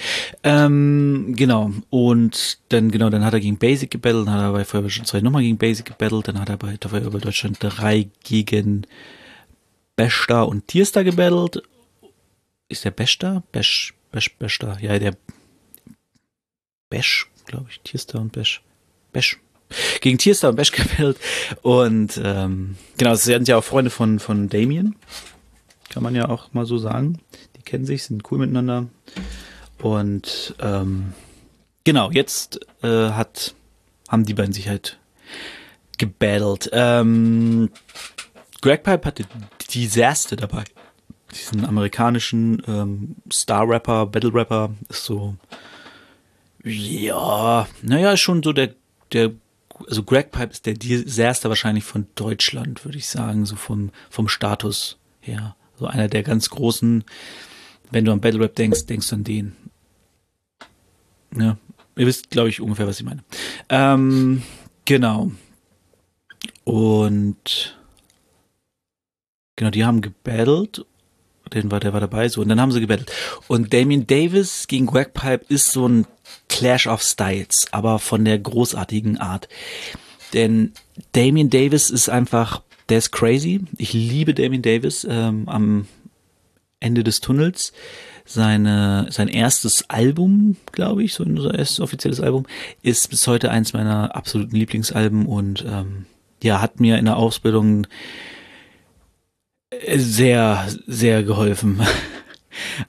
Ähm, 0.43 1.33
genau. 1.37 1.71
Und 1.89 2.59
dann, 2.69 2.91
genau, 2.91 3.09
dann 3.09 3.23
hat 3.23 3.33
er 3.33 3.39
gegen 3.39 3.57
Basic 3.57 3.89
gebettelt, 3.89 4.27
dann 4.27 4.33
hat 4.33 4.41
er 4.41 4.51
bei 4.51 4.65
Feuerwehr 4.65 5.05
2 5.05 5.21
nochmal 5.21 5.43
gegen 5.43 5.57
Basic 5.57 5.85
gebettelt, 5.85 6.27
dann 6.27 6.37
hat 6.37 6.49
er 6.49 6.57
bei 6.57 6.77
Feuerwehr 6.77 7.21
Deutschland 7.21 7.57
3 7.61 8.09
gegen 8.25 8.85
Besta 9.95 10.41
und 10.41 10.67
Tierstar 10.67 11.05
gebettelt 11.05 11.63
ist 12.71 12.85
der 12.85 12.91
Besch 12.91 13.19
da? 13.19 13.43
Besch, 13.51 13.93
Besch, 14.11 14.59
da. 14.59 14.77
Ja, 14.79 14.97
der 14.97 15.15
Besch, 16.89 17.29
glaube 17.45 17.67
ich. 17.69 17.81
Tierstar 17.81 18.21
und 18.21 18.31
Besch. 18.31 18.61
Besch. 19.11 19.39
Gegen 19.99 20.17
Tierstar 20.17 20.51
und 20.51 20.55
Besch 20.55 20.71
gespielt. 20.71 21.17
Und 21.61 22.19
ähm, 22.23 22.77
genau, 22.97 23.15
sie 23.15 23.33
sind 23.33 23.47
ja 23.47 23.57
auch 23.57 23.63
Freunde 23.63 23.91
von, 23.91 24.19
von 24.19 24.49
Damien. 24.49 24.95
Kann 25.89 26.03
man 26.03 26.15
ja 26.15 26.29
auch 26.29 26.53
mal 26.53 26.65
so 26.65 26.77
sagen. 26.77 27.19
Die 27.61 27.63
kennen 27.63 27.85
sich, 27.85 28.03
sind 28.03 28.29
cool 28.31 28.39
miteinander. 28.39 28.87
Und 29.79 30.55
ähm, 30.59 31.13
genau, 31.83 32.09
jetzt 32.09 32.59
äh, 32.81 32.87
hat, 32.87 33.53
haben 34.09 34.25
die 34.25 34.33
beiden 34.33 34.53
sich 34.53 34.67
halt 34.67 34.97
gebattelt. 35.99 36.71
Ähm, 36.73 37.69
Greg 38.61 38.81
Pipe 38.81 39.05
hatte 39.05 39.25
Disaster 39.71 40.35
dabei 40.35 40.63
diesen 41.33 41.65
amerikanischen 41.65 42.61
ähm, 42.67 43.15
Star-Rapper, 43.31 44.05
Battle-Rapper, 44.07 44.71
ist 44.89 45.05
so, 45.05 45.35
ja, 46.63 47.67
naja, 47.81 48.17
schon 48.17 48.43
so 48.43 48.53
der, 48.53 48.73
der, 49.13 49.31
also 49.87 50.03
Greg 50.03 50.31
Pipe 50.31 50.51
ist 50.51 50.65
der 50.65 50.73
Disaster 50.73 51.49
wahrscheinlich 51.49 51.83
von 51.83 52.07
Deutschland, 52.15 52.85
würde 52.85 52.97
ich 52.97 53.07
sagen, 53.07 53.45
so 53.45 53.55
vom, 53.55 53.91
vom 54.09 54.27
Status 54.27 54.97
her. 55.19 55.55
So 55.79 55.87
einer 55.87 56.07
der 56.07 56.23
ganz 56.23 56.49
großen, 56.49 57.03
wenn 57.91 58.05
du 58.05 58.11
an 58.11 58.21
Battle 58.21 58.39
Rap 58.39 58.55
denkst, 58.55 58.85
denkst 58.85 59.09
du 59.09 59.15
an 59.15 59.23
den. 59.23 59.55
Ja, 61.37 61.57
ihr 61.95 62.07
wisst, 62.07 62.29
glaube 62.29 62.49
ich, 62.49 62.59
ungefähr, 62.59 62.87
was 62.87 62.99
ich 62.99 63.05
meine. 63.05 63.23
Ähm, 63.69 64.41
genau. 64.85 65.31
Und 66.63 67.77
genau, 69.55 69.71
die 69.71 69.85
haben 69.85 70.01
gebattelt 70.01 70.85
den 71.53 71.71
war, 71.71 71.79
der 71.79 71.93
war 71.93 71.99
dabei, 71.99 72.29
so, 72.29 72.41
und 72.41 72.49
dann 72.49 72.61
haben 72.61 72.71
sie 72.71 72.79
gebettelt. 72.79 73.11
Und 73.47 73.73
Damien 73.73 74.07
Davis 74.07 74.67
gegen 74.67 74.85
Greg 74.85 75.13
Pipe 75.13 75.45
ist 75.49 75.71
so 75.71 75.87
ein 75.87 76.05
Clash 76.49 76.87
of 76.87 77.01
Styles, 77.01 77.67
aber 77.71 77.99
von 77.99 78.25
der 78.25 78.39
großartigen 78.39 79.17
Art. 79.17 79.47
Denn 80.33 80.71
Damien 81.11 81.49
Davis 81.49 81.89
ist 81.89 82.09
einfach, 82.09 82.61
der 82.89 82.99
ist 82.99 83.11
crazy. 83.11 83.61
Ich 83.77 83.93
liebe 83.93 84.33
Damien 84.33 84.61
Davis 84.61 85.05
ähm, 85.09 85.47
am 85.47 85.87
Ende 86.81 87.03
des 87.03 87.21
Tunnels. 87.21 87.71
Seine, 88.25 89.07
sein 89.09 89.27
erstes 89.27 89.89
Album, 89.89 90.57
glaube 90.71 91.03
ich, 91.03 91.13
so 91.13 91.23
unser 91.23 91.57
erstes 91.57 91.79
offizielles 91.79 92.19
Album, 92.19 92.45
ist 92.81 93.09
bis 93.09 93.25
heute 93.27 93.49
eins 93.49 93.73
meiner 93.73 94.15
absoluten 94.15 94.55
Lieblingsalben 94.55 95.25
und 95.25 95.65
ähm, 95.67 96.05
ja, 96.43 96.61
hat 96.61 96.79
mir 96.79 96.97
in 96.97 97.05
der 97.05 97.17
Ausbildung 97.17 97.87
sehr, 99.95 100.67
sehr 100.87 101.23
geholfen. 101.23 101.81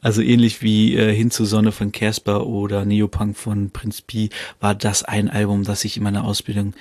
Also 0.00 0.22
ähnlich 0.22 0.60
wie 0.60 0.96
äh, 0.96 1.14
Hin 1.14 1.30
zur 1.30 1.46
Sonne 1.46 1.70
von 1.70 1.92
Casper 1.92 2.46
oder 2.46 2.84
Neopunk 2.84 3.36
von 3.36 3.70
Prinz 3.70 4.02
Pi 4.02 4.30
war 4.58 4.74
das 4.74 5.04
ein 5.04 5.30
Album, 5.30 5.62
das 5.62 5.84
ich 5.84 5.96
in 5.96 6.02
meiner 6.02 6.24
Ausbildung 6.24 6.74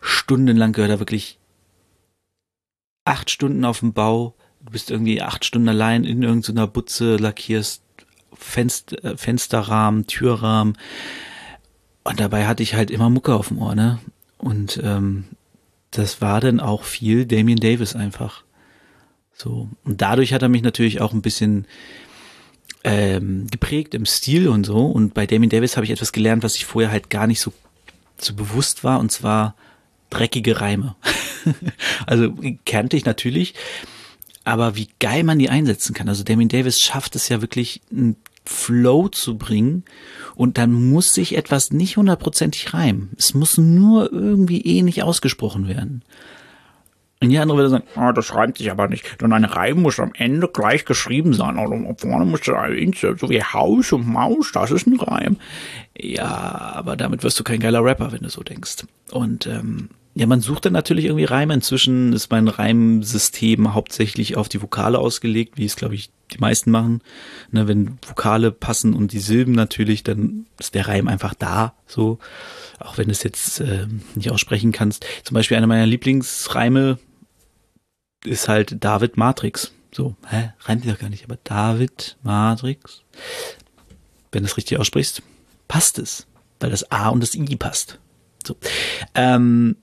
stundenlang 0.00 0.72
gehört 0.72 0.90
habe. 0.90 1.00
Wirklich 1.00 1.38
acht 3.04 3.30
Stunden 3.30 3.66
auf 3.66 3.80
dem 3.80 3.92
Bau. 3.92 4.34
Du 4.64 4.72
bist 4.72 4.90
irgendwie 4.90 5.20
acht 5.22 5.44
Stunden 5.44 5.68
allein 5.68 6.04
in 6.04 6.22
irgendeiner 6.22 6.66
Butze, 6.66 7.16
lackierst 7.16 7.82
Fenster, 8.34 9.04
äh, 9.04 9.16
Fensterrahmen, 9.16 10.06
Türrahmen. 10.06 10.76
Und 12.04 12.20
dabei 12.20 12.46
hatte 12.46 12.62
ich 12.62 12.74
halt 12.74 12.90
immer 12.90 13.10
Mucke 13.10 13.34
auf 13.34 13.48
dem 13.48 13.58
Ohr, 13.58 13.74
ne? 13.74 13.98
Und 14.38 14.80
ähm, 14.82 15.24
das 15.92 16.20
war 16.20 16.40
dann 16.40 16.58
auch 16.58 16.84
viel 16.84 17.26
Damien 17.26 17.60
Davis 17.60 17.94
einfach. 17.94 18.42
So. 19.34 19.68
Und 19.84 20.00
dadurch 20.00 20.32
hat 20.32 20.42
er 20.42 20.48
mich 20.48 20.62
natürlich 20.62 21.00
auch 21.00 21.12
ein 21.12 21.22
bisschen 21.22 21.66
ähm, 22.84 23.46
geprägt 23.50 23.94
im 23.94 24.06
Stil 24.06 24.48
und 24.48 24.64
so. 24.64 24.86
Und 24.86 25.14
bei 25.14 25.26
Damien 25.26 25.50
Davis 25.50 25.76
habe 25.76 25.84
ich 25.84 25.92
etwas 25.92 26.12
gelernt, 26.12 26.42
was 26.42 26.56
ich 26.56 26.64
vorher 26.64 26.90
halt 26.90 27.10
gar 27.10 27.26
nicht 27.26 27.40
so, 27.40 27.52
so 28.18 28.34
bewusst 28.34 28.84
war, 28.84 28.98
und 29.00 29.12
zwar 29.12 29.54
dreckige 30.10 30.60
Reime. 30.60 30.96
also 32.06 32.34
kannte 32.66 32.96
ich 32.96 33.04
natürlich, 33.04 33.54
aber 34.44 34.76
wie 34.76 34.88
geil 34.98 35.24
man 35.24 35.38
die 35.38 35.50
einsetzen 35.50 35.94
kann. 35.94 36.08
Also 36.08 36.24
Damien 36.24 36.48
Davis 36.48 36.80
schafft 36.80 37.16
es 37.16 37.28
ja 37.28 37.40
wirklich, 37.40 37.80
einen 37.90 38.16
Flow 38.44 39.08
zu 39.08 39.38
bringen 39.38 39.84
und 40.34 40.58
dann 40.58 40.72
muss 40.72 41.14
sich 41.14 41.36
etwas 41.36 41.70
nicht 41.70 41.96
hundertprozentig 41.96 42.74
reimen. 42.74 43.10
Es 43.16 43.34
muss 43.34 43.56
nur 43.56 44.12
irgendwie 44.12 44.62
ähnlich 44.62 45.02
ausgesprochen 45.02 45.68
werden. 45.68 46.02
Und 47.20 47.28
die 47.28 47.38
andere 47.38 47.58
würde 47.58 47.70
sagen, 47.70 47.84
ah, 47.94 48.12
das 48.12 48.34
reimt 48.34 48.58
sich 48.58 48.72
aber 48.72 48.88
nicht. 48.88 49.20
Denn 49.22 49.32
ein 49.32 49.44
Reim 49.44 49.80
muss 49.80 50.00
am 50.00 50.10
Ende 50.14 50.48
gleich 50.48 50.84
geschrieben 50.84 51.34
sein. 51.34 51.56
Oder 51.56 51.94
vorne 51.96 52.24
muss 52.24 52.40
so 52.44 53.30
wie 53.30 53.44
Haus 53.44 53.92
und 53.92 54.08
Maus, 54.08 54.50
das 54.50 54.72
ist 54.72 54.88
ein 54.88 54.98
Reim. 54.98 55.36
Ja, 55.96 56.72
aber 56.74 56.96
damit 56.96 57.22
wirst 57.22 57.38
du 57.38 57.44
kein 57.44 57.60
geiler 57.60 57.84
Rapper, 57.84 58.10
wenn 58.10 58.22
du 58.22 58.28
so 58.28 58.42
denkst. 58.42 58.86
Und 59.12 59.46
ähm, 59.46 59.90
ja, 60.14 60.26
man 60.26 60.40
sucht 60.40 60.66
dann 60.66 60.74
natürlich 60.74 61.06
irgendwie 61.06 61.24
Reime. 61.24 61.54
Inzwischen 61.54 62.12
ist 62.12 62.30
mein 62.30 62.48
Reimsystem 62.48 63.72
hauptsächlich 63.72 64.36
auf 64.36 64.48
die 64.48 64.60
Vokale 64.60 64.98
ausgelegt, 64.98 65.56
wie 65.56 65.64
es, 65.64 65.76
glaube 65.76 65.94
ich, 65.94 66.10
die 66.32 66.38
meisten 66.38 66.70
machen. 66.70 67.00
Ne, 67.50 67.66
wenn 67.66 67.98
Vokale 68.06 68.52
passen 68.52 68.94
und 68.94 69.12
die 69.12 69.20
Silben 69.20 69.52
natürlich, 69.52 70.02
dann 70.02 70.46
ist 70.58 70.74
der 70.74 70.86
Reim 70.86 71.08
einfach 71.08 71.34
da, 71.34 71.74
so. 71.86 72.18
Auch 72.78 72.98
wenn 72.98 73.06
du 73.06 73.12
es 73.12 73.22
jetzt 73.22 73.60
äh, 73.60 73.86
nicht 74.14 74.30
aussprechen 74.30 74.72
kannst. 74.72 75.06
Zum 75.24 75.34
Beispiel 75.34 75.56
einer 75.56 75.66
meiner 75.66 75.86
Lieblingsreime 75.86 76.98
ist 78.24 78.48
halt 78.48 78.84
David 78.84 79.16
Matrix. 79.16 79.72
So, 79.94 80.16
hä? 80.28 80.52
Reimt 80.60 80.88
doch 80.88 80.98
gar 80.98 81.10
nicht, 81.10 81.24
aber 81.24 81.38
David 81.44 82.16
Matrix. 82.22 83.02
Wenn 84.30 84.42
du 84.42 84.48
es 84.48 84.56
richtig 84.56 84.78
aussprichst, 84.78 85.22
passt 85.68 85.98
es, 85.98 86.26
weil 86.60 86.70
das 86.70 86.90
A 86.90 87.08
und 87.08 87.22
das 87.22 87.34
I 87.34 87.56
passt. 87.56 87.98
So. 88.46 88.56
Ähm, 89.14 89.76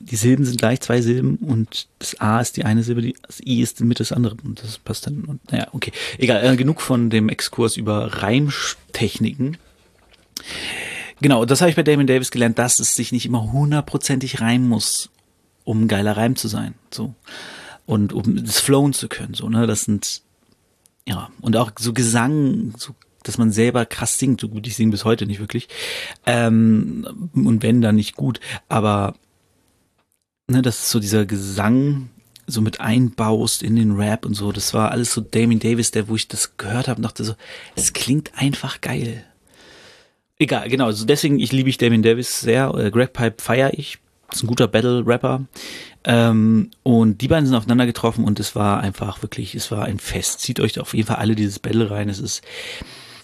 die 0.00 0.16
Silben 0.16 0.44
sind 0.44 0.58
gleich 0.58 0.80
zwei 0.80 1.00
Silben 1.00 1.36
und 1.36 1.88
das 1.98 2.20
A 2.20 2.40
ist 2.40 2.56
die 2.56 2.64
eine 2.64 2.82
Silbe, 2.82 3.12
das 3.26 3.40
I 3.40 3.62
ist 3.62 3.80
mit 3.80 4.00
das 4.00 4.12
andere 4.12 4.36
und 4.44 4.62
das 4.62 4.78
passt 4.78 5.06
dann. 5.06 5.24
Und, 5.24 5.52
naja, 5.52 5.68
okay. 5.72 5.92
Egal, 6.18 6.44
äh, 6.44 6.56
genug 6.56 6.80
von 6.80 7.10
dem 7.10 7.28
Exkurs 7.28 7.76
über 7.76 8.22
Reimtechniken. 8.22 9.56
Genau, 11.20 11.44
das 11.44 11.60
habe 11.60 11.70
ich 11.70 11.76
bei 11.76 11.82
Damon 11.82 12.06
Davis 12.06 12.30
gelernt, 12.30 12.58
dass 12.58 12.78
es 12.78 12.94
sich 12.94 13.10
nicht 13.12 13.26
immer 13.26 13.52
hundertprozentig 13.52 14.40
reimen 14.40 14.68
muss, 14.68 15.10
um 15.64 15.88
geiler 15.88 16.16
Reim 16.16 16.36
zu 16.36 16.48
sein. 16.48 16.74
So 16.90 17.14
und 17.86 18.12
um 18.12 18.44
das 18.44 18.60
flowen 18.60 18.92
zu 18.92 19.08
können, 19.08 19.34
so, 19.34 19.48
ne, 19.48 19.66
das 19.66 19.82
sind, 19.82 20.22
ja, 21.06 21.30
und 21.40 21.56
auch 21.56 21.70
so 21.78 21.92
Gesang, 21.92 22.74
so, 22.76 22.94
dass 23.22 23.38
man 23.38 23.52
selber 23.52 23.86
krass 23.86 24.18
singt, 24.18 24.40
so 24.40 24.48
gut, 24.48 24.66
ich 24.66 24.76
singe 24.76 24.90
bis 24.90 25.04
heute 25.04 25.26
nicht 25.26 25.40
wirklich, 25.40 25.68
ähm, 26.26 27.30
und 27.32 27.62
wenn, 27.62 27.80
dann 27.80 27.94
nicht 27.94 28.16
gut, 28.16 28.40
aber, 28.68 29.14
ne, 30.56 30.62
das 30.62 30.80
ist 30.80 30.90
so 30.90 30.98
dieser 30.98 31.26
Gesang, 31.26 32.08
so 32.46 32.60
mit 32.60 32.80
einbaust 32.80 33.62
in 33.62 33.76
den 33.76 33.92
Rap 33.92 34.24
und 34.24 34.34
so, 34.34 34.52
das 34.52 34.72
war 34.74 34.90
alles 34.90 35.12
so 35.12 35.20
Damien 35.20 35.60
Davis, 35.60 35.90
der, 35.90 36.08
wo 36.08 36.16
ich 36.16 36.28
das 36.28 36.56
gehört 36.56 36.88
habe, 36.88 37.02
dachte 37.02 37.24
so, 37.24 37.34
es 37.74 37.92
klingt 37.92 38.32
einfach 38.36 38.80
geil. 38.80 39.24
Egal, 40.38 40.68
genau, 40.68 40.86
also 40.86 41.04
deswegen, 41.04 41.38
ich 41.38 41.52
liebe 41.52 41.68
ich 41.68 41.78
Damien 41.78 42.02
Davis 42.02 42.40
sehr, 42.40 42.72
äh, 42.74 42.90
Greg 42.90 43.12
Pipe 43.12 43.42
feiere 43.42 43.72
ich, 43.74 43.98
ist 44.32 44.42
ein 44.42 44.48
guter 44.48 44.68
Battle-Rapper. 44.68 45.46
Ähm, 46.04 46.70
und 46.82 47.20
die 47.20 47.28
beiden 47.28 47.46
sind 47.46 47.56
aufeinander 47.56 47.86
getroffen 47.86 48.24
und 48.24 48.38
es 48.38 48.54
war 48.54 48.80
einfach 48.80 49.22
wirklich, 49.22 49.54
es 49.54 49.70
war 49.70 49.84
ein 49.84 49.98
Fest. 49.98 50.40
Zieht 50.40 50.60
euch 50.60 50.78
auf 50.78 50.94
jeden 50.94 51.06
Fall 51.06 51.16
alle 51.16 51.34
dieses 51.34 51.58
Battle 51.58 51.90
rein. 51.90 52.08
Es 52.08 52.18
ist 52.18 52.42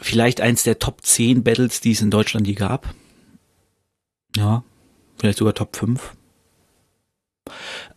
vielleicht 0.01 0.41
eins 0.41 0.63
der 0.65 0.79
Top 0.79 1.05
10 1.05 1.45
Battles, 1.45 1.81
die 1.81 1.93
es 1.93 2.03
in 2.03 2.11
Deutschland 2.11 2.47
je 2.47 2.55
gab. 2.55 2.93
Ja, 4.37 4.65
vielleicht 5.19 5.39
sogar 5.39 5.55
Top 5.55 5.77
5. 5.77 6.15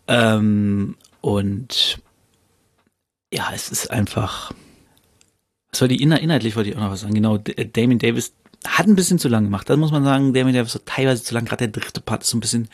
Ähm, 0.08 0.96
und 1.22 2.00
ja, 3.34 3.50
es 3.54 3.70
ist 3.70 3.92
einfach. 3.92 4.52
Was 5.72 5.82
war 5.82 5.88
die 5.88 6.02
inhaltlich 6.02 6.56
wollte 6.56 6.70
ich 6.70 6.76
auch 6.78 6.82
noch 6.82 6.92
was 6.92 7.02
sagen. 7.02 7.14
Genau, 7.14 7.38
Damien 7.38 8.00
Davis 8.00 8.34
hat 8.66 8.88
ein 8.88 8.96
bisschen 8.96 9.20
zu 9.20 9.28
lang 9.28 9.44
gemacht. 9.44 9.70
Das 9.70 9.78
muss 9.78 9.92
man 9.92 10.04
sagen, 10.04 10.34
Damien 10.34 10.56
Davis 10.56 10.76
hat 10.76 10.86
teilweise 10.86 11.24
zu 11.24 11.34
lang. 11.34 11.46
Gerade 11.46 11.68
der 11.68 11.82
dritte 11.82 12.02
Part 12.02 12.24
ist 12.24 12.30
so 12.30 12.38
ein 12.38 12.42
bisschen 12.42 12.70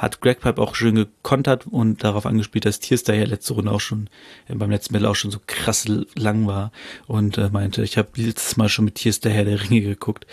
hat 0.00 0.22
Greg 0.22 0.40
Pipe 0.40 0.60
auch 0.62 0.74
schön 0.74 0.94
gekontert 0.94 1.66
und 1.66 2.02
darauf 2.02 2.24
angespielt, 2.24 2.64
dass 2.64 2.80
Tierstar 2.80 3.14
ja 3.14 3.26
letzte 3.26 3.52
Runde 3.52 3.70
auch 3.70 3.80
schon, 3.80 4.08
äh, 4.48 4.54
beim 4.54 4.70
letzten 4.70 4.94
Battle 4.94 5.10
auch 5.10 5.14
schon 5.14 5.30
so 5.30 5.40
krass 5.46 5.86
lang 6.14 6.46
war 6.46 6.72
und 7.06 7.36
äh, 7.36 7.50
meinte, 7.50 7.82
ich 7.82 7.98
habe 7.98 8.08
letztes 8.14 8.56
Mal 8.56 8.70
schon 8.70 8.86
mit 8.86 8.94
Tierstar 8.94 9.30
Herr 9.30 9.44
der 9.44 9.60
Ringe 9.60 9.82
geguckt. 9.82 10.26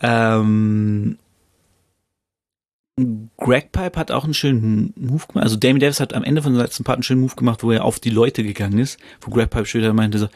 Ähm, 0.00 1.18
Greg 3.36 3.72
Pipe 3.72 3.98
hat 3.98 4.10
auch 4.10 4.24
einen 4.24 4.32
schönen 4.32 4.94
Move 4.96 5.26
gemacht. 5.28 5.44
Also 5.44 5.56
Damien 5.56 5.80
Davis 5.80 6.00
hat 6.00 6.14
am 6.14 6.24
Ende 6.24 6.42
von 6.42 6.52
seinem 6.52 6.62
letzten 6.62 6.84
Part 6.84 6.96
einen 6.96 7.02
schönen 7.02 7.20
Move 7.20 7.36
gemacht, 7.36 7.62
wo 7.62 7.70
er 7.70 7.84
auf 7.84 8.00
die 8.00 8.10
Leute 8.10 8.42
gegangen 8.42 8.78
ist, 8.78 8.98
wo 9.20 9.30
Greg 9.30 9.50
Pipe 9.50 9.66
später 9.66 9.92
meinte 9.92 10.18
so, 10.18 10.28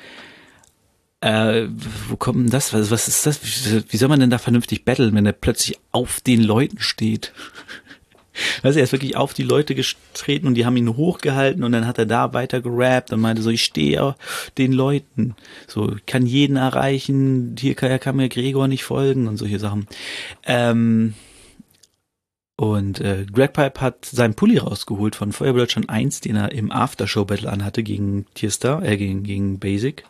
äh, 1.23 1.69
wo 2.09 2.17
kommt 2.17 2.39
denn 2.39 2.51
das? 2.51 2.73
Was, 2.73 2.91
was 2.91 3.09
ist 3.09 3.27
das? 3.27 3.41
Wie, 3.89 3.97
soll 3.97 4.09
man 4.09 4.21
denn 4.21 4.31
da 4.31 4.39
vernünftig 4.39 4.85
battlen, 4.85 5.15
wenn 5.15 5.27
er 5.27 5.33
plötzlich 5.33 5.79
auf 5.93 6.21
den 6.21 6.43
Leuten 6.43 6.81
steht? 6.81 7.33
Du, 8.63 8.69
er 8.69 8.77
ist 8.77 8.93
wirklich 8.93 9.17
auf 9.17 9.35
die 9.35 9.43
Leute 9.43 9.75
getreten 9.75 10.47
und 10.47 10.55
die 10.55 10.65
haben 10.65 10.77
ihn 10.77 10.97
hochgehalten 10.97 11.63
und 11.63 11.73
dann 11.73 11.87
hat 11.87 11.99
er 11.99 12.07
da 12.07 12.33
weiter 12.33 12.63
gerappt 12.63 13.13
und 13.13 13.21
meinte 13.21 13.43
so, 13.43 13.51
ich 13.51 13.63
stehe 13.63 14.03
auf 14.03 14.15
den 14.57 14.73
Leuten. 14.73 15.35
So, 15.67 15.97
kann 16.07 16.25
jeden 16.25 16.57
erreichen, 16.57 17.57
hier 17.59 17.75
kann, 17.75 18.01
kann 18.01 18.17
mir 18.17 18.31
Gregor 18.31 18.67
nicht 18.67 18.85
folgen 18.85 19.27
und 19.27 19.37
solche 19.37 19.59
Sachen. 19.59 19.89
Ähm, 20.47 21.15
und 22.61 23.01
äh, 23.01 23.25
Greg 23.25 23.55
Pipe 23.55 23.81
hat 23.81 24.05
seinen 24.05 24.35
Pulli 24.35 24.59
rausgeholt 24.59 25.17
von 25.17 25.33
Feuerwehr 25.33 25.63
Deutschland 25.63 25.89
1, 25.89 26.21
den 26.21 26.37
er 26.37 26.53
im 26.53 26.71
Aftershow-Battle 26.71 27.51
anhatte 27.51 27.83
gegen 27.83 28.27
Tierstar, 28.35 28.83
äh, 28.83 28.99
gegen, 28.99 29.23
gegen 29.23 29.59
Basic. 29.59 30.05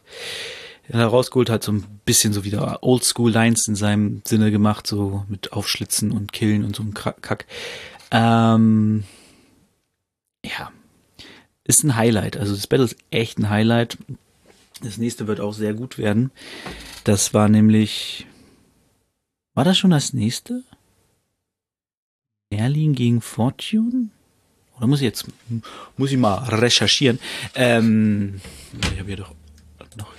Er 0.89 0.99
hat 0.99 1.13
rausgeholt, 1.13 1.49
hat 1.49 1.63
so 1.63 1.71
ein 1.71 2.01
bisschen 2.05 2.33
so 2.33 2.43
wieder 2.43 2.83
Oldschool-Lines 2.83 3.69
in 3.69 3.77
seinem 3.77 4.23
Sinne 4.27 4.51
gemacht, 4.51 4.89
so 4.89 5.25
mit 5.29 5.53
Aufschlitzen 5.53 6.11
und 6.11 6.33
Killen 6.33 6.65
und 6.65 6.75
so 6.75 6.83
ein 6.83 6.93
Kack. 6.93 7.47
Ähm, 8.11 9.05
ja, 10.45 10.73
ist 11.63 11.85
ein 11.85 11.95
Highlight. 11.95 12.37
Also 12.37 12.53
das 12.57 12.67
Battle 12.67 12.87
ist 12.87 12.97
echt 13.13 13.39
ein 13.39 13.49
Highlight. 13.49 13.97
Das 14.83 14.99
nächste 14.99 15.29
wird 15.29 15.39
auch 15.39 15.55
sehr 15.55 15.75
gut 15.75 15.99
werden. 15.99 16.33
Das 17.05 17.33
war 17.33 17.49
nämlich. 17.49 18.27
War 19.55 19.63
das 19.63 19.79
schon 19.79 19.91
das 19.91 20.13
nächste? 20.13 20.65
Merlin 22.51 22.95
gegen 22.95 23.21
Fortune? 23.21 24.11
Oder 24.77 24.87
muss 24.87 25.01
ich 25.01 25.05
jetzt. 25.05 25.27
Muss 25.97 26.11
ich 26.11 26.19
mal 26.19 26.37
recherchieren. 26.37 27.21
Ähm, 27.55 28.41
ich 28.93 28.99
habe 28.99 29.07
hier 29.07 29.17
doch 29.17 29.35
noch 29.97 30.13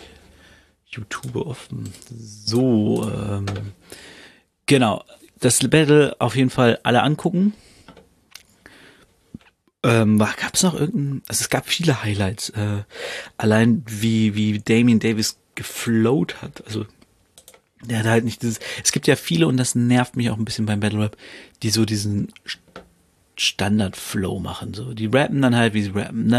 YouTube 0.88 1.36
offen. 1.36 1.92
So. 2.10 3.10
Ähm, 3.10 3.46
genau. 4.66 5.04
Das 5.40 5.60
Battle 5.70 6.16
auf 6.20 6.36
jeden 6.36 6.52
Fall 6.52 6.80
alle 6.84 7.02
angucken. 7.02 7.54
Ähm, 9.84 10.20
gab 10.20 10.54
es 10.54 10.64
noch 10.64 10.76
irgendein, 10.76 11.24
also 11.28 11.42
es 11.42 11.50
gab 11.50 11.68
viele 11.68 12.04
Highlights, 12.04 12.50
äh, 12.50 12.84
allein 13.38 13.84
wie, 13.88 14.36
wie 14.36 14.60
Damien 14.60 15.00
Davis 15.00 15.40
geflowt 15.56 16.44
hat, 16.44 16.64
also 16.68 16.86
der 17.86 18.00
hat 18.00 18.06
halt 18.06 18.26
nicht 18.26 18.42
dieses. 18.42 18.60
Es 18.84 18.92
gibt 18.92 19.08
ja 19.08 19.16
viele, 19.16 19.48
und 19.48 19.58
das 19.58 19.76
nervt 19.76 20.16
mich 20.16 20.30
auch 20.30 20.38
ein 20.38 20.46
bisschen 20.46 20.66
beim 20.66 20.80
Battle 20.80 21.00
Rap, 21.00 21.18
die 21.64 21.70
so 21.70 21.86
diesen 21.86 22.32
Standard-Flow 23.42 24.40
machen. 24.40 24.74
So. 24.76 24.94
Die 24.94 25.08
rappen 25.08 25.42
dann 25.42 25.56
halt, 25.56 25.74
wie 25.74 25.82
sie 25.82 25.90
rappen. 25.96 26.30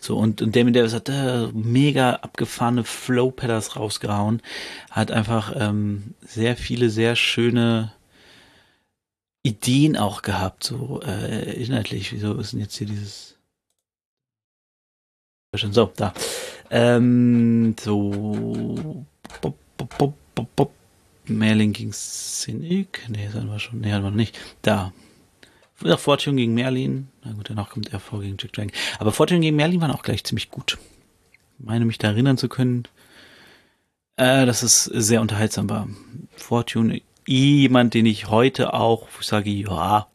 So, 0.00 0.16
und, 0.16 0.40
und 0.40 0.56
Damien 0.56 0.72
Davis 0.72 0.94
hat 0.94 1.10
äh, 1.10 1.48
mega 1.52 2.14
abgefahrene 2.14 2.84
Flow-Pedals 2.84 3.76
rausgehauen. 3.76 4.40
Hat 4.90 5.10
einfach 5.10 5.54
ähm, 5.54 6.14
sehr 6.22 6.56
viele, 6.56 6.88
sehr 6.88 7.14
schöne 7.14 7.92
Ideen 9.42 9.96
auch 9.98 10.22
gehabt, 10.22 10.64
so 10.64 11.02
äh, 11.04 11.62
inhaltlich. 11.62 12.12
Wieso 12.12 12.34
ist 12.36 12.52
denn 12.54 12.60
jetzt 12.60 12.76
hier 12.76 12.86
dieses 12.86 13.36
so 15.54 15.92
da 15.96 16.14
ähm, 16.70 17.74
so 17.78 19.04
bop, 19.42 19.58
bop, 19.76 19.98
bop, 19.98 20.14
bop, 20.34 20.56
bop. 20.56 20.72
Merlin 21.26 21.72
gegen 21.72 21.92
Cynic. 21.92 23.06
Nee, 23.08 23.26
das 23.26 23.34
hatten 23.34 23.50
wir 23.50 23.58
schon. 23.58 23.80
Nee, 23.80 23.92
hatten 23.92 24.02
wir 24.02 24.10
noch 24.10 24.16
nicht. 24.16 24.38
Da. 24.62 24.92
Ja, 25.84 25.96
Fortune 25.98 26.36
gegen 26.36 26.54
Merlin. 26.54 27.08
Na 27.22 27.32
gut, 27.32 27.50
danach 27.50 27.68
kommt 27.68 27.92
er 27.92 28.00
vor 28.00 28.22
gegen 28.22 28.36
Jack 28.40 28.52
Dragon. 28.54 28.72
Aber 28.98 29.12
Fortune 29.12 29.40
gegen 29.40 29.56
Merlin 29.56 29.80
waren 29.80 29.90
auch 29.90 30.02
gleich 30.02 30.24
ziemlich 30.24 30.50
gut. 30.50 30.78
Ich 31.32 31.66
meine 31.66 31.84
mich 31.84 31.98
da 31.98 32.08
erinnern 32.08 32.38
zu 32.38 32.48
können, 32.48 32.84
äh, 34.16 34.46
dass 34.46 34.62
es 34.62 34.84
sehr 34.84 35.20
unterhaltsam 35.20 35.68
war. 35.68 35.88
Fortune, 36.34 37.02
jemand, 37.26 37.94
den 37.94 38.06
ich 38.06 38.28
heute 38.28 38.72
auch 38.72 39.06
sage, 39.20 39.50
ja, 39.50 40.06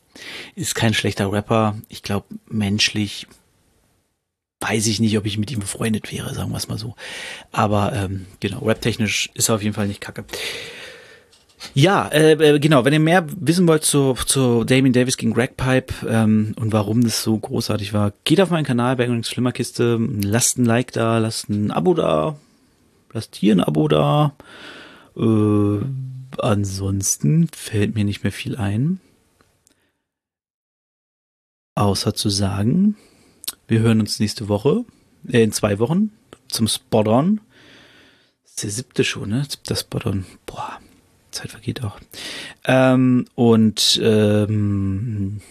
ist 0.55 0.73
kein 0.73 0.93
schlechter 0.93 1.31
Rapper. 1.31 1.75
Ich 1.89 2.01
glaube, 2.01 2.25
menschlich 2.49 3.27
weiß 4.60 4.88
ich 4.88 4.99
nicht, 4.99 5.18
ob 5.18 5.26
ich 5.26 5.38
mit 5.38 5.51
ihm 5.51 5.60
befreundet 5.60 6.12
wäre, 6.12 6.34
sagen 6.34 6.51
wir 6.51 6.58
es 6.58 6.68
mal 6.68 6.78
so. 6.78 6.95
Aber 7.51 7.93
ähm, 7.93 8.26
genau, 8.39 8.66
raptechnisch 8.66 9.30
ist 9.34 9.49
er 9.49 9.55
auf 9.55 9.64
jeden 9.64 9.76
Fall 9.76 9.88
nicht 9.88 10.01
kacke. 10.01 10.26
Ja, 11.74 12.08
äh, 12.10 12.34
äh, 12.34 12.60
genau. 12.60 12.86
Wenn 12.86 12.93
ihr 12.93 12.99
mehr 12.99 13.26
wissen 13.39 13.68
wollt 13.68 13.84
zu, 13.84 14.14
zu 14.14 14.64
Damien 14.64 14.93
Davis 14.93 15.18
gegen 15.18 15.34
Greg 15.34 15.58
Pipe 15.58 15.93
ähm, 16.08 16.53
und 16.60 16.72
warum 16.72 17.03
das 17.03 17.24
so 17.24 17.38
großartig 17.38 17.93
war, 17.93 18.14
geht 18.24 18.41
auf 18.41 18.51
meinen 18.51 18.66
Kanal 18.66 18.95
Bangings 18.95 19.30
Schlimmerkiste, 19.30 19.97
lasst 19.99 20.58
ein 20.58 20.66
Like 20.66 20.91
da, 20.91 21.18
lasst 21.18 21.49
ein 21.49 21.72
Abo 21.72 21.93
da, 21.93 22.38
lasst 23.14 23.36
hier 23.36 23.55
ein 23.55 23.62
Abo 23.62 23.88
da. 23.88 24.34
Äh, 25.16 25.80
ansonsten 26.39 27.47
fällt 27.53 27.95
mir 27.95 28.03
nicht 28.05 28.24
mehr 28.24 28.32
viel 28.32 28.55
ein. 28.55 28.99
Außer 31.76 32.16
zu 32.16 32.30
sagen, 32.30 32.95
wir 33.68 33.80
hören 33.82 33.99
uns 33.99 34.20
nächste 34.20 34.47
Woche, 34.47 34.86
äh, 35.28 35.43
in 35.43 35.51
zwei 35.51 35.80
Wochen 35.80 36.11
zum 36.47 36.68
Spot-On. 36.68 37.41
Ist 38.45 38.63
der 38.63 38.70
siebte 38.70 39.03
schon, 39.03 39.30
ne? 39.30 39.45
Siebter 39.47 39.76
Spot-On. 39.76 40.26
Boah, 40.45 40.80
Zeit 41.32 41.51
vergeht 41.51 41.84
auch. 41.84 41.99
Ähm, 42.65 43.26
und 43.36 43.99
ähm, 44.01 45.41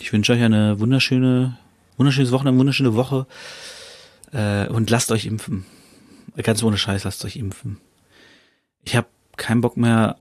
ich 0.00 0.12
wünsche 0.12 0.32
euch 0.32 0.42
eine 0.42 0.80
wunderschöne, 0.80 1.58
wunderschönes 1.96 2.32
Wochenende, 2.32 2.58
wunderschöne 2.58 2.94
Woche. 2.94 3.26
Äh, 4.32 4.68
und 4.68 4.90
lasst 4.90 5.12
euch 5.12 5.26
impfen. 5.26 5.64
Ganz 6.36 6.62
ohne 6.62 6.78
Scheiß, 6.78 7.04
lasst 7.04 7.24
euch 7.24 7.36
impfen. 7.36 7.78
Ich 8.84 8.96
habe 8.96 9.06
keinen 9.36 9.60
Bock 9.60 9.76
mehr 9.76 10.16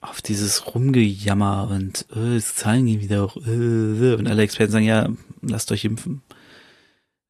auf 0.00 0.20
dieses 0.20 0.74
Rumgejammer 0.74 1.68
und 1.70 2.06
äh, 2.14 2.36
es 2.36 2.54
zahlen 2.54 2.86
die 2.86 3.00
wieder 3.00 3.24
auch. 3.24 3.36
Äh, 3.36 4.14
und 4.14 4.28
alle 4.28 4.42
Experten 4.42 4.72
sagen, 4.72 4.84
ja, 4.84 5.08
lasst 5.40 5.72
euch 5.72 5.84
impfen. 5.84 6.22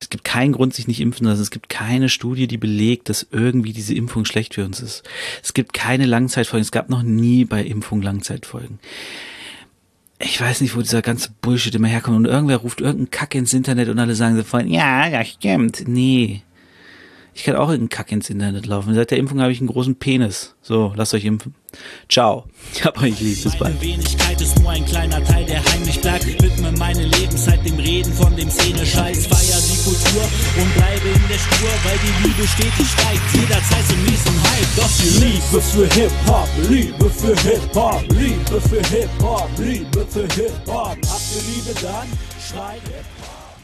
Es 0.02 0.10
gibt 0.10 0.24
keinen 0.24 0.50
Grund, 0.50 0.74
sich 0.74 0.88
nicht 0.88 1.00
impfen 1.00 1.24
zu 1.24 1.30
lassen. 1.30 1.42
Es 1.42 1.52
gibt 1.52 1.68
keine 1.68 2.08
Studie, 2.08 2.48
die 2.48 2.58
belegt, 2.58 3.08
dass 3.08 3.24
irgendwie 3.30 3.72
diese 3.72 3.94
Impfung 3.94 4.24
schlecht 4.24 4.54
für 4.54 4.64
uns 4.64 4.80
ist. 4.80 5.04
Es 5.44 5.54
gibt 5.54 5.74
keine 5.74 6.06
Langzeitfolgen. 6.06 6.62
Es 6.62 6.72
gab 6.72 6.90
noch 6.90 7.04
nie 7.04 7.44
bei 7.44 7.62
Impfung 7.62 8.02
Langzeitfolgen. 8.02 8.80
Ich 10.18 10.40
weiß 10.40 10.60
nicht, 10.60 10.74
wo 10.74 10.80
dieser 10.80 11.02
ganze 11.02 11.30
Bullshit 11.40 11.76
immer 11.76 11.86
herkommt. 11.86 12.16
Und 12.16 12.24
irgendwer 12.24 12.56
ruft 12.56 12.80
irgendeinen 12.80 13.12
Kack 13.12 13.36
ins 13.36 13.52
Internet 13.52 13.88
und 13.90 14.00
alle 14.00 14.16
sagen 14.16 14.34
sofort, 14.36 14.66
ja, 14.66 15.08
das 15.08 15.28
stimmt. 15.28 15.84
Nee. 15.86 16.42
Ich 17.32 17.44
kann 17.44 17.54
auch 17.54 17.68
irgendeinen 17.68 17.88
Kack 17.88 18.10
ins 18.10 18.28
Internet 18.28 18.66
laufen. 18.66 18.94
Seit 18.94 19.12
der 19.12 19.18
Impfung 19.18 19.40
habe 19.40 19.52
ich 19.52 19.60
einen 19.60 19.68
großen 19.68 19.94
Penis. 19.94 20.56
So, 20.62 20.92
lasst 20.96 21.14
euch 21.14 21.24
impfen. 21.24 21.54
Ciao. 22.08 22.46
Ich 22.74 22.84
hab 22.84 23.00
euch 23.00 23.20
lieb. 23.20 23.40
Bis 23.40 23.56
bald. 23.56 23.76
Bleibt. 26.02 26.26
Widme 26.42 26.72
meine 26.72 27.04
Lebenszeit 27.04 27.64
dem 27.64 27.78
Reden 27.78 28.12
von 28.12 28.34
dem 28.36 28.50
Szene-Scheiß. 28.50 29.26
Feier 29.26 29.60
die 29.62 29.78
Kultur 29.84 30.22
und 30.60 30.74
bleibe 30.74 31.08
in 31.08 31.28
der 31.28 31.38
Spur, 31.38 31.70
weil 31.84 31.98
die 31.98 32.26
Liebe 32.26 32.46
stetig 32.46 32.88
steigt. 32.90 33.22
Jederzeit 33.32 33.86
zum 33.88 34.02
nächsten 34.04 34.34
Hype. 34.42 34.76
Doch 34.76 34.90
die 34.98 35.24
Liebe 35.24 35.60
für 35.60 35.88
Hip-Hop, 35.94 36.48
Liebe 36.68 37.10
für 37.10 37.36
Hip-Hop, 37.42 38.02
Liebe 38.10 38.60
für 38.60 38.82
Hip-Hop, 38.88 39.48
Liebe 39.58 40.06
für 40.10 40.26
Hip-Hop. 40.34 40.96
Habt 41.06 41.22
ihr 41.36 41.42
Liebe 41.54 41.80
dann? 41.80 42.08
Schreit 42.40 42.82
Hip-Hop. 42.82 43.21